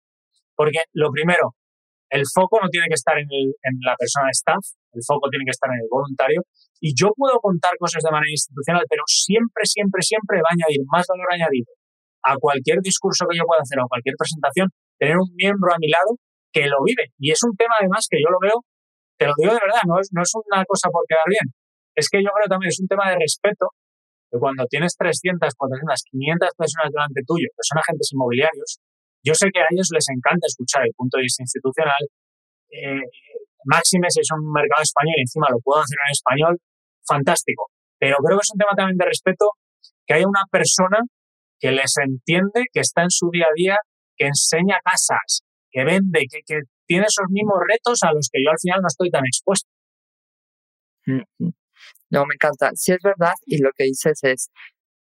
Porque 0.58 0.82
lo 0.94 1.10
primero, 1.14 1.56
el 2.10 2.26
foco 2.26 2.60
no 2.62 2.70
tiene 2.70 2.88
que 2.90 2.98
estar 2.98 3.18
en, 3.18 3.30
la 3.86 3.96
persona 3.96 4.28
de 4.28 4.36
staff, 4.36 4.66
el 4.94 5.02
foco 5.06 5.30
tiene 5.30 5.46
que 5.46 5.56
estar 5.56 5.70
en 5.72 5.82
el 5.82 5.90
voluntario. 5.90 6.42
Y 6.80 6.96
yo 6.96 7.12
puedo 7.16 7.38
contar 7.40 7.76
cosas 7.78 8.02
de 8.04 8.12
manera 8.12 8.32
institucional, 8.32 8.84
pero 8.90 9.04
siempre, 9.06 9.66
siempre, 9.66 10.02
siempre 10.02 10.42
va 10.42 10.50
a 10.50 10.56
añadir 10.56 10.82
más 10.88 11.06
valor 11.08 11.28
añadido 11.30 11.72
a 12.24 12.36
cualquier 12.36 12.80
discurso 12.82 13.26
que 13.30 13.38
yo 13.38 13.44
pueda 13.48 13.62
hacer 13.62 13.80
o 13.80 13.88
cualquier 13.88 14.16
presentación, 14.18 14.68
tener 15.00 15.16
un 15.16 15.32
miembro 15.36 15.72
a 15.72 15.80
mi 15.80 15.88
lado 15.88 16.20
que 16.52 16.68
lo 16.68 16.84
vive. 16.84 17.14
Y 17.18 17.32
es 17.32 17.40
un 17.44 17.56
tema 17.56 17.76
además 17.80 18.08
que 18.10 18.20
yo 18.20 18.30
lo 18.30 18.40
veo, 18.42 18.60
te 19.18 19.28
lo 19.28 19.34
digo 19.38 19.54
de 19.54 19.64
verdad, 19.64 19.84
no 19.88 20.00
es, 20.00 20.10
no 20.12 20.22
es 20.22 20.32
una 20.36 20.66
cosa 20.66 20.90
por 20.92 21.04
quedar 21.08 21.28
bien. 21.28 21.48
Es 21.96 22.10
que 22.10 22.24
yo 22.24 22.32
creo 22.32 22.48
también 22.48 22.70
es 22.70 22.80
un 22.80 22.88
tema 22.88 23.10
de 23.12 23.20
respeto 23.20 23.72
que 24.32 24.38
cuando 24.38 24.66
tienes 24.70 24.96
300, 24.96 25.56
400, 25.56 26.04
500 26.12 26.50
personas 26.56 26.92
delante 26.92 27.22
tuyo, 27.26 27.48
que 27.50 27.64
son 27.66 27.80
agentes 27.80 28.12
inmobiliarios, 28.14 28.80
yo 29.24 29.34
sé 29.34 29.50
que 29.52 29.60
a 29.60 29.68
ellos 29.72 29.90
les 29.92 30.08
encanta 30.10 30.48
escuchar 30.48 30.86
el 30.86 30.94
punto 30.96 31.18
de 31.18 31.24
vista 31.24 31.44
institucional. 31.44 32.04
Eh, 32.72 33.04
máxime 33.66 34.08
si 34.10 34.22
es 34.22 34.30
un 34.32 34.52
mercado 34.52 34.84
español 34.84 35.16
y 35.18 35.22
encima 35.22 35.48
lo 35.50 35.60
puedo 35.60 35.82
hacer 35.82 35.98
en 36.08 36.12
español, 36.12 36.58
fantástico. 37.06 37.68
Pero 38.00 38.18
creo 38.24 38.38
que 38.38 38.44
es 38.44 38.52
un 38.54 38.60
tema 38.60 38.76
también 38.76 38.98
de 38.98 39.06
respeto 39.06 39.46
que 40.06 40.14
haya 40.16 40.28
una 40.28 40.46
persona 40.50 41.00
que 41.60 41.72
les 41.72 41.94
entiende, 41.98 42.66
que 42.72 42.80
está 42.80 43.04
en 43.04 43.12
su 43.12 43.30
día 43.32 43.46
a 43.46 43.54
día, 43.56 43.78
que 44.16 44.28
enseña 44.28 44.80
casas, 44.84 45.42
que 45.72 45.84
vende, 45.84 46.26
que, 46.30 46.62
tiene 46.88 47.06
esos 47.08 47.28
mismos 47.30 47.60
retos 47.70 48.02
a 48.02 48.12
los 48.12 48.30
que 48.32 48.42
yo 48.44 48.50
al 48.50 48.58
final 48.60 48.82
no 48.82 48.88
estoy 48.88 49.12
tan 49.12 49.24
expuesto. 49.24 49.70
No, 51.06 52.26
me 52.26 52.34
encanta. 52.34 52.72
Sí 52.74 52.94
es 52.94 52.98
verdad 53.04 53.34
y 53.46 53.62
lo 53.62 53.70
que 53.76 53.84
dices 53.84 54.20
es, 54.24 54.50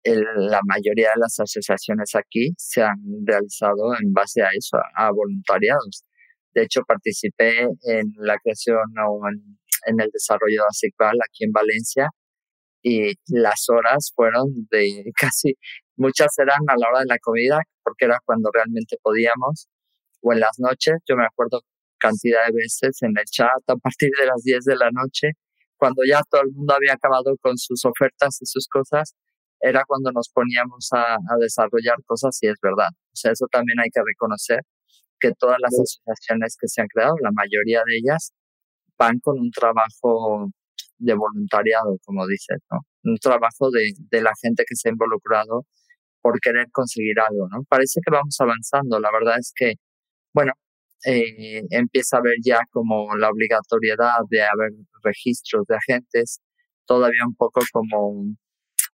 la 0.03 0.59
mayoría 0.65 1.09
de 1.15 1.21
las 1.21 1.39
asociaciones 1.39 2.13
aquí 2.15 2.53
se 2.57 2.83
han 2.83 3.01
realizado 3.25 3.95
en 3.99 4.13
base 4.13 4.43
a 4.43 4.49
eso, 4.55 4.77
a 4.95 5.11
voluntariados. 5.11 6.03
De 6.53 6.63
hecho, 6.63 6.81
participé 6.87 7.61
en 7.61 8.13
la 8.17 8.37
creación 8.43 8.83
o 9.07 9.21
en, 9.27 9.99
el 9.99 10.09
desarrollo 10.11 10.61
de 10.61 10.67
ASICVAL 10.69 11.17
aquí 11.23 11.45
en 11.45 11.51
Valencia 11.51 12.09
y 12.81 13.13
las 13.27 13.65
horas 13.69 14.11
fueron 14.15 14.67
de 14.71 15.11
casi, 15.19 15.55
muchas 15.95 16.37
eran 16.37 16.59
a 16.67 16.75
la 16.77 16.89
hora 16.89 16.99
de 16.99 17.05
la 17.07 17.19
comida 17.19 17.59
porque 17.83 18.05
era 18.05 18.19
cuando 18.25 18.49
realmente 18.53 18.97
podíamos 19.01 19.67
o 20.21 20.33
en 20.33 20.39
las 20.41 20.59
noches, 20.59 20.95
yo 21.07 21.15
me 21.15 21.25
acuerdo 21.25 21.61
cantidad 21.99 22.45
de 22.47 22.53
veces 22.53 22.97
en 23.01 23.17
el 23.17 23.25
chat 23.25 23.61
a 23.67 23.75
partir 23.75 24.09
de 24.19 24.25
las 24.25 24.41
10 24.43 24.63
de 24.65 24.75
la 24.75 24.89
noche, 24.91 25.31
cuando 25.77 26.01
ya 26.07 26.21
todo 26.29 26.41
el 26.41 26.51
mundo 26.51 26.73
había 26.73 26.93
acabado 26.93 27.35
con 27.41 27.57
sus 27.57 27.85
ofertas 27.85 28.41
y 28.41 28.45
sus 28.45 28.67
cosas, 28.67 29.15
era 29.61 29.83
cuando 29.85 30.11
nos 30.11 30.29
poníamos 30.29 30.89
a, 30.93 31.17
desarrollar 31.39 31.95
cosas 32.05 32.37
y 32.41 32.47
es 32.47 32.55
verdad. 32.61 32.87
O 32.91 33.15
sea, 33.15 33.31
eso 33.31 33.45
también 33.51 33.79
hay 33.79 33.89
que 33.89 34.01
reconocer 34.05 34.61
que 35.19 35.31
todas 35.37 35.57
las 35.59 35.73
asociaciones 35.73 36.55
que 36.59 36.67
se 36.67 36.81
han 36.81 36.87
creado, 36.87 37.15
la 37.21 37.31
mayoría 37.31 37.81
de 37.85 37.97
ellas, 37.97 38.33
van 38.97 39.19
con 39.19 39.39
un 39.39 39.51
trabajo 39.51 40.49
de 40.97 41.13
voluntariado, 41.15 41.97
como 42.05 42.27
dices, 42.27 42.59
¿no? 42.71 42.79
Un 43.03 43.17
trabajo 43.17 43.71
de, 43.71 43.93
de 44.11 44.21
la 44.21 44.33
gente 44.41 44.63
que 44.67 44.75
se 44.75 44.89
ha 44.89 44.91
involucrado 44.91 45.65
por 46.21 46.39
querer 46.41 46.67
conseguir 46.71 47.19
algo, 47.19 47.47
¿no? 47.49 47.63
Parece 47.69 48.01
que 48.05 48.11
vamos 48.11 48.35
avanzando. 48.39 48.99
La 48.99 49.11
verdad 49.11 49.37
es 49.39 49.53
que, 49.55 49.75
bueno, 50.33 50.53
eh, 51.05 51.63
empieza 51.71 52.17
a 52.17 52.19
haber 52.19 52.35
ya 52.43 52.59
como 52.71 53.15
la 53.17 53.29
obligatoriedad 53.29 54.19
de 54.29 54.43
haber 54.43 54.71
registros 55.03 55.65
de 55.67 55.75
agentes, 55.77 56.41
todavía 56.85 57.21
un 57.25 57.35
poco 57.35 57.61
como 57.71 58.25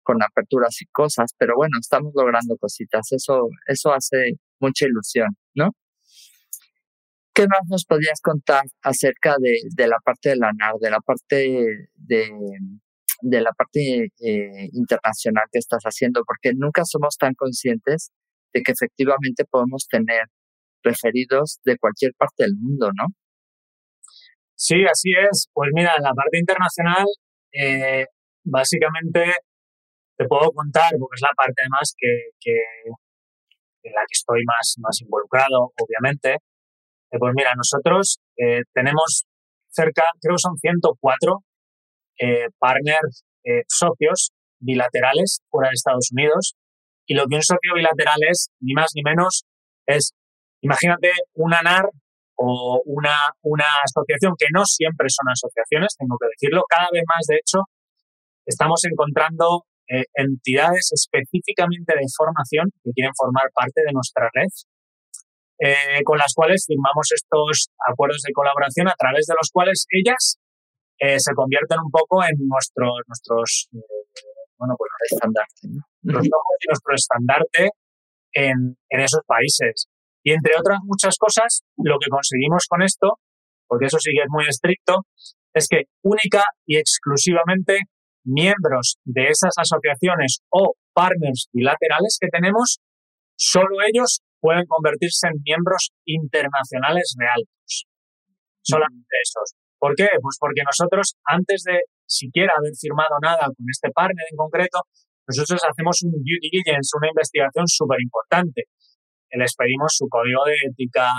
con 0.03 0.21
aperturas 0.23 0.81
y 0.81 0.85
cosas, 0.87 1.31
pero 1.37 1.55
bueno, 1.55 1.77
estamos 1.79 2.13
logrando 2.15 2.57
cositas. 2.57 3.11
Eso, 3.11 3.49
eso 3.67 3.93
hace 3.93 4.33
mucha 4.59 4.85
ilusión, 4.85 5.29
¿no? 5.55 5.71
¿Qué 7.35 7.47
más 7.47 7.67
nos 7.69 7.83
podrías 7.83 8.21
contar 8.21 8.63
acerca 8.81 9.35
de, 9.37 9.87
la 9.87 9.97
parte 10.05 10.29
de 10.29 10.37
la 10.37 10.53
NAR, 10.53 10.75
de 10.79 10.89
la 10.89 11.01
parte 11.01 11.89
de, 11.93 13.41
la 13.41 13.51
parte 13.51 14.05
eh, 14.21 14.69
internacional 14.71 15.43
que 15.51 15.59
estás 15.59 15.83
haciendo? 15.83 16.23
Porque 16.25 16.53
nunca 16.55 16.83
somos 16.85 17.17
tan 17.17 17.33
conscientes 17.33 18.11
de 18.53 18.61
que 18.61 18.71
efectivamente 18.71 19.43
podemos 19.43 19.85
tener 19.89 20.27
referidos 20.81 21.59
de 21.65 21.77
cualquier 21.77 22.13
parte 22.17 22.45
del 22.45 22.55
mundo, 22.55 22.91
¿no? 22.95 23.07
Sí, 24.55 24.85
así 24.89 25.11
es. 25.11 25.49
Pues 25.53 25.71
mira, 25.73 25.91
en 25.97 26.03
la 26.03 26.13
parte 26.13 26.39
internacional, 26.39 27.05
eh, 27.51 28.05
básicamente 28.45 29.35
te 30.17 30.25
puedo 30.25 30.51
contar, 30.51 30.91
porque 30.97 31.15
es 31.15 31.21
la 31.21 31.35
parte 31.35 31.61
además 31.63 31.93
que, 31.97 32.29
que 32.39 32.61
en 33.83 33.91
la 33.91 34.01
que 34.07 34.13
estoy 34.13 34.41
más, 34.45 34.75
más 34.77 35.01
involucrado, 35.01 35.73
obviamente. 35.77 36.37
Pues 37.19 37.33
mira, 37.35 37.53
nosotros 37.55 38.19
eh, 38.37 38.61
tenemos 38.73 39.25
cerca, 39.69 40.03
creo 40.21 40.35
que 40.35 40.41
son 40.41 40.57
104 40.57 41.43
eh, 42.19 42.47
partners, 42.59 43.23
eh, 43.43 43.63
socios 43.67 44.31
bilaterales 44.59 45.39
fuera 45.49 45.69
de 45.69 45.73
Estados 45.73 46.09
Unidos. 46.11 46.55
Y 47.07 47.13
lo 47.13 47.25
que 47.27 47.35
un 47.35 47.43
socio 47.43 47.75
bilateral 47.75 48.17
es, 48.29 48.49
ni 48.59 48.73
más 48.73 48.91
ni 48.95 49.03
menos, 49.03 49.43
es, 49.85 50.11
imagínate, 50.61 51.11
una 51.33 51.61
NAR 51.61 51.85
o 52.35 52.81
una, 52.85 53.15
una 53.43 53.65
asociación 53.83 54.33
que 54.37 54.47
no 54.51 54.65
siempre 54.65 55.07
son 55.09 55.29
asociaciones, 55.29 55.95
tengo 55.97 56.17
que 56.19 56.27
decirlo. 56.33 56.63
Cada 56.67 56.89
vez 56.91 57.03
más, 57.05 57.25
de 57.27 57.35
hecho, 57.35 57.59
estamos 58.45 58.83
encontrando 58.85 59.63
entidades 60.15 60.89
específicamente 60.91 61.93
de 61.93 62.09
formación 62.17 62.71
que 62.83 62.89
quieren 62.89 63.13
formar 63.15 63.51
parte 63.53 63.85
de 63.85 63.93
nuestra 63.93 64.27
red, 64.33 64.49
eh, 65.59 66.03
con 66.03 66.17
las 66.17 66.33
cuales 66.33 66.65
firmamos 66.67 67.11
estos 67.13 67.69
acuerdos 67.87 68.21
de 68.25 68.33
colaboración 68.33 68.87
a 68.87 68.95
través 68.97 69.25
de 69.25 69.35
los 69.39 69.49
cuales 69.51 69.85
ellas 69.89 70.37
eh, 70.99 71.19
se 71.19 71.33
convierten 71.33 71.79
un 71.79 71.91
poco 71.91 72.23
en 72.23 72.35
nuestros, 72.47 73.01
nuestros 73.07 73.69
bueno, 74.57 74.75
pues 74.77 74.89
estandarte, 75.11 75.67
nuestro 76.01 76.93
estandarte 76.95 77.69
en, 78.33 78.77
en 78.89 78.99
esos 78.99 79.21
países. 79.25 79.87
Y 80.23 80.31
entre 80.31 80.53
otras 80.57 80.79
muchas 80.83 81.17
cosas, 81.17 81.61
lo 81.77 81.97
que 81.99 82.09
conseguimos 82.09 82.65
con 82.67 82.81
esto, 82.81 83.19
porque 83.67 83.85
eso 83.85 83.99
sí 83.99 84.11
que 84.11 84.23
es 84.23 84.29
muy 84.29 84.45
estricto, 84.47 85.05
es 85.53 85.67
que 85.67 85.83
única 86.03 86.43
y 86.65 86.77
exclusivamente 86.77 87.79
miembros 88.25 88.97
de 89.05 89.27
esas 89.27 89.53
asociaciones 89.57 90.39
o 90.49 90.73
partners 90.93 91.47
bilaterales 91.53 92.17
que 92.19 92.27
tenemos, 92.27 92.79
solo 93.37 93.77
ellos 93.87 94.21
pueden 94.45 94.69
convertirse 94.69 95.25
en 95.25 95.41
miembros 95.41 95.89
internacionales 96.05 97.17
de 97.17 97.25
altos. 97.25 97.89
Solamente 98.61 99.13
esos. 99.25 99.57
¿Por 99.81 99.97
qué? 99.97 100.05
Pues 100.21 100.37
porque 100.37 100.61
nosotros, 100.61 101.17
antes 101.25 101.65
de 101.65 101.81
siquiera 102.05 102.53
haber 102.53 102.77
firmado 102.77 103.17
nada 103.21 103.49
con 103.49 103.65
este 103.65 103.89
partner 103.89 104.25
en 104.29 104.37
concreto, 104.37 104.85
nosotros 105.25 105.57
hacemos 105.65 105.97
un 106.05 106.13
due 106.21 106.37
diligence, 106.37 106.93
una 106.93 107.09
investigación 107.09 107.65
súper 107.65 107.97
importante. 107.97 108.69
Les 109.33 109.53
pedimos 109.57 109.97
su 109.97 110.05
código 110.07 110.45
de 110.45 110.53
ética, 110.69 111.09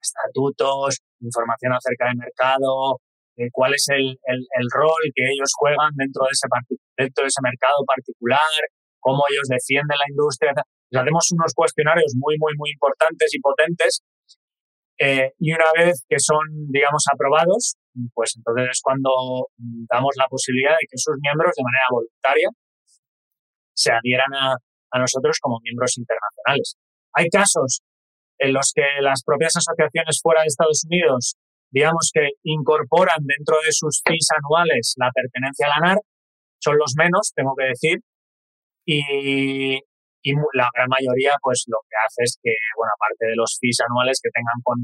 estatutos, 0.00 1.04
información 1.20 1.76
acerca 1.76 2.08
del 2.08 2.16
mercado, 2.16 2.96
cuál 3.52 3.74
es 3.74 3.86
el, 3.92 4.16
el, 4.24 4.66
rol 4.72 5.02
que 5.14 5.24
ellos 5.28 5.52
juegan 5.56 5.92
dentro 5.94 6.24
de, 6.24 6.32
ese, 6.32 6.48
dentro 6.96 7.22
de 7.22 7.28
ese 7.28 7.40
mercado 7.44 7.78
particular, 7.86 8.52
cómo 9.00 9.22
ellos 9.30 9.48
defienden 9.48 9.96
la 9.96 10.08
industria. 10.08 10.52
Hacemos 10.92 11.32
unos 11.32 11.52
cuestionarios 11.54 12.12
muy, 12.16 12.36
muy, 12.38 12.52
muy 12.56 12.70
importantes 12.70 13.32
y 13.34 13.40
potentes 13.40 14.02
eh, 14.98 15.32
y 15.38 15.52
una 15.52 15.72
vez 15.76 16.04
que 16.08 16.18
son, 16.18 16.44
digamos, 16.68 17.04
aprobados, 17.12 17.76
pues 18.14 18.34
entonces 18.36 18.68
es 18.72 18.80
cuando 18.82 19.48
damos 19.90 20.14
la 20.16 20.28
posibilidad 20.28 20.72
de 20.72 20.86
que 20.88 20.98
sus 20.98 21.16
miembros, 21.20 21.52
de 21.56 21.64
manera 21.64 21.86
voluntaria, 21.90 22.48
se 23.74 23.90
adhieran 23.90 24.32
a, 24.34 24.54
a 24.54 24.98
nosotros 24.98 25.38
como 25.40 25.58
miembros 25.62 25.96
internacionales. 25.96 26.76
Hay 27.14 27.28
casos 27.28 27.80
en 28.38 28.52
los 28.52 28.72
que 28.74 28.84
las 29.00 29.22
propias 29.24 29.56
asociaciones 29.56 30.20
fuera 30.22 30.42
de 30.42 30.48
Estados 30.48 30.84
Unidos 30.84 31.36
digamos 31.72 32.10
que 32.12 32.28
incorporan 32.44 33.18
dentro 33.20 33.56
de 33.64 33.72
sus 33.72 34.02
fees 34.06 34.28
anuales 34.36 34.94
la 34.98 35.10
pertenencia 35.10 35.66
a 35.66 35.80
la 35.80 35.88
NAR, 35.88 35.98
son 36.60 36.76
los 36.78 36.94
menos, 36.96 37.32
tengo 37.34 37.54
que 37.56 37.64
decir, 37.64 37.98
y, 38.86 39.80
y 40.22 40.32
la 40.54 40.70
gran 40.74 40.88
mayoría 40.88 41.34
pues 41.42 41.64
lo 41.66 41.78
que 41.86 41.96
hace 41.98 42.22
es 42.22 42.38
que, 42.42 42.54
bueno, 42.78 42.90
aparte 42.94 43.26
de 43.26 43.36
los 43.36 43.58
fees 43.58 43.78
anuales 43.82 44.20
que 44.22 44.30
tengan 44.30 44.58
con, 44.62 44.78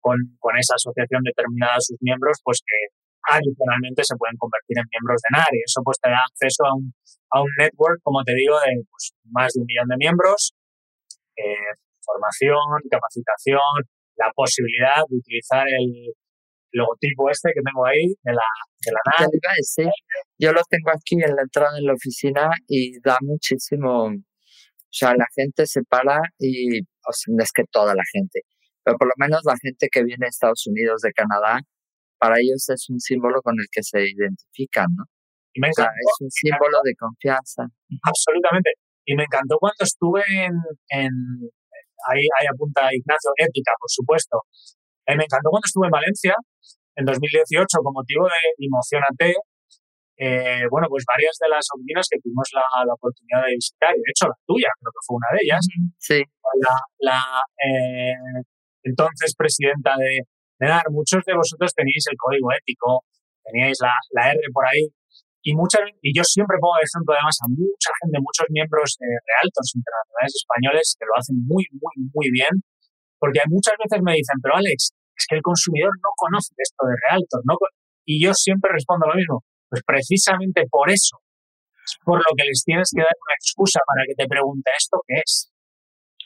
con, 0.00 0.54
esa 0.56 0.74
asociación 0.74 1.22
determinada 1.22 1.76
sus 1.78 2.00
miembros, 2.00 2.40
pues 2.42 2.64
que, 2.64 2.96
adicionalmente 3.28 4.02
se 4.04 4.16
pueden 4.16 4.36
convertir 4.40 4.80
en 4.80 4.88
miembros 4.88 5.20
de 5.20 5.30
NAR 5.36 5.52
y 5.52 5.60
eso 5.60 5.84
pues 5.84 6.00
te 6.00 6.08
da 6.08 6.24
acceso 6.24 6.64
a 6.64 6.72
un, 6.74 6.88
a 7.30 7.42
un 7.44 7.52
network, 7.58 8.00
como 8.02 8.24
te 8.24 8.32
digo, 8.34 8.56
de 8.64 8.80
pues, 8.88 9.12
más 9.28 9.52
de 9.52 9.60
un 9.60 9.66
millón 9.68 9.88
de 9.92 9.96
miembros, 10.00 10.56
eh, 11.36 11.72
formación, 12.00 12.80
capacitación, 12.90 13.76
la 14.16 14.32
posibilidad 14.34 15.04
de 15.08 15.16
utilizar 15.16 15.68
el 15.68 16.16
logotipo 16.72 17.30
este 17.30 17.52
que 17.52 17.62
tengo 17.62 17.84
ahí 17.86 18.06
de 18.22 18.32
la, 18.32 18.48
de 18.84 18.92
la 18.92 19.00
NAR. 19.04 19.28
Yo 20.38 20.52
lo 20.52 20.62
tengo 20.68 20.90
aquí 20.90 21.20
en 21.20 21.34
la 21.36 21.42
entrada 21.42 21.74
de 21.74 21.82
la 21.82 21.94
oficina 21.94 22.50
y 22.66 23.00
da 23.00 23.16
muchísimo, 23.20 24.10
o 24.90 24.92
sea, 24.92 25.14
la 25.14 25.26
gente 25.36 25.66
se 25.66 25.82
para 25.82 26.18
y, 26.38 26.80
o 26.80 27.12
sea, 27.12 27.32
no 27.34 27.42
es 27.42 27.52
que 27.52 27.62
toda 27.70 27.94
la 27.94 28.02
gente, 28.12 28.40
pero 28.82 28.98
por 28.98 29.06
lo 29.06 29.14
menos 29.16 29.40
la 29.44 29.54
gente 29.62 29.88
que 29.90 30.02
viene 30.02 30.26
de 30.26 30.28
Estados 30.28 30.66
Unidos, 30.66 31.00
de 31.02 31.12
Canadá, 31.12 31.60
para 32.18 32.36
ellos 32.40 32.68
es 32.68 32.90
un 32.90 32.98
símbolo 32.98 33.40
con 33.40 33.54
el 33.58 33.66
que 33.70 33.82
se 33.82 34.02
identifican, 34.02 34.86
¿no? 34.96 35.04
Y 35.54 35.60
me 35.60 35.68
encantó, 35.68 35.90
es 35.94 36.20
un 36.20 36.30
símbolo 36.30 36.78
de 36.84 36.94
confianza. 36.94 37.64
Absolutamente. 38.02 38.70
Y 39.04 39.14
me 39.14 39.24
encantó 39.24 39.56
cuando 39.58 39.82
estuve 39.82 40.22
en, 40.28 40.54
en 40.90 41.10
ahí, 42.06 42.22
ahí 42.38 42.46
apunta 42.46 42.90
Ignacio, 42.92 43.30
ética, 43.36 43.72
por 43.78 43.90
supuesto. 43.90 44.42
Eh, 45.06 45.16
me 45.16 45.24
encantó 45.24 45.50
cuando 45.50 45.66
estuve 45.66 45.86
en 45.86 45.90
Valencia 45.90 46.34
en 46.96 47.04
2018 47.04 47.66
con 47.82 47.92
motivo 47.94 48.26
de 48.26 48.66
Emocionate. 48.66 49.34
Eh, 50.20 50.68
bueno, 50.68 50.84
pues 50.92 51.00
varias 51.08 51.32
de 51.40 51.48
las 51.48 51.64
oficinas 51.72 52.04
que 52.04 52.20
tuvimos 52.20 52.44
la, 52.52 52.84
la, 52.84 52.92
oportunidad 52.92 53.40
de 53.48 53.56
visitar, 53.56 53.88
y 53.96 54.04
de 54.04 54.12
hecho 54.12 54.28
la 54.28 54.36
tuya 54.44 54.68
creo 54.76 54.92
que 54.92 55.04
fue 55.08 55.16
una 55.16 55.30
de 55.32 55.40
ellas, 55.40 55.64
sí. 55.96 56.20
la, 56.60 56.76
la 57.00 57.20
eh, 57.56 58.44
entonces 58.84 59.32
presidenta 59.32 59.96
de, 59.96 60.28
de 60.60 60.66
NAR, 60.68 60.84
muchos 60.92 61.24
de 61.24 61.32
vosotros 61.32 61.72
teníais 61.72 62.04
el 62.12 62.20
código 62.20 62.52
ético, 62.52 63.00
teníais 63.48 63.80
la, 63.80 63.96
la 64.12 64.36
R 64.36 64.44
por 64.52 64.68
ahí, 64.68 64.92
y, 65.40 65.56
muchas, 65.56 65.88
y 66.04 66.12
yo 66.12 66.20
siempre 66.20 66.60
pongo 66.60 66.76
de 66.76 66.84
ejemplo 66.84 67.16
además 67.16 67.40
a 67.40 67.48
mucha 67.48 67.88
gente, 68.04 68.20
muchos 68.20 68.44
miembros 68.52 69.00
de 69.00 69.08
realtors 69.08 69.72
internacionales 69.72 70.32
españoles 70.36 70.84
que 71.00 71.08
lo 71.08 71.16
hacen 71.16 71.36
muy, 71.48 71.64
muy, 71.80 71.96
muy 72.12 72.28
bien, 72.28 72.60
porque 73.16 73.40
muchas 73.48 73.72
veces 73.80 74.04
me 74.04 74.20
dicen, 74.20 74.36
pero 74.44 74.60
Alex, 74.60 74.92
es 74.92 75.24
que 75.24 75.40
el 75.40 75.44
consumidor 75.44 75.96
no 76.04 76.12
conoce 76.12 76.52
esto 76.60 76.84
de 76.84 76.96
realtor, 77.08 77.40
¿no? 77.48 77.56
Y 78.04 78.20
yo 78.20 78.36
siempre 78.36 78.68
respondo 78.68 79.08
lo 79.08 79.16
mismo, 79.16 79.40
pues 79.70 79.82
precisamente 79.86 80.66
por 80.68 80.90
eso, 80.90 81.16
es 81.84 81.96
por 82.04 82.18
lo 82.18 82.36
que 82.36 82.44
les 82.44 82.62
tienes 82.64 82.90
que 82.94 83.00
dar 83.00 83.14
una 83.14 83.34
excusa 83.38 83.80
para 83.86 84.04
que 84.06 84.14
te 84.14 84.26
pregunte 84.26 84.70
esto 84.76 85.00
qué 85.06 85.22
es. 85.24 85.50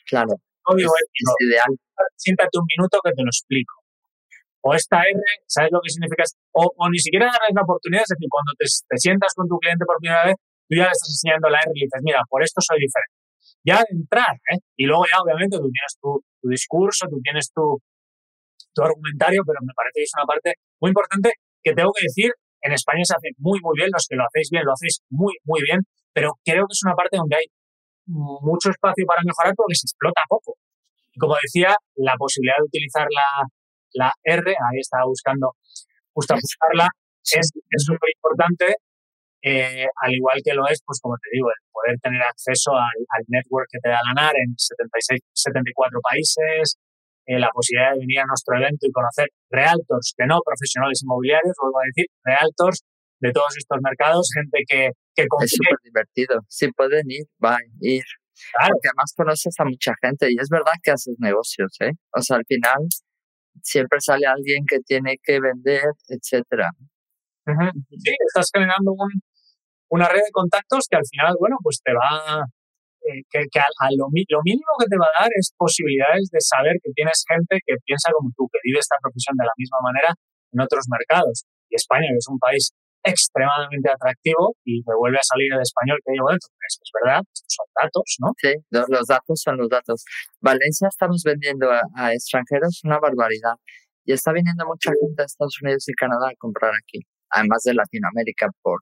Claro. 0.08 0.34
Código 0.62 0.92
ético. 0.96 1.32
ideal. 1.44 1.72
Siéntate 2.16 2.58
un 2.58 2.66
minuto 2.66 2.98
que 3.04 3.12
te 3.12 3.22
lo 3.22 3.28
explico 3.28 3.84
o 4.64 4.72
esta 4.72 4.96
R, 5.04 5.20
¿sabes 5.46 5.68
lo 5.70 5.80
que 5.84 5.92
significa? 5.92 6.24
O, 6.56 6.64
o 6.64 6.84
ni 6.88 6.96
siquiera 6.96 7.28
darles 7.28 7.52
la 7.52 7.68
oportunidad, 7.68 8.00
es 8.08 8.16
decir, 8.16 8.28
cuando 8.32 8.56
te, 8.56 8.64
te, 8.64 8.96
sientas 8.96 9.36
con 9.36 9.44
tu 9.44 9.60
cliente 9.60 9.84
por 9.84 10.00
primera 10.00 10.24
vez, 10.24 10.36
tú 10.40 10.72
ya 10.72 10.88
le 10.88 10.96
estás 10.96 11.12
enseñando 11.12 11.52
la 11.52 11.60
R 11.60 11.68
y 11.68 11.80
le 11.80 11.84
dices, 11.84 12.00
mira, 12.00 12.24
por 12.32 12.40
esto 12.40 12.64
soy 12.64 12.80
diferente. 12.80 13.16
Ya 13.60 13.84
de 13.84 13.92
entrar, 13.92 14.32
¿eh? 14.48 14.64
Y 14.80 14.88
luego 14.88 15.04
ya, 15.04 15.20
obviamente, 15.20 15.60
tú 15.60 15.68
tienes 15.68 15.92
tu, 16.00 16.16
tu 16.40 16.48
discurso, 16.48 17.04
tú 17.12 17.20
tienes 17.20 17.52
tu, 17.52 17.76
tu 18.72 18.80
argumentario, 18.80 19.44
pero 19.44 19.60
me 19.60 19.76
parece 19.76 20.00
que 20.00 20.08
es 20.08 20.16
una 20.16 20.24
parte 20.24 20.56
muy 20.80 20.96
importante 20.96 21.28
que 21.60 21.72
tengo 21.76 21.92
que 21.92 22.08
decir, 22.08 22.32
en 22.64 22.72
España 22.72 23.04
se 23.04 23.14
hace 23.14 23.30
muy, 23.38 23.60
muy 23.60 23.76
bien, 23.76 23.90
los 23.92 24.06
que 24.08 24.16
lo 24.16 24.24
hacéis 24.24 24.48
bien, 24.50 24.64
lo 24.64 24.72
hacéis 24.72 25.04
muy, 25.10 25.36
muy 25.44 25.60
bien, 25.62 25.80
pero 26.12 26.32
creo 26.44 26.64
que 26.64 26.72
es 26.72 26.82
una 26.84 26.96
parte 26.96 27.16
donde 27.20 27.36
hay 27.36 27.46
mucho 28.08 28.70
espacio 28.70 29.04
para 29.06 29.20
mejorar 29.24 29.52
porque 29.54 29.76
se 29.76 29.84
explota 29.84 30.20
poco. 30.28 30.56
Y 31.12 31.18
como 31.20 31.36
decía, 31.36 31.76
la 31.96 32.14
posibilidad 32.16 32.56
de 32.58 32.66
utilizar 32.66 33.06
la, 33.12 33.28
la 33.92 34.10
R, 34.24 34.48
ahí 34.48 34.80
estaba 34.80 35.04
buscando, 35.04 35.52
justo 36.12 36.34
buscarla, 36.34 36.88
es 37.22 37.52
súper 37.84 38.10
importante, 38.16 38.76
eh, 39.44 39.84
al 40.00 40.12
igual 40.12 40.40
que 40.42 40.54
lo 40.54 40.66
es, 40.68 40.80
pues 40.86 40.98
como 41.02 41.16
te 41.20 41.28
digo, 41.36 41.48
el 41.52 41.60
poder 41.68 42.00
tener 42.00 42.22
acceso 42.22 42.72
al, 42.72 43.24
network 43.28 43.68
que 43.70 43.78
te 43.78 43.90
da 43.90 44.00
la 44.00 44.14
NAR 44.16 44.32
en 44.40 44.56
76, 44.56 45.20
74 45.34 46.00
países, 46.00 46.80
eh, 47.26 47.38
la 47.38 47.50
posibilidad 47.50 47.92
de 47.92 48.00
venir 48.00 48.20
a 48.20 48.26
nuestro 48.26 48.56
evento 48.56 48.86
y 48.86 48.92
conocer 48.92 49.28
realtors, 49.50 50.14
que 50.16 50.26
no 50.26 50.40
profesionales 50.44 51.00
inmobiliarios, 51.02 51.54
vuelvo 51.60 51.78
a 51.80 51.88
decir, 51.88 52.06
realtors 52.22 52.84
de 53.20 53.32
todos 53.32 53.56
estos 53.56 53.78
mercados, 53.82 54.28
gente 54.34 54.58
que, 54.68 54.90
que 55.14 55.22
Es 55.22 55.50
súper 55.50 55.78
divertido. 55.82 56.40
Si 56.48 56.68
pueden 56.72 57.08
ir, 57.08 57.24
van, 57.38 57.64
ir. 57.80 58.04
Claro. 58.52 58.74
Porque 58.74 58.88
además 58.88 59.14
conoces 59.16 59.54
a 59.58 59.64
mucha 59.64 59.92
gente 60.02 60.26
y 60.28 60.36
es 60.38 60.48
verdad 60.50 60.74
que 60.82 60.90
haces 60.90 61.16
negocios, 61.18 61.70
¿eh? 61.80 61.92
O 62.12 62.20
sea, 62.20 62.36
al 62.36 62.44
final 62.46 62.82
siempre 63.62 64.00
sale 64.00 64.26
alguien 64.26 64.64
que 64.66 64.80
tiene 64.80 65.16
que 65.22 65.40
vender, 65.40 65.94
etcétera. 66.08 66.68
Sí, 67.46 68.12
estás 68.26 68.50
generando 68.52 68.92
un, 68.92 69.22
una 69.88 70.08
red 70.08 70.20
de 70.20 70.32
contactos 70.32 70.86
que 70.90 70.96
al 70.96 71.06
final, 71.08 71.34
bueno, 71.38 71.56
pues 71.62 71.80
te 71.82 71.92
va, 71.92 72.44
eh, 73.04 73.22
que, 73.30 73.44
que 73.50 73.60
a, 73.60 73.88
lo, 73.96 74.08
lo, 74.08 74.40
mínimo 74.44 74.72
que 74.80 74.88
te 74.88 74.96
va 74.96 75.06
a 75.12 75.22
dar 75.24 75.30
es 75.36 75.52
posibilidades 75.56 76.30
de 76.32 76.40
saber 76.40 76.76
que 76.82 76.90
tienes 76.94 77.24
gente 77.28 77.60
que 77.66 77.76
piensa 77.84 78.10
como 78.12 78.30
tú, 78.36 78.48
que 78.52 78.58
vive 78.64 78.78
esta 78.80 78.96
profesión 79.00 79.36
de 79.36 79.44
la 79.44 79.52
misma 79.56 79.78
manera 79.84 80.10
en 80.52 80.60
otros 80.60 80.86
mercados. 80.88 81.44
Y 81.68 81.76
España, 81.76 82.08
que 82.08 82.18
es 82.18 82.28
un 82.28 82.38
país 82.38 82.72
extremadamente 83.04 83.90
atractivo 83.90 84.56
y 84.64 84.80
me 84.86 84.96
vuelve 84.96 85.18
a 85.18 85.22
salir 85.22 85.52
el 85.52 85.60
español 85.60 85.98
que 86.04 86.12
llevo 86.12 86.30
dentro. 86.30 86.48
Es, 86.66 86.80
es 86.80 86.90
verdad, 86.96 87.20
son 87.32 87.66
datos, 87.76 88.16
¿no? 88.20 88.32
Sí, 88.40 88.52
los, 88.70 89.06
datos 89.06 89.40
son 89.40 89.58
los 89.58 89.68
datos. 89.68 90.04
Valencia 90.40 90.88
estamos 90.88 91.22
vendiendo 91.24 91.68
a, 91.70 92.12
extranjeros 92.12 92.80
una 92.84 92.98
barbaridad 92.98 93.54
y 94.04 94.12
está 94.12 94.32
viniendo 94.32 94.64
mucha 94.66 94.90
gente 95.00 95.22
a 95.22 95.26
Estados 95.26 95.60
Unidos 95.62 95.84
y 95.88 95.92
Canadá 95.92 96.28
a 96.32 96.36
comprar 96.38 96.72
aquí, 96.72 97.00
además 97.30 97.62
de 97.64 97.74
Latinoamérica 97.74 98.48
por, 98.62 98.80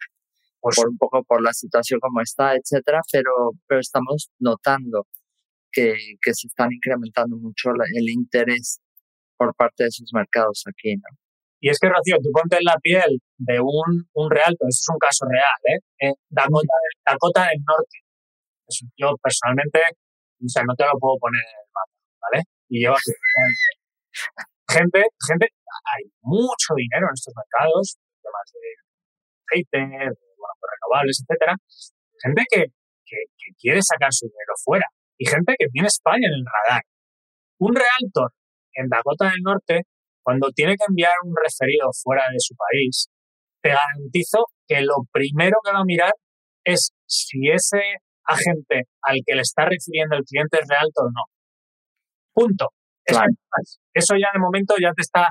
por, 0.63 0.89
un 0.89 0.97
poco 0.97 1.25
por 1.25 1.43
la 1.43 1.53
situación 1.53 1.99
como 2.01 2.21
está, 2.21 2.55
etcétera, 2.55 3.01
pero, 3.11 3.51
pero 3.67 3.81
estamos 3.81 4.31
notando 4.39 5.07
que, 5.73 5.97
que 6.23 6.35
se 6.35 6.47
están 6.47 6.73
incrementando 6.73 7.37
mucho 7.37 7.71
el 7.71 8.09
interés 8.09 8.79
por 9.37 9.55
parte 9.57 9.85
de 9.85 9.89
esos 9.89 10.09
mercados 10.15 10.63
aquí, 10.69 10.95
¿no? 10.95 11.19
Y 11.65 11.71
es 11.71 11.79
que, 11.79 11.89
Rocío, 11.89 12.17
tú 12.23 12.31
ponte 12.33 12.57
en 12.57 12.65
la 12.65 12.77
piel 12.83 13.23
de 13.39 13.61
un, 13.61 14.07
un 14.15 14.31
realto, 14.31 14.67
eso 14.67 14.83
es 14.83 14.89
un 14.91 14.99
caso 14.99 15.27
real, 15.31 15.59
¿eh? 15.71 15.79
eh 16.09 16.15
Dakota, 16.29 16.75
Dakota 17.07 17.43
del 17.47 17.63
Norte. 17.63 17.99
yo 18.99 19.15
personalmente, 19.23 19.79
o 20.43 20.49
sea, 20.49 20.63
no 20.67 20.75
te 20.75 20.85
lo 20.85 20.99
puedo 20.99 21.19
poner 21.19 21.39
en 21.39 21.59
el 21.63 21.71
mapa, 21.71 21.95
¿vale? 22.19 22.43
Y 22.69 22.83
yo, 22.83 22.95
gente, 24.75 25.07
gente, 25.23 25.47
hay 25.95 26.03
mucho 26.23 26.75
dinero 26.75 27.07
en 27.07 27.15
estos 27.15 27.35
mercados, 27.39 27.95
temas 28.23 28.47
de 28.51 28.83
aceite, 29.47 30.11
pues 30.19 30.32
renovables, 30.67 31.23
etcétera. 31.23 31.57
Gente 32.23 32.43
que, 32.51 32.61
que, 33.05 33.17
que 33.37 33.49
quiere 33.59 33.81
sacar 33.83 34.13
su 34.13 34.27
dinero 34.27 34.55
fuera 34.65 34.87
y 35.19 35.27
gente 35.27 35.55
que 35.59 35.67
tiene 35.69 35.89
España 35.89 36.29
en 36.29 36.35
el 36.35 36.45
radar. 36.45 36.83
Un 37.59 37.75
realtor 37.75 38.33
en 38.75 38.89
Dakota 38.89 39.31
del 39.31 39.43
Norte 39.43 39.83
cuando 40.23 40.51
tiene 40.55 40.77
que 40.77 40.85
enviar 40.89 41.13
un 41.25 41.35
referido 41.37 41.91
fuera 41.93 42.23
de 42.31 42.39
su 42.39 42.55
país, 42.55 43.09
te 43.61 43.71
garantizo 43.71 44.47
que 44.67 44.81
lo 44.83 45.05
primero 45.11 45.57
que 45.65 45.73
va 45.73 45.81
a 45.81 45.85
mirar 45.85 46.13
es 46.65 46.93
si 47.07 47.51
ese 47.51 47.83
agente 48.25 48.89
al 49.03 49.19
que 49.27 49.35
le 49.35 49.43
está 49.43 49.65
refiriendo 49.65 50.17
el 50.17 50.25
cliente 50.25 50.59
es 50.61 50.69
real 50.69 50.89
o 50.95 51.05
no. 51.11 51.25
Punto. 52.33 52.69
Eso, 53.05 54.15
ya 54.15 54.29
de 54.33 54.39
momento 54.39 54.75
ya 54.81 54.93
te 54.93 55.03
está, 55.03 55.29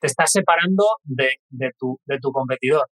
te 0.00 0.06
está 0.06 0.24
separando 0.26 0.84
de, 1.04 1.36
de, 1.48 1.70
tu, 1.78 1.98
de 2.04 2.18
tu 2.18 2.32
competidor. 2.32 2.88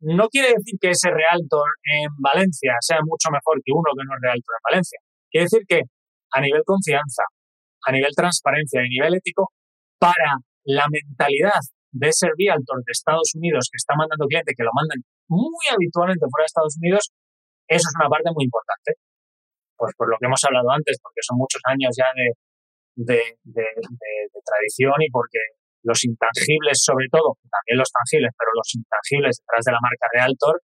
No 0.00 0.28
quiere 0.28 0.48
decir 0.56 0.80
que 0.80 0.90
ese 0.90 1.10
realtor 1.10 1.68
en 1.84 2.08
Valencia 2.18 2.72
sea 2.80 2.98
mucho 3.04 3.28
mejor 3.30 3.60
que 3.64 3.72
uno 3.72 3.92
que 3.92 4.04
no 4.04 4.16
es 4.16 4.22
realtor 4.22 4.54
en 4.56 4.64
Valencia. 4.64 4.98
Quiere 5.30 5.44
decir 5.44 5.62
que 5.68 5.80
a 6.32 6.40
nivel 6.40 6.62
confianza, 6.64 7.24
a 7.84 7.92
nivel 7.92 8.10
transparencia 8.16 8.80
y 8.80 8.86
a 8.86 8.88
nivel 8.88 9.14
ético, 9.20 9.52
para 9.98 10.40
la 10.64 10.86
mentalidad 10.88 11.60
de 11.92 12.08
ese 12.08 12.28
realtor 12.38 12.80
de 12.84 12.92
Estados 12.92 13.34
Unidos 13.34 13.68
que 13.70 13.76
está 13.76 13.94
mandando 13.94 14.24
clientes, 14.26 14.54
que 14.56 14.64
lo 14.64 14.72
mandan 14.72 15.04
muy 15.28 15.64
habitualmente 15.68 16.24
fuera 16.30 16.44
de 16.44 16.52
Estados 16.52 16.76
Unidos, 16.80 17.12
eso 17.68 17.86
es 17.88 17.94
una 18.00 18.08
parte 18.08 18.30
muy 18.32 18.44
importante. 18.44 18.96
Pues 19.76 19.92
por 19.96 20.08
lo 20.08 20.16
que 20.16 20.26
hemos 20.26 20.42
hablado 20.44 20.70
antes, 20.70 20.96
porque 21.02 21.20
son 21.20 21.36
muchos 21.36 21.60
años 21.64 21.92
ya 21.92 22.08
de, 22.16 23.36
de 23.44 23.64
tradición 24.44 24.96
y 25.00 25.10
porque 25.10 25.59
los 25.82 26.04
intangibles, 26.04 26.82
sobre 26.82 27.06
todo, 27.10 27.36
también 27.50 27.78
los 27.78 27.90
tangibles, 27.90 28.32
pero 28.36 28.50
los 28.54 28.68
intangibles 28.74 29.40
detrás 29.40 29.64
de 29.64 29.72
la 29.72 29.80
marca 29.80 30.06
Realtor, 30.12 30.62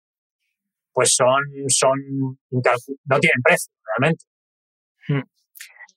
pues 0.92 1.14
son, 1.14 1.40
son 1.68 1.96
no 2.50 3.18
tienen 3.20 3.42
precio 3.42 3.72
realmente. 3.86 4.24
Hmm. 5.08 5.26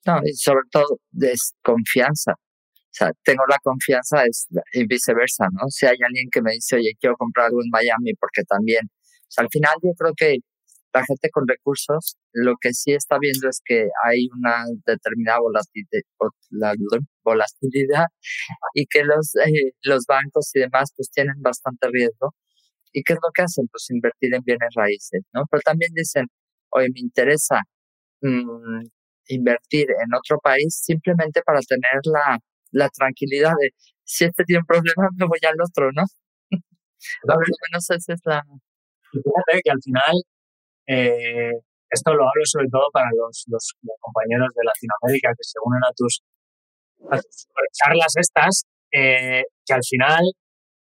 No, 0.06 0.20
y 0.24 0.34
sobre 0.34 0.66
todo 0.72 0.98
desconfianza. 1.12 2.34
O 2.34 2.94
sea, 2.94 3.12
tengo 3.24 3.44
la 3.48 3.58
confianza 3.64 4.24
es, 4.26 4.48
y 4.74 4.86
viceversa, 4.86 5.48
¿no? 5.52 5.70
Si 5.70 5.86
hay 5.86 5.98
alguien 6.06 6.28
que 6.32 6.42
me 6.42 6.54
dice, 6.54 6.76
oye, 6.76 6.92
quiero 7.00 7.16
comprar 7.16 7.48
algo 7.48 7.62
en 7.64 7.70
Miami, 7.70 8.14
porque 8.20 8.44
también, 8.44 8.84
o 8.86 9.30
sea, 9.30 9.44
al 9.44 9.50
final 9.50 9.76
yo 9.82 9.92
creo 9.98 10.14
que 10.16 10.38
la 10.94 11.06
gente 11.06 11.30
con 11.30 11.48
recursos 11.48 12.18
lo 12.34 12.56
que 12.60 12.74
sí 12.74 12.94
está 12.94 13.18
viendo 13.20 13.50
es 13.50 13.62
que 13.64 13.88
hay 14.06 14.28
una 14.38 14.66
determinada 14.86 15.40
volatilidad 17.24 18.06
y 18.74 18.86
que 18.88 19.04
los, 19.04 19.36
eh, 19.36 19.72
los 19.84 20.06
bancos 20.06 20.52
y 20.56 20.60
demás 20.62 20.92
pues 20.96 21.10
tienen 21.12 21.42
bastante 21.42 21.88
riesgo. 21.92 22.34
¿Y 22.94 23.04
qué 23.04 23.14
es 23.14 23.20
lo 23.24 23.32
que 23.34 23.44
hacen? 23.44 23.68
Pues 23.72 23.90
invertir 23.90 24.36
en 24.36 24.44
bienes 24.44 24.70
raíces, 24.76 25.22
¿no? 25.34 25.46
Pero 25.50 25.62
también 25.62 25.92
dicen, 25.96 26.28
oye, 26.72 26.90
me 26.94 27.00
interesa 27.02 27.62
mm, 28.22 28.86
invertir 29.28 29.88
en 29.92 30.14
otro 30.16 30.40
país 30.44 30.82
simplemente 30.84 31.42
para 31.44 31.60
tener 31.62 32.02
la, 32.06 32.40
la 32.72 32.90
tranquilidad 32.90 33.54
de 33.62 33.72
si 34.04 34.26
este 34.26 34.44
tiene 34.46 34.62
un 34.62 34.66
problema 34.66 35.10
me 35.16 35.28
voy 35.28 35.40
al 35.48 35.56
otro, 35.62 35.92
¿no? 35.94 36.04
Por 37.24 37.36
lo 37.38 37.56
menos 37.72 37.90
esa 37.90 38.14
es 38.14 38.22
la... 38.26 38.44
Fíjate 39.12 39.62
que 39.64 39.72
al 39.72 39.82
final 39.84 40.16
eh, 40.88 41.52
esto 41.92 42.14
lo 42.16 42.24
hablo 42.24 42.44
sobre 42.46 42.68
todo 42.72 42.88
para 42.92 43.12
los, 43.12 43.44
los, 43.48 43.76
compañeros 44.00 44.48
de 44.56 44.64
Latinoamérica 44.64 45.36
que 45.36 45.44
se 45.44 45.60
unen 45.60 45.84
a 45.84 45.92
tus, 45.92 46.24
charlas 47.76 48.14
estas, 48.16 48.64
eh, 48.94 49.44
que 49.66 49.74
al 49.74 49.84
final, 49.84 50.24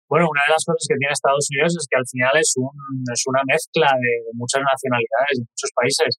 bueno, 0.07 0.27
una 0.31 0.43
de 0.47 0.53
las 0.55 0.63
cosas 0.63 0.87
que 0.87 0.95
tiene 0.95 1.11
Estados 1.11 1.47
Unidos 1.51 1.75
es 1.75 1.85
que 1.89 1.97
al 1.99 2.07
final 2.07 2.33
es, 2.39 2.53
un, 2.55 2.71
es 3.11 3.23
una 3.27 3.43
mezcla 3.43 3.91
de, 3.91 4.13
muchas 4.33 4.63
nacionalidades, 4.63 5.35
de 5.35 5.45
muchos 5.51 5.71
países. 5.75 6.11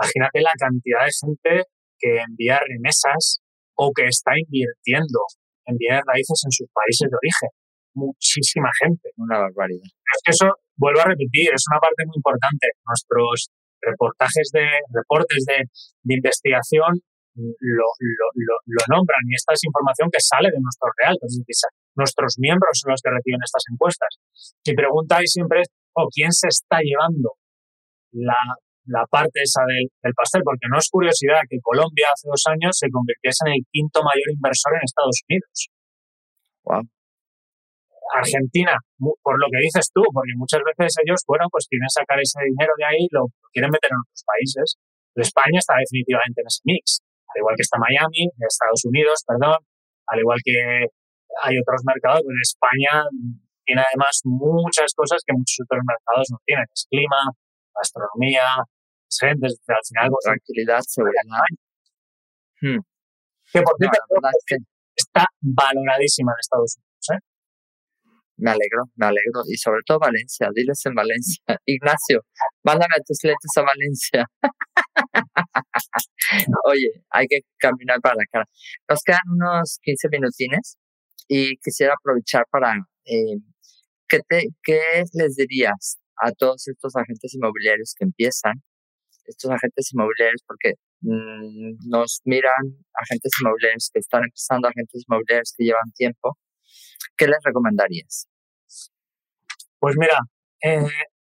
Imagínate 0.00 0.40
la 0.40 0.56
cantidad 0.56 1.02
de 1.04 1.12
gente 1.12 1.52
que 1.98 2.10
envía 2.20 2.60
remesas 2.60 3.40
o 3.76 3.92
que 3.92 4.08
está 4.08 4.32
invirtiendo 4.36 5.20
en 5.66 5.76
bienes 5.76 6.04
raíces 6.06 6.40
en 6.44 6.52
sus 6.52 6.68
países 6.72 7.08
de 7.08 7.16
origen. 7.16 7.50
Muchísima 7.94 8.68
gente. 8.80 9.12
Una 9.16 9.40
barbaridad. 9.40 9.88
Es 9.88 10.20
que 10.24 10.32
eso 10.32 10.48
vuelvo 10.76 11.00
a 11.00 11.08
repetir, 11.10 11.50
es 11.52 11.64
una 11.70 11.80
parte 11.80 12.04
muy 12.06 12.16
importante. 12.16 12.66
Nuestros 12.84 13.50
reportajes 13.80 14.48
de 14.52 14.66
reportes 14.92 15.44
de, 15.46 15.58
investigación 16.04 17.00
lo, 17.36 17.88
lo, 18.00 18.84
nombran 18.88 19.20
y 19.28 19.36
esta 19.36 19.52
es 19.52 19.60
información 19.64 20.08
que 20.08 20.24
sale 20.24 20.48
de 20.48 20.56
nuestros 20.56 20.88
real, 20.96 21.16
es 21.20 21.36
nuestros 21.94 22.36
miembros 22.40 22.80
son 22.80 22.92
los 22.92 23.00
que 23.04 23.12
reciben 23.12 23.40
estas 23.44 23.64
encuestas. 23.68 24.12
Mi 24.66 24.74
pregunta 24.74 25.20
ahí 25.20 25.28
siempre 25.28 25.60
es, 25.60 25.68
oh, 25.92 26.08
¿quién 26.08 26.32
se 26.32 26.48
está 26.48 26.80
llevando 26.80 27.36
la, 28.12 28.40
la 28.88 29.04
parte 29.04 29.44
esa 29.44 29.64
del, 29.68 29.88
del, 30.00 30.14
pastel? 30.16 30.40
Porque 30.44 30.68
no 30.72 30.78
es 30.78 30.88
curiosidad 30.88 31.44
que 31.48 31.60
Colombia 31.60 32.08
hace 32.08 32.28
dos 32.28 32.44
años 32.48 32.72
se 32.72 32.88
convirtiese 32.88 33.44
en 33.48 33.60
el 33.60 33.62
quinto 33.68 34.00
mayor 34.00 34.28
inversor 34.32 34.72
en 34.76 34.84
Estados 34.84 35.20
Unidos. 35.28 35.56
Wow. 36.64 36.95
Argentina, 38.14 38.76
por 38.98 39.34
lo 39.38 39.46
que 39.50 39.58
dices 39.62 39.90
tú, 39.92 40.02
porque 40.12 40.34
muchas 40.36 40.62
veces 40.62 40.94
ellos, 41.02 41.22
bueno, 41.26 41.46
pues 41.50 41.66
quieren 41.66 41.88
sacar 41.90 42.20
ese 42.20 42.38
dinero 42.44 42.72
de 42.78 42.84
ahí 42.84 43.02
y 43.06 43.12
lo 43.12 43.26
quieren 43.52 43.70
meter 43.70 43.90
en 43.90 43.98
otros 43.98 44.22
países. 44.22 44.78
España 45.16 45.58
está 45.58 45.74
definitivamente 45.80 46.40
en 46.42 46.46
ese 46.46 46.60
mix, 46.64 47.00
al 47.32 47.40
igual 47.40 47.54
que 47.56 47.64
está 47.64 47.78
Miami, 47.80 48.28
Estados 48.36 48.84
Unidos, 48.84 49.24
perdón, 49.26 49.58
al 50.06 50.18
igual 50.20 50.38
que 50.44 50.86
hay 51.42 51.54
otros 51.58 51.82
mercados, 51.84 52.20
pues 52.22 52.36
España 52.52 53.08
tiene 53.64 53.82
además 53.82 54.20
muchas 54.24 54.92
cosas 54.94 55.20
que 55.26 55.34
muchos 55.34 55.64
otros 55.64 55.82
mercados 55.82 56.28
no 56.30 56.38
tienen, 56.44 56.64
es 56.70 56.86
clima, 56.88 57.32
gastronomía, 57.74 58.62
es 59.08 59.18
gente, 59.18 59.46
al 59.46 59.84
final... 59.88 60.06
Pues, 60.12 60.24
Tranquilidad, 60.24 60.80
seguridad. 60.86 61.22
Hmm. 62.60 62.80
Que 63.52 63.62
por 63.62 63.74
cierto, 63.78 63.98
está 64.94 65.26
valoradísima 65.40 66.32
en 66.32 66.40
Estados 66.40 66.76
Unidos. 66.76 66.85
Me 68.38 68.50
alegro, 68.50 68.84
me 68.96 69.06
alegro. 69.06 69.42
Y 69.48 69.56
sobre 69.56 69.80
todo 69.86 69.98
Valencia, 69.98 70.48
diles 70.54 70.84
en 70.84 70.94
Valencia. 70.94 71.42
Ignacio, 71.66 72.22
mándame 72.62 72.96
tus 73.06 73.18
lentes 73.22 73.50
a 73.56 73.62
Valencia. 73.62 74.26
Oye, 76.64 77.04
hay 77.10 77.26
que 77.26 77.40
caminar 77.58 78.00
para 78.00 78.16
la 78.16 78.24
cara. 78.30 78.44
Nos 78.88 79.02
quedan 79.02 79.20
unos 79.32 79.78
15 79.82 80.08
minutines 80.10 80.76
y 81.28 81.56
quisiera 81.58 81.94
aprovechar 81.94 82.44
para... 82.50 82.74
Eh, 83.04 83.38
¿qué, 84.08 84.20
te, 84.28 84.44
¿Qué 84.62 85.04
les 85.14 85.36
dirías 85.36 85.98
a 86.22 86.32
todos 86.32 86.68
estos 86.68 86.94
agentes 86.96 87.34
inmobiliarios 87.34 87.94
que 87.98 88.04
empiezan? 88.04 88.62
Estos 89.24 89.50
agentes 89.50 89.90
inmobiliarios, 89.92 90.42
porque 90.46 90.74
mm, 91.00 91.88
nos 91.88 92.20
miran 92.24 92.52
agentes 92.92 93.32
inmobiliarios 93.40 93.90
que 93.92 94.00
están 94.00 94.24
empezando, 94.24 94.68
agentes 94.68 95.04
inmobiliarios 95.08 95.54
que 95.56 95.64
llevan 95.64 95.90
tiempo 95.96 96.36
¿qué 97.16 97.26
les 97.26 97.38
recomendarías? 97.42 98.28
Pues 99.78 99.94
mira, 99.98 100.18
eh, 100.62 100.88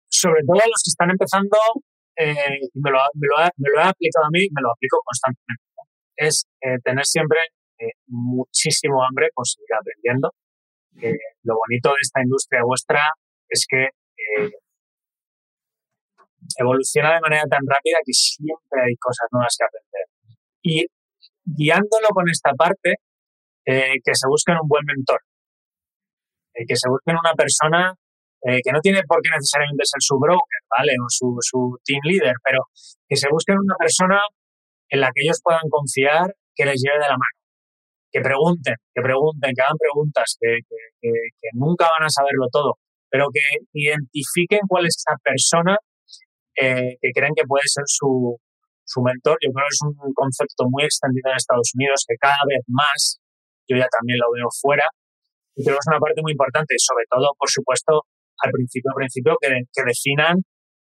sobre 0.09 0.41
todo 0.45 0.57
a 0.57 0.67
los 0.67 0.81
que 0.83 0.89
están 0.89 1.09
empezando, 1.11 1.57
eh, 2.15 2.59
me, 2.73 2.91
lo, 2.91 2.97
me, 3.13 3.27
me, 3.57 3.69
lo, 3.69 3.79
he 3.81 3.83
aplicado 3.83 4.25
a 4.25 4.31
mí, 4.31 4.47
me 4.51 4.61
lo 4.61 4.71
aplico 4.71 4.97
constantemente. 5.03 5.63
Es 6.15 6.45
eh, 6.61 6.79
tener 6.83 7.05
siempre 7.05 7.39
muchísimo 8.07 9.03
hambre 9.05 9.27
por 9.35 9.45
seguir 9.45 9.69
aprendiendo. 9.79 10.33
lo 11.43 11.55
bonito 11.55 11.89
de 11.89 12.01
esta 12.01 12.23
industria 12.23 12.61
vuestra 12.65 13.13
es 13.47 13.67
que 13.69 13.89
evoluciona 16.57 17.13
de 17.13 17.21
manera 17.21 17.43
tan 17.43 17.59
rápida 17.69 17.97
que 18.03 18.13
siempre 18.13 18.81
hay 18.81 18.95
cosas 18.95 19.27
nuevas 19.31 19.55
que 19.55 19.65
aprender. 19.65 20.05
Y 20.63 20.85
guiándolo 21.45 22.07
con 22.15 22.27
esta 22.29 22.51
parte, 22.53 22.95
que 23.63 24.15
se 24.15 24.27
busquen 24.27 24.55
un 24.59 24.67
buen 24.67 24.85
mentor. 24.85 25.21
Eh, 26.57 26.65
que 26.67 26.75
se 26.75 26.89
busquen 26.89 27.15
una 27.17 27.33
persona 27.33 27.93
eh, 28.41 28.59
que 28.63 28.71
no 28.71 28.79
tiene 28.81 29.01
por 29.07 29.21
qué 29.21 29.29
necesariamente 29.29 29.85
ser 29.85 30.01
su 30.01 30.17
broker, 30.17 30.61
¿vale? 30.69 30.93
O 30.97 31.05
su, 31.09 31.37
su 31.41 31.77
team 31.85 32.01
leader, 32.03 32.33
pero 32.43 32.65
que 33.07 33.15
se 33.15 33.29
busquen 33.29 33.57
una 33.57 33.75
persona 33.77 34.21
en 34.89 35.01
la 35.01 35.11
que 35.13 35.21
ellos 35.23 35.39
puedan 35.43 35.69
confiar, 35.69 36.33
que 36.55 36.65
les 36.65 36.81
lleve 36.81 36.97
de 36.97 37.09
la 37.09 37.17
mano. 37.17 37.37
Que 38.11 38.21
pregunten, 38.21 38.75
que 38.93 39.01
pregunten, 39.01 39.51
que 39.53 39.61
hagan 39.61 39.77
preguntas, 39.77 40.37
que, 40.39 40.59
nunca 41.53 41.85
van 41.97 42.07
a 42.07 42.09
saberlo 42.09 42.47
todo, 42.51 42.79
pero 43.09 43.27
que 43.33 43.61
identifiquen 43.73 44.61
cuál 44.67 44.85
es 44.85 44.95
esa 44.97 45.17
persona 45.21 45.77
eh, 46.55 46.97
que 47.01 47.11
creen 47.13 47.33
que 47.35 47.45
puede 47.45 47.67
ser 47.67 47.83
su, 47.85 48.37
su 48.85 49.01
mentor. 49.01 49.37
Yo 49.43 49.51
creo 49.51 49.65
que 49.67 49.75
es 49.75 49.81
un 49.83 50.13
concepto 50.13 50.65
muy 50.69 50.83
extendido 50.83 51.29
en 51.29 51.37
Estados 51.37 51.71
Unidos, 51.75 52.05
que 52.07 52.15
cada 52.15 52.41
vez 52.47 52.63
más, 52.67 53.19
yo 53.67 53.77
ya 53.77 53.87
también 53.91 54.19
lo 54.19 54.31
veo 54.31 54.47
fuera, 54.61 54.87
y 55.57 55.67
es 55.67 55.87
una 55.89 55.99
parte 55.99 56.21
muy 56.21 56.33
importante, 56.33 56.75
sobre 56.77 57.05
todo, 57.09 57.33
por 57.37 57.49
supuesto, 57.49 58.03
al 58.43 58.51
principio, 58.51 58.91
principio, 58.95 59.35
que, 59.41 59.49
que 59.73 59.83
definan 59.83 60.37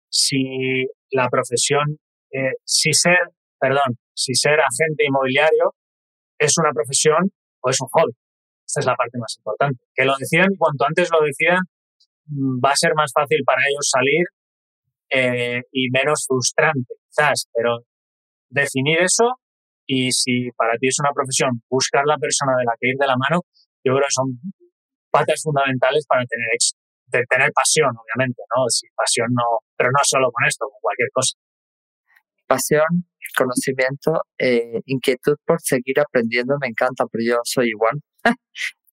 si 0.10 0.88
la 1.12 1.30
profesión, 1.30 1.86
eh, 2.32 2.58
si 2.64 2.92
ser, 2.94 3.30
perdón, 3.60 3.98
si 4.16 4.34
ser 4.34 4.58
agente 4.60 5.06
inmobiliario 5.06 5.76
es 6.40 6.58
una 6.58 6.72
profesión 6.74 7.30
o 7.62 7.70
es 7.70 7.80
un 7.80 7.88
hobby. 7.94 8.14
Esta 8.66 8.80
es 8.80 8.86
la 8.88 8.96
parte 8.96 9.20
más 9.20 9.36
importante. 9.38 9.84
Que 9.94 10.04
lo 10.04 10.16
decían, 10.18 10.50
cuanto 10.58 10.86
antes 10.86 11.10
lo 11.12 11.22
decían, 11.22 11.60
mm, 12.26 12.58
va 12.58 12.72
a 12.72 12.76
ser 12.76 12.96
más 12.96 13.12
fácil 13.14 13.44
para 13.46 13.62
ellos 13.70 13.88
salir 13.88 14.26
eh, 15.12 15.62
y 15.72 15.92
menos 15.92 16.26
frustrante, 16.28 16.96
quizás, 17.08 17.46
pero 17.54 17.86
definir 18.50 18.98
eso 19.00 19.38
y 19.86 20.12
si 20.12 20.50
para 20.58 20.74
ti 20.80 20.88
es 20.88 20.98
una 21.00 21.14
profesión, 21.14 21.62
buscar 21.70 22.04
la 22.08 22.18
persona 22.18 22.54
de 22.58 22.66
la 22.66 22.74
que 22.80 22.90
ir 22.90 22.98
de 22.98 23.06
la 23.06 23.16
mano 23.16 23.42
yo 23.86 23.94
creo 23.94 24.08
que 24.08 24.14
son 24.14 24.28
patas 25.12 25.40
fundamentales 25.42 26.06
para 26.08 26.26
tener 26.26 26.48
éxito. 26.54 26.80
De 27.08 27.24
tener 27.30 27.52
pasión, 27.54 27.94
obviamente, 27.94 28.42
¿no? 28.56 28.66
Si 28.68 28.88
pasión 28.96 29.30
no, 29.30 29.62
pero 29.78 29.92
no 29.92 30.02
solo 30.04 30.28
con 30.34 30.48
esto, 30.48 30.66
con 30.66 30.80
cualquier 30.82 31.10
cosa. 31.14 31.38
Pasión, 32.48 33.06
conocimiento, 33.38 34.26
eh, 34.40 34.82
inquietud 34.86 35.38
por 35.46 35.62
seguir 35.62 36.00
aprendiendo, 36.00 36.56
me 36.60 36.68
encanta, 36.68 37.06
pero 37.12 37.24
yo 37.24 37.38
soy 37.44 37.70
igual. 37.70 38.02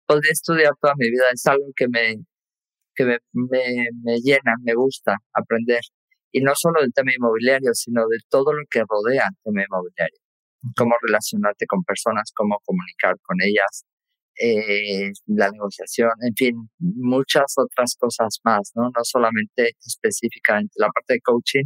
Podría 0.06 0.32
estudiar 0.32 0.72
toda 0.80 0.94
mi 0.98 1.08
vida, 1.08 1.30
es 1.32 1.46
algo 1.46 1.66
que 1.76 1.86
me, 1.88 2.16
que 2.96 3.04
me, 3.04 3.18
me, 3.32 3.88
me 4.02 4.18
llena, 4.18 4.54
me 4.64 4.74
gusta 4.74 5.14
aprender. 5.32 5.82
Y 6.32 6.40
no 6.42 6.52
solo 6.54 6.80
del 6.80 6.92
tema 6.92 7.12
inmobiliario, 7.14 7.70
sino 7.74 8.02
de 8.08 8.18
todo 8.28 8.52
lo 8.52 8.62
que 8.68 8.82
rodea 8.88 9.24
el 9.30 9.36
tema 9.44 9.64
inmobiliario. 9.64 10.18
Cómo 10.76 10.94
relacionarte 11.00 11.66
con 11.66 11.82
personas, 11.84 12.32
cómo 12.34 12.58
comunicar 12.64 13.14
con 13.22 13.36
ellas, 13.40 13.84
eh, 14.42 15.12
la 15.26 15.50
negociación, 15.50 16.10
en 16.22 16.34
fin, 16.34 16.70
muchas 16.78 17.54
otras 17.56 17.94
cosas 17.98 18.40
más, 18.44 18.72
¿no? 18.74 18.84
No 18.84 19.04
solamente 19.04 19.76
específicamente 19.86 20.72
la 20.76 20.88
parte 20.88 21.14
de 21.14 21.20
coaching. 21.20 21.64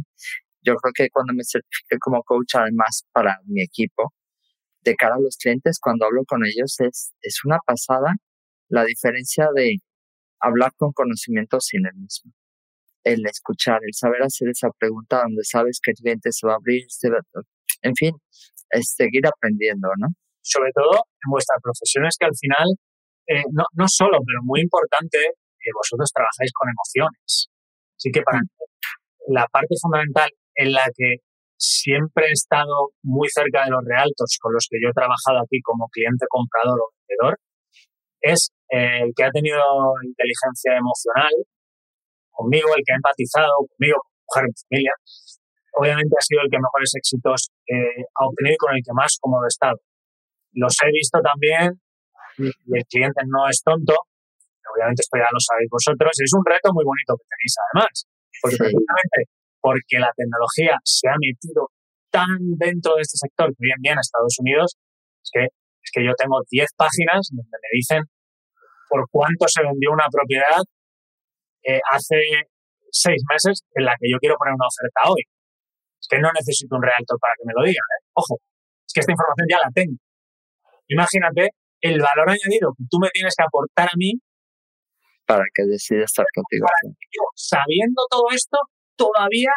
Yo 0.61 0.75
creo 0.75 0.93
que 0.93 1.09
cuando 1.09 1.33
me 1.33 1.43
certifique 1.45 1.97
como 1.99 2.23
coach, 2.23 2.55
además 2.55 3.05
para 3.13 3.37
mi 3.45 3.61
equipo, 3.63 4.13
de 4.83 4.95
cara 4.95 5.15
a 5.15 5.21
los 5.21 5.37
clientes, 5.37 5.79
cuando 5.81 6.05
hablo 6.05 6.23
con 6.27 6.45
ellos, 6.45 6.75
es, 6.81 7.13
es 7.21 7.45
una 7.45 7.59
pasada 7.65 8.15
la 8.69 8.83
diferencia 8.85 9.47
de 9.55 9.77
hablar 10.39 10.73
con 10.77 10.91
conocimiento 10.93 11.59
sin 11.61 11.85
el 11.87 11.95
mismo. 11.95 12.31
El 13.03 13.25
escuchar, 13.27 13.79
el 13.83 13.93
saber 13.93 14.23
hacer 14.23 14.49
esa 14.49 14.69
pregunta 14.79 15.21
donde 15.23 15.43
sabes 15.43 15.79
que 15.81 15.91
el 15.91 15.97
cliente 15.97 16.31
se 16.31 16.47
va 16.47 16.53
a 16.53 16.57
abrir, 16.57 16.85
en 17.83 17.95
fin, 17.95 18.15
es 18.71 18.93
seguir 18.97 19.27
aprendiendo, 19.27 19.89
¿no? 19.97 20.09
Sobre 20.45 20.69
todo 20.73 20.93
en 20.93 21.29
vuestras 21.33 21.57
profesiones 21.61 22.15
que 22.19 22.29
al 22.29 22.37
final, 22.37 22.67
eh, 23.27 23.45
no, 23.51 23.65
no 23.73 23.85
solo, 23.89 24.21
pero 24.21 24.39
muy 24.45 24.61
importante, 24.61 25.17
vosotros 25.73 26.11
trabajáis 26.13 26.53
con 26.53 26.69
emociones. 26.69 27.49
Así 27.97 28.13
que 28.13 28.21
para 28.21 28.37
mm. 28.37 28.45
mí, 28.45 28.49
la 29.33 29.47
parte 29.49 29.73
fundamental 29.81 30.29
en 30.53 30.71
la 30.73 30.85
que 30.93 31.25
siempre 31.57 32.29
he 32.29 32.37
estado 32.37 32.93
muy 33.01 33.27
cerca 33.29 33.65
de 33.65 33.71
los 33.71 33.81
realtos 33.81 34.37
con 34.39 34.53
los 34.53 34.67
que 34.69 34.77
yo 34.77 34.89
he 34.89 34.93
trabajado 34.93 35.41
aquí 35.41 35.57
como 35.63 35.87
cliente 35.89 36.25
comprador 36.29 36.77
o 36.77 36.93
vendedor 36.93 37.39
es 38.21 38.51
el 38.69 39.13
que 39.15 39.23
ha 39.23 39.31
tenido 39.31 39.61
inteligencia 40.03 40.77
emocional 40.77 41.33
conmigo, 42.29 42.69
el 42.75 42.83
que 42.85 42.91
ha 42.93 42.99
empatizado 42.99 43.65
conmigo, 43.69 43.97
con 44.25 44.45
mujer 44.45 44.45
y 44.49 44.61
familia, 44.67 44.93
obviamente 45.75 46.15
ha 46.17 46.23
sido 46.25 46.41
el 46.41 46.49
que 46.49 46.57
mejores 46.57 46.91
éxitos 46.95 47.51
eh, 47.67 48.03
ha 48.15 48.25
obtenido 48.25 48.55
y 48.55 48.57
con 48.57 48.75
el 48.75 48.81
que 48.83 48.93
más 48.93 49.17
cómodo 49.21 49.45
he 49.45 49.53
estado. 49.53 49.77
Los 50.55 50.75
he 50.83 50.89
visto 50.91 51.19
también 51.19 51.75
y 52.39 52.71
el 52.71 52.85
cliente 52.87 53.21
no 53.27 53.47
es 53.47 53.61
tonto, 53.63 53.95
obviamente 54.71 55.03
esto 55.03 55.15
ya 55.15 55.31
lo 55.31 55.39
sabéis 55.39 55.69
vosotros, 55.71 56.11
es 56.19 56.31
un 56.35 56.43
reto 56.43 56.71
muy 56.73 56.83
bonito 56.83 57.15
que 57.15 57.27
tenéis 57.31 57.55
además, 57.63 57.95
porque 58.41 58.57
precisamente 58.59 59.19
porque 59.63 59.97
la 59.97 60.11
tecnología 60.13 60.77
se 60.83 61.09
ha 61.09 61.17
metido 61.17 61.73
tan 62.11 62.37
dentro 62.59 62.95
de 62.95 63.01
este 63.01 63.17
sector 63.17 63.49
que 63.49 63.65
hoy 63.65 63.73
en 63.73 63.81
día 63.81 63.93
en 63.97 63.99
Estados 63.99 64.37
Unidos 64.39 64.77
es 65.25 65.29
que, 65.33 65.43
es 65.49 65.89
que 65.89 66.05
yo 66.05 66.13
tengo 66.13 66.37
10 66.45 66.69
páginas 66.77 67.33
donde 67.33 67.57
me 67.57 67.71
dicen 67.73 68.01
por 68.87 69.03
cuánto 69.09 69.49
se 69.49 69.65
vendió 69.65 69.89
una 69.91 70.05
propiedad 70.11 70.61
eh, 71.65 71.81
hace 71.91 72.45
seis 72.93 73.19
meses 73.25 73.65
en 73.73 73.85
la 73.89 73.97
que 73.99 74.05
yo 74.05 74.21
quiero 74.21 74.37
poner 74.37 74.53
una 74.53 74.69
oferta 74.69 75.09
hoy. 75.09 75.25
Es 75.99 76.07
que 76.07 76.21
no 76.21 76.29
necesito 76.31 76.77
un 76.77 76.85
realtor 76.85 77.17
para 77.19 77.33
que 77.33 77.45
me 77.49 77.53
lo 77.57 77.65
diga. 77.65 77.81
¿eh? 77.81 78.01
Ojo, 78.13 78.37
es 78.85 78.93
que 78.93 79.01
esta 79.01 79.11
información 79.11 79.47
ya 79.49 79.59
la 79.65 79.71
tengo. 79.73 79.97
Imagínate 80.87 81.49
el 81.81 81.99
valor 81.99 82.29
añadido 82.29 82.73
que 82.77 82.85
tú 82.89 82.97
me 82.99 83.09
tienes 83.09 83.33
que 83.35 83.43
aportar 83.43 83.89
a 83.89 83.97
mí 83.97 84.13
para 85.25 85.43
que 85.53 85.63
decida 85.63 86.03
estar 86.03 86.25
contigo. 86.33 86.65
Para 86.65 86.93
que 86.93 87.07
yo, 87.11 87.23
sabiendo 87.35 88.03
todo 88.09 88.25
esto, 88.31 88.57
todavía 88.95 89.51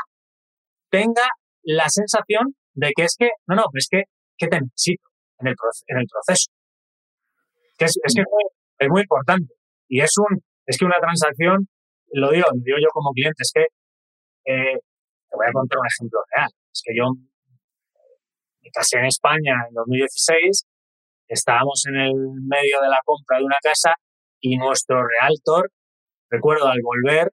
tenga 0.90 1.28
la 1.62 1.88
sensación 1.88 2.54
de 2.74 2.90
que 2.96 3.04
es 3.04 3.16
que, 3.18 3.28
no, 3.46 3.56
no, 3.56 3.64
es 3.74 3.88
que, 3.90 4.04
que 4.36 4.48
te 4.48 4.60
necesito 4.60 5.02
en 5.40 5.48
el, 5.48 5.54
en 5.88 5.98
el 5.98 6.06
proceso. 6.06 6.50
Que 7.76 7.84
es, 7.84 7.98
es 8.02 8.14
que 8.14 8.22
es 8.78 8.88
muy 8.88 9.02
importante. 9.02 9.54
Y 9.88 10.00
es 10.00 10.12
un, 10.18 10.42
es 10.66 10.78
que 10.78 10.84
una 10.84 10.98
transacción 11.00 11.68
lo 12.12 12.30
digo, 12.30 12.46
lo 12.52 12.60
digo 12.64 12.78
yo 12.80 12.88
como 12.92 13.12
cliente, 13.12 13.42
es 13.42 13.52
que 13.52 13.62
eh, 14.48 14.78
te 15.28 15.36
voy 15.36 15.46
a 15.46 15.52
contar 15.52 15.78
un 15.78 15.86
ejemplo 15.86 16.20
real. 16.34 16.50
Es 16.72 16.82
que 16.84 16.92
yo 16.96 17.04
me 18.62 18.70
casé 18.70 18.98
en 18.98 19.06
España 19.06 19.54
en 19.68 19.74
2016, 19.74 20.64
estábamos 21.28 21.84
en 21.86 21.96
el 21.96 22.14
medio 22.46 22.80
de 22.80 22.88
la 22.88 23.00
compra 23.04 23.38
de 23.38 23.44
una 23.44 23.58
casa 23.62 23.94
y 24.40 24.56
nuestro 24.56 25.02
realtor, 25.06 25.70
recuerdo 26.30 26.68
al 26.68 26.78
volver, 26.82 27.30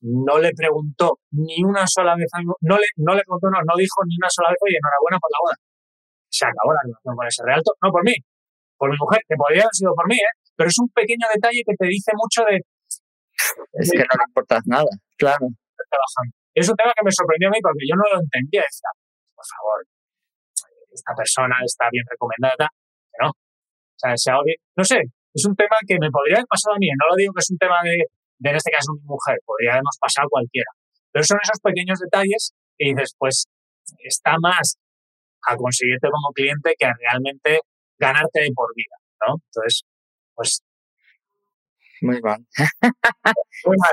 no 0.00 0.38
le 0.38 0.52
preguntó 0.52 1.18
ni 1.32 1.64
una 1.64 1.86
sola 1.86 2.14
vez, 2.14 2.28
no 2.60 2.76
le, 2.76 2.86
no 2.96 3.14
le 3.14 3.22
preguntó, 3.24 3.48
no, 3.50 3.58
no 3.64 3.74
dijo 3.76 4.04
ni 4.06 4.16
una 4.20 4.30
sola 4.30 4.50
vez, 4.50 4.58
oye, 4.60 4.76
enhorabuena 4.76 5.18
por 5.18 5.30
la 5.32 5.40
boda. 5.42 5.56
Se 6.28 6.44
acabó 6.44 6.74
la 6.74 6.84
relación 6.84 7.16
con 7.16 7.26
ese 7.26 7.42
realtor, 7.44 7.74
no 7.82 7.90
por 7.90 8.04
mí, 8.04 8.14
por 8.76 8.90
mi 8.90 8.96
mujer, 8.98 9.20
que 9.26 9.36
podría 9.36 9.62
haber 9.64 9.74
sido 9.74 9.94
por 9.94 10.06
mí, 10.06 10.16
¿eh? 10.16 10.34
pero 10.54 10.68
es 10.68 10.78
un 10.78 10.88
pequeño 10.90 11.26
detalle 11.32 11.62
que 11.64 11.74
te 11.74 11.86
dice 11.86 12.12
mucho 12.14 12.44
de, 12.44 12.60
es 13.72 13.90
que 13.90 13.98
no 13.98 14.16
le 14.16 14.24
importas 14.28 14.62
nada, 14.66 14.92
claro. 15.16 15.46
Es 16.54 16.68
un 16.68 16.76
tema 16.76 16.92
que 16.96 17.04
me 17.04 17.12
sorprendió 17.12 17.48
a 17.48 17.52
mí 17.52 17.60
porque 17.60 17.84
yo 17.84 17.96
no 17.96 18.04
lo 18.12 18.20
entendía. 18.20 18.64
Decía, 18.64 18.88
por 19.36 19.44
favor, 19.44 19.78
esta 20.90 21.12
persona 21.14 21.56
está 21.64 21.88
bien 21.92 22.04
recomendada, 22.08 22.68
no. 23.20 23.30
O 23.30 23.98
sea, 23.98 24.16
se 24.16 24.30
no 24.76 24.84
sé, 24.84 25.00
es 25.34 25.44
un 25.46 25.56
tema 25.56 25.76
que 25.86 25.96
me 26.00 26.10
podría 26.10 26.36
haber 26.36 26.46
pasado 26.48 26.76
a 26.76 26.78
mí. 26.78 26.88
No 26.88 27.08
lo 27.08 27.16
digo 27.16 27.32
que 27.32 27.40
es 27.40 27.50
un 27.50 27.58
tema 27.58 27.82
de, 27.82 27.96
de 28.38 28.50
en 28.50 28.56
este 28.56 28.70
caso, 28.70 28.92
mi 28.92 29.04
mujer, 29.04 29.38
podría 29.44 29.72
habernos 29.72 29.96
pasado 30.00 30.26
a 30.26 30.30
cualquiera. 30.30 30.70
Pero 31.12 31.24
son 31.24 31.38
esos 31.42 31.60
pequeños 31.60 31.98
detalles 31.98 32.52
que 32.76 32.92
dices, 32.92 33.14
pues 33.18 33.46
está 34.04 34.36
más 34.40 34.76
a 35.46 35.56
conseguirte 35.56 36.08
como 36.10 36.32
cliente 36.32 36.74
que 36.78 36.86
a 36.86 36.92
realmente 36.98 37.60
ganarte 37.98 38.40
de 38.40 38.50
por 38.54 38.68
vida, 38.74 38.96
¿no? 39.26 39.36
Entonces, 39.48 39.82
pues 40.34 40.60
muy 42.02 42.20
mal. 42.20 42.44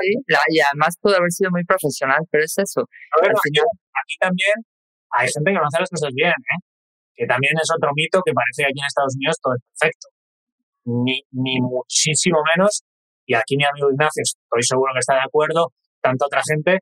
Sí, 0.00 0.12
y 0.50 0.60
además 0.60 0.96
pudo 1.00 1.16
haber 1.16 1.32
sido 1.32 1.50
muy 1.50 1.64
profesional, 1.64 2.20
pero 2.30 2.44
es 2.44 2.54
eso. 2.58 2.82
aquí 3.12 4.16
también 4.20 4.52
hay 5.10 5.28
gente 5.28 5.50
que 5.50 5.58
no 5.58 5.66
hace 5.66 5.80
las 5.80 5.90
cosas 5.90 6.10
bien, 6.14 6.30
¿eh? 6.30 6.58
Que 7.14 7.26
también 7.26 7.54
es 7.60 7.68
otro 7.70 7.90
mito 7.94 8.20
que 8.24 8.32
parece 8.32 8.62
que 8.62 8.70
aquí 8.70 8.80
en 8.80 8.86
Estados 8.86 9.14
Unidos 9.16 9.36
todo 9.40 9.54
es 9.54 9.62
perfecto. 9.70 10.06
Ni, 10.84 11.22
ni 11.32 11.60
muchísimo 11.60 12.38
menos. 12.54 12.82
Y 13.26 13.34
aquí 13.34 13.56
mi 13.56 13.64
amigo 13.64 13.90
Ignacio, 13.90 14.20
estoy 14.20 14.62
seguro 14.62 14.92
que 14.92 15.00
está 15.00 15.14
de 15.14 15.24
acuerdo, 15.24 15.72
tanto 16.02 16.26
otra 16.26 16.42
gente, 16.44 16.78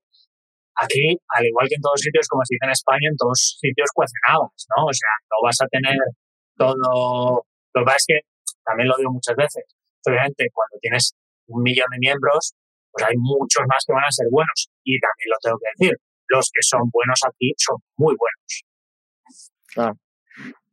aquí, 0.74 1.14
al 1.28 1.46
igual 1.46 1.68
que 1.68 1.76
en 1.76 1.82
todos 1.82 2.00
sitios, 2.00 2.26
como 2.26 2.42
se 2.44 2.54
dice 2.54 2.66
en 2.66 2.74
España, 2.74 3.06
en 3.06 3.16
todos 3.16 3.58
sitios 3.60 3.90
cuecenabas, 3.94 4.66
¿no? 4.74 4.90
O 4.90 4.92
sea, 4.92 5.12
no 5.30 5.36
vas 5.44 5.58
a 5.60 5.66
tener 5.68 5.98
todo... 6.56 7.46
Lo 7.74 7.80
que 7.80 7.86
pasa 7.86 7.96
es 7.96 8.06
que, 8.08 8.18
también 8.64 8.88
lo 8.88 8.96
digo 8.98 9.12
muchas 9.12 9.36
veces, 9.36 9.64
obviamente 10.04 10.46
cuando 10.52 10.76
tienes 10.80 11.14
un 11.46 11.62
millón 11.62 11.88
de 11.90 11.98
miembros, 11.98 12.54
pues 12.90 13.06
hay 13.06 13.16
muchos 13.16 13.64
más 13.68 13.84
que 13.86 13.92
van 13.92 14.04
a 14.04 14.12
ser 14.12 14.26
buenos. 14.30 14.68
Y 14.84 14.98
también 15.00 15.28
lo 15.30 15.38
tengo 15.40 15.56
que 15.58 15.70
decir, 15.72 15.94
los 16.28 16.50
que 16.52 16.62
son 16.62 16.82
buenos 16.92 17.20
aquí 17.26 17.52
son 17.56 17.78
muy 17.96 18.14
buenos. 18.18 18.50
Claro. 19.72 20.01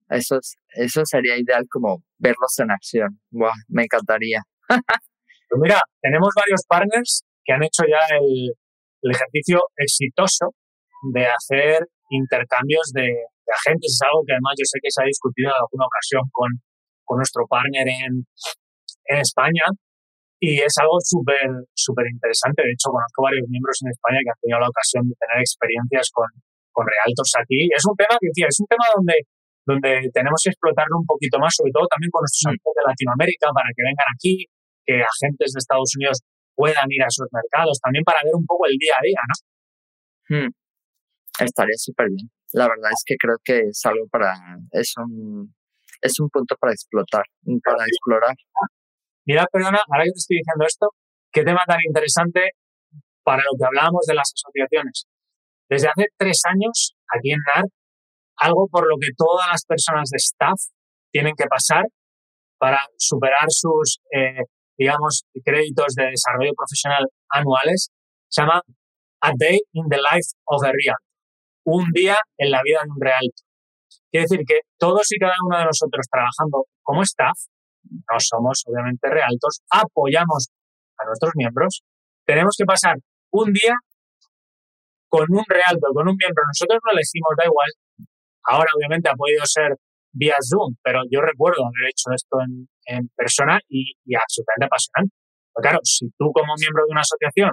Eso, 0.10 0.40
eso 0.70 1.02
sería 1.06 1.38
ideal 1.38 1.66
como 1.70 2.04
verlos 2.18 2.58
en 2.60 2.72
acción. 2.72 3.20
Me 3.68 3.84
encantaría. 3.84 4.42
pues 4.68 5.60
mira, 5.62 5.80
tenemos 6.02 6.30
varios 6.36 6.62
partners 6.68 7.24
que 7.44 7.54
han 7.54 7.64
hecho 7.64 7.84
ya 7.88 8.18
el, 8.18 8.52
ejercicio 9.02 9.62
exitoso 9.78 10.52
de 11.14 11.26
hacer 11.26 11.88
intercambios 12.10 12.92
de, 12.94 13.08
agentes. 13.50 13.98
Es 13.98 14.02
algo 14.06 14.22
que 14.28 14.34
además 14.34 14.54
yo 14.60 14.66
sé 14.66 14.78
que 14.82 14.92
se 14.92 15.02
ha 15.02 15.06
discutido 15.06 15.50
en 15.50 15.58
alguna 15.58 15.86
ocasión 15.90 16.22
con, 16.32 16.50
con 17.06 17.18
nuestro 17.18 17.48
partner 17.48 17.88
en, 17.88 18.28
en 19.10 19.18
España 19.18 19.66
y 20.40 20.62
es 20.62 20.72
algo 20.80 20.96
súper 21.04 21.68
súper 21.76 22.08
interesante. 22.08 22.64
De 22.64 22.72
hecho, 22.72 22.94
conozco 22.94 23.24
varios 23.24 23.44
miembros 23.50 23.76
en 23.84 23.92
España 23.92 24.24
que 24.24 24.32
han 24.32 24.40
tenido 24.40 24.60
la 24.64 24.72
ocasión 24.72 25.04
de 25.10 25.16
tener 25.20 25.38
experiencias 25.44 26.08
con, 26.16 26.30
con 26.72 26.88
realtos 26.88 27.30
aquí. 27.36 27.68
Es 27.76 27.84
un 27.84 27.96
tema 28.00 28.16
que, 28.16 28.32
es 28.32 28.58
un 28.64 28.68
tema 28.72 28.88
donde, 28.96 29.16
donde 29.70 30.10
tenemos 30.10 30.42
que 30.42 30.50
explotarlo 30.50 30.98
un 30.98 31.06
poquito 31.06 31.38
más, 31.38 31.54
sobre 31.54 31.70
todo 31.70 31.86
también 31.86 32.10
con 32.10 32.26
nuestros 32.26 32.50
amigos 32.50 32.74
de 32.74 32.84
Latinoamérica, 32.90 33.54
para 33.54 33.70
que 33.70 33.82
vengan 33.86 34.10
aquí, 34.10 34.34
que 34.82 34.96
agentes 35.06 35.54
de 35.54 35.60
Estados 35.62 35.94
Unidos 35.94 36.18
puedan 36.58 36.90
ir 36.90 37.04
a 37.06 37.12
sus 37.14 37.30
mercados, 37.30 37.78
también 37.78 38.02
para 38.02 38.26
ver 38.26 38.34
un 38.34 38.46
poco 38.50 38.66
el 38.66 38.76
día 38.82 38.98
a 38.98 39.04
día, 39.06 39.22
¿no? 39.30 39.36
Hmm. 40.34 40.50
Estaría 41.38 41.78
súper 41.78 42.10
bien. 42.10 42.26
La 42.52 42.66
verdad 42.68 42.90
es 42.90 43.04
que 43.06 43.16
creo 43.16 43.38
que 43.46 43.70
es 43.70 43.80
algo 43.86 44.10
para, 44.10 44.34
es 44.74 44.92
un, 44.98 45.54
es 46.02 46.20
un 46.20 46.30
punto 46.30 46.58
para 46.58 46.74
explotar, 46.74 47.24
para 47.64 47.86
explorar. 47.86 48.36
Mira, 49.26 49.46
perdona, 49.54 49.80
ahora 49.86 50.04
que 50.04 50.18
te 50.18 50.24
estoy 50.26 50.38
diciendo 50.42 50.66
esto, 50.66 50.86
qué 51.32 51.46
tema 51.46 51.62
tan 51.68 51.78
interesante 51.86 52.58
para 53.24 53.44
lo 53.46 53.54
que 53.58 53.66
hablábamos 53.66 54.04
de 54.08 54.16
las 54.16 54.34
asociaciones. 54.34 55.06
Desde 55.70 55.88
hace 55.88 56.08
tres 56.18 56.42
años, 56.50 56.98
aquí 57.14 57.32
en 57.32 57.40
NAR, 57.46 57.66
algo 58.40 58.68
por 58.72 58.88
lo 58.88 58.96
que 59.00 59.10
todas 59.18 59.48
las 59.48 59.64
personas 59.66 60.10
de 60.10 60.18
staff 60.18 60.60
tienen 61.12 61.34
que 61.38 61.46
pasar 61.46 61.84
para 62.58 62.80
superar 62.98 63.48
sus, 63.50 64.00
eh, 64.12 64.44
digamos, 64.78 65.24
créditos 65.44 65.94
de 65.96 66.12
desarrollo 66.12 66.52
profesional 66.56 67.06
anuales, 67.30 67.90
se 68.30 68.42
llama 68.42 68.62
A 69.22 69.32
Day 69.38 69.60
in 69.74 69.88
the 69.90 69.98
Life 69.98 70.36
of 70.46 70.64
a 70.64 70.72
Real. 70.72 70.98
Un 71.66 71.86
día 71.94 72.18
en 72.38 72.52
la 72.52 72.62
vida 72.64 72.80
de 72.84 72.90
un 72.90 73.02
real. 73.02 73.28
Quiere 74.12 74.24
decir 74.24 74.42
que 74.48 74.60
todos 74.78 75.12
y 75.12 75.20
cada 75.20 75.36
uno 75.46 75.60
de 75.60 75.66
nosotros 75.66 76.06
trabajando 76.10 76.66
como 76.82 77.04
staff 77.04 77.38
no 77.84 78.18
somos 78.20 78.64
obviamente 78.68 79.10
realtos, 79.10 79.62
apoyamos 79.70 80.48
a 80.98 81.06
nuestros 81.06 81.32
miembros, 81.36 81.82
tenemos 82.26 82.56
que 82.58 82.66
pasar 82.66 82.96
un 83.32 83.54
día 83.54 83.74
con 85.10 85.26
un 85.30 85.44
realto, 85.48 85.88
con 85.94 86.08
un 86.08 86.16
miembro. 86.16 86.44
Nosotros 86.48 86.80
no 86.86 86.92
elegimos, 86.92 87.34
da 87.38 87.46
igual. 87.46 87.72
Ahora 88.44 88.70
obviamente 88.76 89.10
ha 89.10 89.16
podido 89.16 89.46
ser 89.46 89.76
vía 90.12 90.36
Zoom, 90.42 90.76
pero 90.84 91.02
yo 91.12 91.22
recuerdo 91.22 91.66
haber 91.66 91.90
hecho 91.92 92.10
esto 92.16 92.38
en, 92.86 93.08
persona 93.16 93.60
y, 93.70 93.94
absolutamente 94.16 94.66
apasionante. 94.66 95.14
Pero 95.54 95.62
claro, 95.62 95.80
si 95.84 96.10
tú 96.18 96.32
como 96.34 96.54
miembro 96.58 96.86
de 96.86 96.92
una 96.92 97.02
asociación 97.02 97.52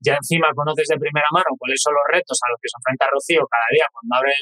ya 0.00 0.14
encima 0.14 0.46
conoces 0.54 0.86
de 0.86 0.96
primera 0.96 1.26
mano 1.34 1.58
cuáles 1.58 1.82
son 1.82 1.90
los 1.90 2.06
retos 2.06 2.38
a 2.38 2.46
los 2.54 2.58
que 2.62 2.70
se 2.70 2.78
enfrenta 2.78 3.10
Rocío 3.10 3.42
cada 3.50 3.66
día 3.74 3.86
cuando 3.90 4.14
abre 4.14 4.34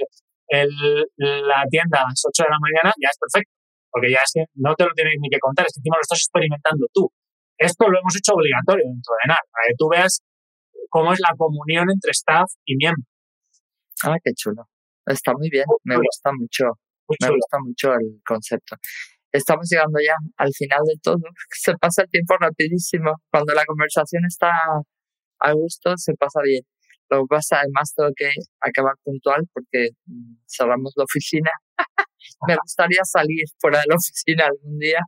la 1.49 1.65
tienda 1.73 2.05
a 2.05 2.13
las 2.13 2.21
8 2.29 2.45
de 2.45 2.53
la 2.53 2.61
mañana, 2.61 2.93
ya 3.01 3.09
es 3.09 3.17
perfecto 3.17 3.57
porque 3.97 4.13
ya 4.13 4.21
es 4.21 4.31
que 4.35 4.45
no 4.61 4.75
te 4.75 4.85
lo 4.85 4.93
tienes 4.93 5.15
ni 5.21 5.31
que 5.31 5.41
contar, 5.41 5.65
es 5.65 5.73
que 5.73 5.81
encima 5.81 5.97
lo 5.97 6.05
estás 6.05 6.21
experimentando 6.21 6.85
tú. 6.93 7.09
Esto 7.57 7.89
lo 7.89 7.99
hemos 7.99 8.15
hecho 8.15 8.35
obligatorio 8.35 8.85
dentro 8.85 9.15
de 9.17 9.29
NAR, 9.33 9.41
para 9.49 9.65
que 9.69 9.75
tú 9.79 9.89
veas 9.89 10.21
cómo 10.91 11.15
es 11.15 11.21
la 11.21 11.33
comunión 11.35 11.89
entre 11.89 12.11
staff 12.13 12.45
y 12.67 12.77
miembro. 12.77 13.09
Ah, 14.05 14.21
qué 14.23 14.33
chulo. 14.37 14.69
Está 15.07 15.33
muy 15.35 15.49
bien, 15.51 15.65
me 15.85 15.97
gusta 15.97 16.31
mucho, 16.33 16.65
me 17.21 17.29
gusta 17.29 17.59
mucho 17.65 17.93
el 17.95 18.21
concepto. 18.27 18.77
Estamos 19.33 19.69
llegando 19.71 19.99
ya 20.05 20.15
al 20.39 20.53
final 20.53 20.81
de 20.85 20.95
todo. 21.03 21.23
Se 21.51 21.75
pasa 21.77 22.03
el 22.03 22.11
tiempo 22.11 22.35
rapidísimo. 22.39 23.13
Cuando 23.31 23.55
la 23.55 23.65
conversación 23.65 24.25
está 24.27 24.51
a 25.41 25.53
gusto, 25.53 25.93
se 25.97 26.15
pasa 26.15 26.41
bien. 26.43 26.63
Lo 27.11 27.23
que 27.23 27.27
pasa, 27.29 27.61
además, 27.61 27.93
tengo 27.95 28.11
que 28.17 28.31
acabar 28.61 28.95
puntual 29.05 29.43
porque 29.53 29.91
mm, 30.07 30.37
cerramos 30.47 30.93
la 30.97 31.05
oficina. 31.05 31.51
Me 32.49 32.57
gustaría 32.57 33.05
salir 33.05 33.45
fuera 33.59 33.81
de 33.81 33.87
la 33.89 33.95
oficina 33.97 34.47
algún 34.47 34.79
día. 34.79 35.01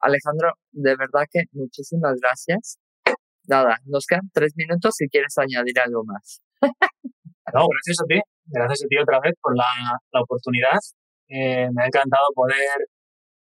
Alejandro, 0.00 0.54
de 0.72 0.96
verdad 0.96 1.26
que 1.30 1.42
muchísimas 1.52 2.14
gracias. 2.20 2.78
Nada, 3.46 3.78
nos 3.84 4.06
quedan 4.06 4.30
tres 4.32 4.52
minutos 4.56 4.94
si 4.96 5.08
quieres 5.08 5.36
añadir 5.38 5.78
algo 5.78 6.04
más. 6.04 6.40
no, 7.54 7.66
gracias 7.68 7.98
a 8.02 8.06
ti. 8.06 8.18
Gracias 8.46 8.82
a 8.84 8.88
ti 8.88 8.96
otra 8.98 9.20
vez 9.20 9.34
por 9.40 9.56
la, 9.56 9.70
la 10.12 10.20
oportunidad. 10.20 10.78
Eh, 11.28 11.68
me 11.72 11.82
ha 11.82 11.86
encantado 11.86 12.26
poder, 12.34 12.78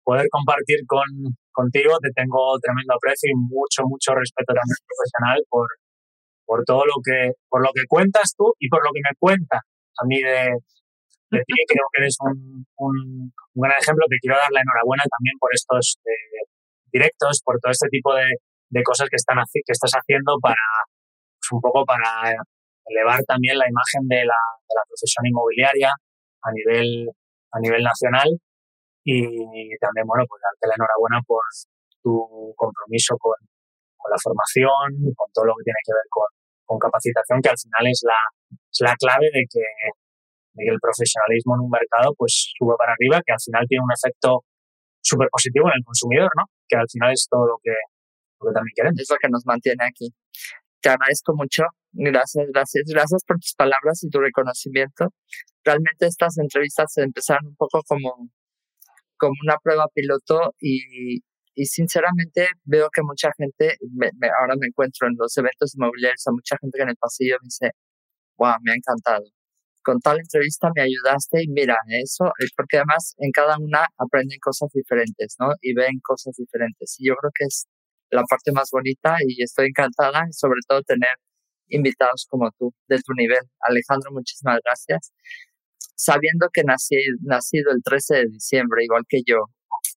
poder 0.04 0.26
compartir 0.30 0.86
con, 0.86 1.06
contigo. 1.52 1.98
Te 2.00 2.10
tengo 2.14 2.58
tremendo 2.62 2.94
aprecio 2.94 3.30
y 3.30 3.36
mucho, 3.36 3.82
mucho 3.86 4.14
respeto 4.14 4.54
también 4.54 4.78
profesional 4.86 5.38
por, 5.48 5.68
por 6.46 6.62
todo 6.64 6.86
lo 6.86 6.98
que, 7.02 7.34
por 7.48 7.62
lo 7.62 7.70
que 7.74 7.82
cuentas 7.88 8.34
tú 8.36 8.54
y 8.58 8.68
por 8.68 8.84
lo 8.84 8.90
que 8.94 9.02
me 9.02 9.14
cuenta 9.18 9.58
a 9.58 10.02
mí 10.06 10.22
de, 10.22 10.54
de 11.30 11.40
ti. 11.42 11.54
Creo 11.68 11.86
que 11.92 12.00
eres 12.02 12.16
un, 12.20 12.64
un, 12.78 12.94
un, 13.54 13.60
gran 13.62 13.78
ejemplo. 13.80 14.06
Te 14.08 14.18
quiero 14.22 14.38
dar 14.38 14.52
la 14.52 14.62
enhorabuena 14.62 15.02
también 15.10 15.34
por 15.38 15.50
estos 15.52 15.98
eh, 16.06 16.46
directos, 16.92 17.42
por 17.44 17.58
todo 17.58 17.72
este 17.72 17.88
tipo 17.90 18.14
de, 18.14 18.38
de 18.70 18.82
cosas 18.82 19.08
que, 19.08 19.16
están, 19.16 19.38
que 19.52 19.74
estás 19.74 19.92
haciendo 19.94 20.38
para, 20.40 20.66
pues 21.38 21.50
un 21.52 21.60
poco 21.60 21.84
para 21.84 22.38
elevar 22.86 23.20
también 23.24 23.58
la 23.58 23.68
imagen 23.68 24.06
de 24.08 24.24
la, 24.24 24.40
de 24.68 24.74
la 24.74 24.84
profesión 24.88 25.26
inmobiliaria 25.26 25.90
a 26.42 26.50
nivel, 26.52 27.08
a 27.52 27.58
nivel 27.60 27.82
nacional 27.82 28.28
y 29.04 29.76
también, 29.80 30.06
bueno, 30.08 30.24
pues 30.28 30.40
darte 30.40 30.64
la 30.64 30.76
enhorabuena 30.80 31.20
por 31.26 31.44
tu 32.00 32.54
compromiso 32.56 33.16
con, 33.20 33.36
con 33.96 34.08
la 34.08 34.20
formación, 34.20 35.12
con 35.16 35.28
todo 35.32 35.44
lo 35.44 35.54
que 35.60 35.68
tiene 35.68 35.80
que 35.84 35.92
ver 35.92 36.08
con, 36.08 36.28
con 36.64 36.78
capacitación, 36.80 37.40
que 37.40 37.52
al 37.52 37.60
final 37.60 37.84
es 37.88 38.00
la, 38.04 38.20
es 38.48 38.80
la 38.80 38.94
clave 38.96 39.28
de 39.28 39.44
que, 39.48 39.64
de 40.56 40.60
que 40.64 40.72
el 40.72 40.80
profesionalismo 40.80 41.56
en 41.56 41.68
un 41.68 41.72
mercado 41.72 42.12
pues 42.16 42.52
sube 42.56 42.76
para 42.80 42.96
arriba, 42.96 43.20
que 43.24 43.32
al 43.32 43.40
final 43.44 43.64
tiene 43.68 43.84
un 43.84 43.92
efecto 43.92 44.44
súper 45.04 45.28
positivo 45.28 45.68
en 45.68 45.76
el 45.80 45.84
consumidor, 45.84 46.32
¿no? 46.36 46.44
Que 46.68 46.76
al 46.76 46.88
final 46.88 47.12
es 47.12 47.28
todo 47.28 47.44
lo 47.44 47.56
que, 47.60 47.76
lo 48.40 48.48
que 48.48 48.54
también 48.56 48.72
queremos. 48.72 49.00
Es 49.00 49.10
lo 49.12 49.20
que 49.20 49.28
nos 49.28 49.44
mantiene 49.44 49.84
aquí. 49.84 50.08
Te 50.80 50.88
agradezco 50.88 51.36
mucho. 51.36 51.64
Gracias, 51.96 52.46
gracias. 52.52 52.84
Gracias 52.88 53.22
por 53.24 53.38
tus 53.38 53.54
palabras 53.54 54.02
y 54.02 54.10
tu 54.10 54.20
reconocimiento. 54.20 55.08
Realmente 55.64 56.06
estas 56.06 56.38
entrevistas 56.38 56.96
empezaron 56.98 57.46
un 57.46 57.56
poco 57.56 57.82
como, 57.86 58.30
como 59.16 59.34
una 59.44 59.56
prueba 59.62 59.86
piloto 59.94 60.54
y, 60.60 61.20
y 61.54 61.64
sinceramente 61.66 62.48
veo 62.64 62.88
que 62.92 63.02
mucha 63.02 63.30
gente, 63.38 63.76
me, 63.92 64.10
me, 64.18 64.28
ahora 64.40 64.54
me 64.58 64.66
encuentro 64.66 65.06
en 65.08 65.14
los 65.18 65.36
eventos 65.38 65.74
inmobiliarios, 65.76 66.26
a 66.26 66.32
mucha 66.32 66.56
gente 66.60 66.76
que 66.78 66.82
en 66.82 66.90
el 66.90 66.96
pasillo 66.96 67.36
me 67.40 67.46
dice, 67.46 67.70
wow, 68.38 68.54
me 68.62 68.72
ha 68.72 68.74
encantado. 68.76 69.24
Con 69.84 70.00
tal 70.00 70.18
entrevista 70.18 70.70
me 70.74 70.82
ayudaste 70.82 71.44
y 71.44 71.48
mira, 71.48 71.76
eso 72.02 72.32
es 72.38 72.50
porque 72.56 72.78
además 72.78 73.14
en 73.18 73.30
cada 73.32 73.56
una 73.58 73.86
aprenden 73.98 74.38
cosas 74.40 74.70
diferentes, 74.74 75.36
¿no? 75.38 75.52
Y 75.62 75.74
ven 75.74 76.00
cosas 76.02 76.34
diferentes. 76.36 76.96
Y 76.98 77.08
yo 77.08 77.14
creo 77.16 77.30
que 77.38 77.44
es 77.46 77.66
la 78.10 78.24
parte 78.24 78.52
más 78.52 78.70
bonita 78.72 79.16
y 79.26 79.42
estoy 79.42 79.68
encantada, 79.68 80.26
sobre 80.32 80.60
todo 80.68 80.82
tener 80.82 81.10
invitados 81.68 82.26
como 82.28 82.50
tú, 82.58 82.72
de 82.88 82.98
tu 82.98 83.12
nivel. 83.14 83.40
Alejandro, 83.60 84.12
muchísimas 84.12 84.58
gracias. 84.64 85.12
Sabiendo 85.96 86.48
que 86.52 86.62
nací, 86.64 86.96
nacido 87.22 87.70
el 87.72 87.82
13 87.82 88.16
de 88.16 88.26
diciembre, 88.26 88.84
igual 88.84 89.04
que 89.08 89.22
yo, 89.26 89.46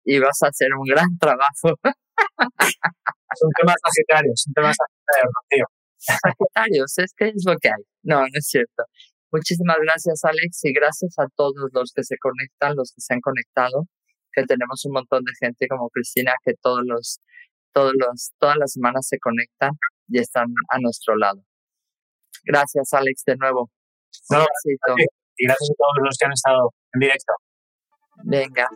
y 0.04 0.18
vas 0.18 0.42
a 0.42 0.48
hacer 0.48 0.68
un 0.74 0.84
gran 0.86 1.18
trabajo. 1.18 1.78
Son 3.36 3.50
temas 3.58 3.76
sagitarios, 3.82 4.42
son 4.44 4.54
temas 4.54 4.76
sagitarios, 4.76 5.34
tío. 5.50 5.64
Sagitarios, 5.98 6.98
es 6.98 7.12
que 7.16 7.28
es 7.34 7.42
lo 7.44 7.56
que 7.56 7.68
hay. 7.68 7.82
No, 8.04 8.20
no 8.20 8.26
es 8.32 8.46
cierto. 8.46 8.84
Muchísimas 9.32 9.78
gracias, 9.82 10.22
Alex, 10.22 10.60
y 10.62 10.72
gracias 10.72 11.18
a 11.18 11.26
todos 11.34 11.54
los 11.72 11.92
que 11.92 12.04
se 12.04 12.16
conectan, 12.18 12.76
los 12.76 12.92
que 12.94 13.00
se 13.00 13.14
han 13.14 13.20
conectado, 13.20 13.88
que 14.32 14.44
tenemos 14.44 14.84
un 14.84 14.92
montón 14.92 15.24
de 15.24 15.32
gente 15.40 15.66
como 15.66 15.88
Cristina 15.90 16.32
que 16.44 16.52
todos 16.62 16.82
los, 16.84 17.18
todos 17.72 17.92
los, 17.98 18.30
todas 18.38 18.56
las 18.56 18.72
semanas 18.72 19.08
se 19.08 19.18
conectan 19.18 19.72
y 20.06 20.20
están 20.20 20.46
a 20.70 20.78
nuestro 20.78 21.16
lado. 21.16 21.42
Gracias, 22.44 22.92
Alex, 22.92 23.22
de 23.26 23.36
nuevo. 23.36 23.70
No, 24.30 24.44
y 25.36 25.46
gracias 25.46 25.70
a 25.70 25.74
todos 25.74 26.04
los 26.04 26.16
que 26.18 26.26
han 26.26 26.32
estado 26.32 26.70
en 26.92 27.00
directo. 27.00 27.32
Venga. 28.24 28.68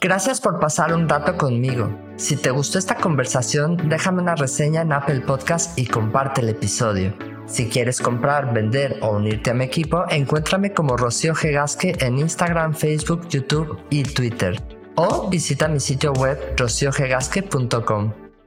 Gracias 0.00 0.40
por 0.40 0.58
pasar 0.58 0.94
un 0.94 1.08
rato 1.08 1.36
conmigo. 1.36 1.94
Si 2.16 2.36
te 2.36 2.50
gustó 2.50 2.78
esta 2.78 2.96
conversación, 2.96 3.88
déjame 3.88 4.22
una 4.22 4.34
reseña 4.34 4.80
en 4.80 4.92
Apple 4.92 5.20
Podcast 5.20 5.78
y 5.78 5.86
comparte 5.86 6.40
el 6.40 6.48
episodio. 6.48 7.14
Si 7.46 7.68
quieres 7.68 8.00
comprar, 8.00 8.54
vender 8.54 8.98
o 9.02 9.10
unirte 9.16 9.50
a 9.50 9.54
mi 9.54 9.64
equipo, 9.64 10.04
encuéntrame 10.08 10.72
como 10.72 10.96
Rocío 10.96 11.34
Gegasque 11.34 11.96
en 12.00 12.18
Instagram, 12.18 12.74
Facebook, 12.74 13.28
YouTube 13.28 13.78
y 13.90 14.04
Twitter. 14.04 14.56
O 14.94 15.28
visita 15.28 15.68
mi 15.68 15.80
sitio 15.80 16.12
web 16.12 16.38
rociogegasque.com. 16.56 18.29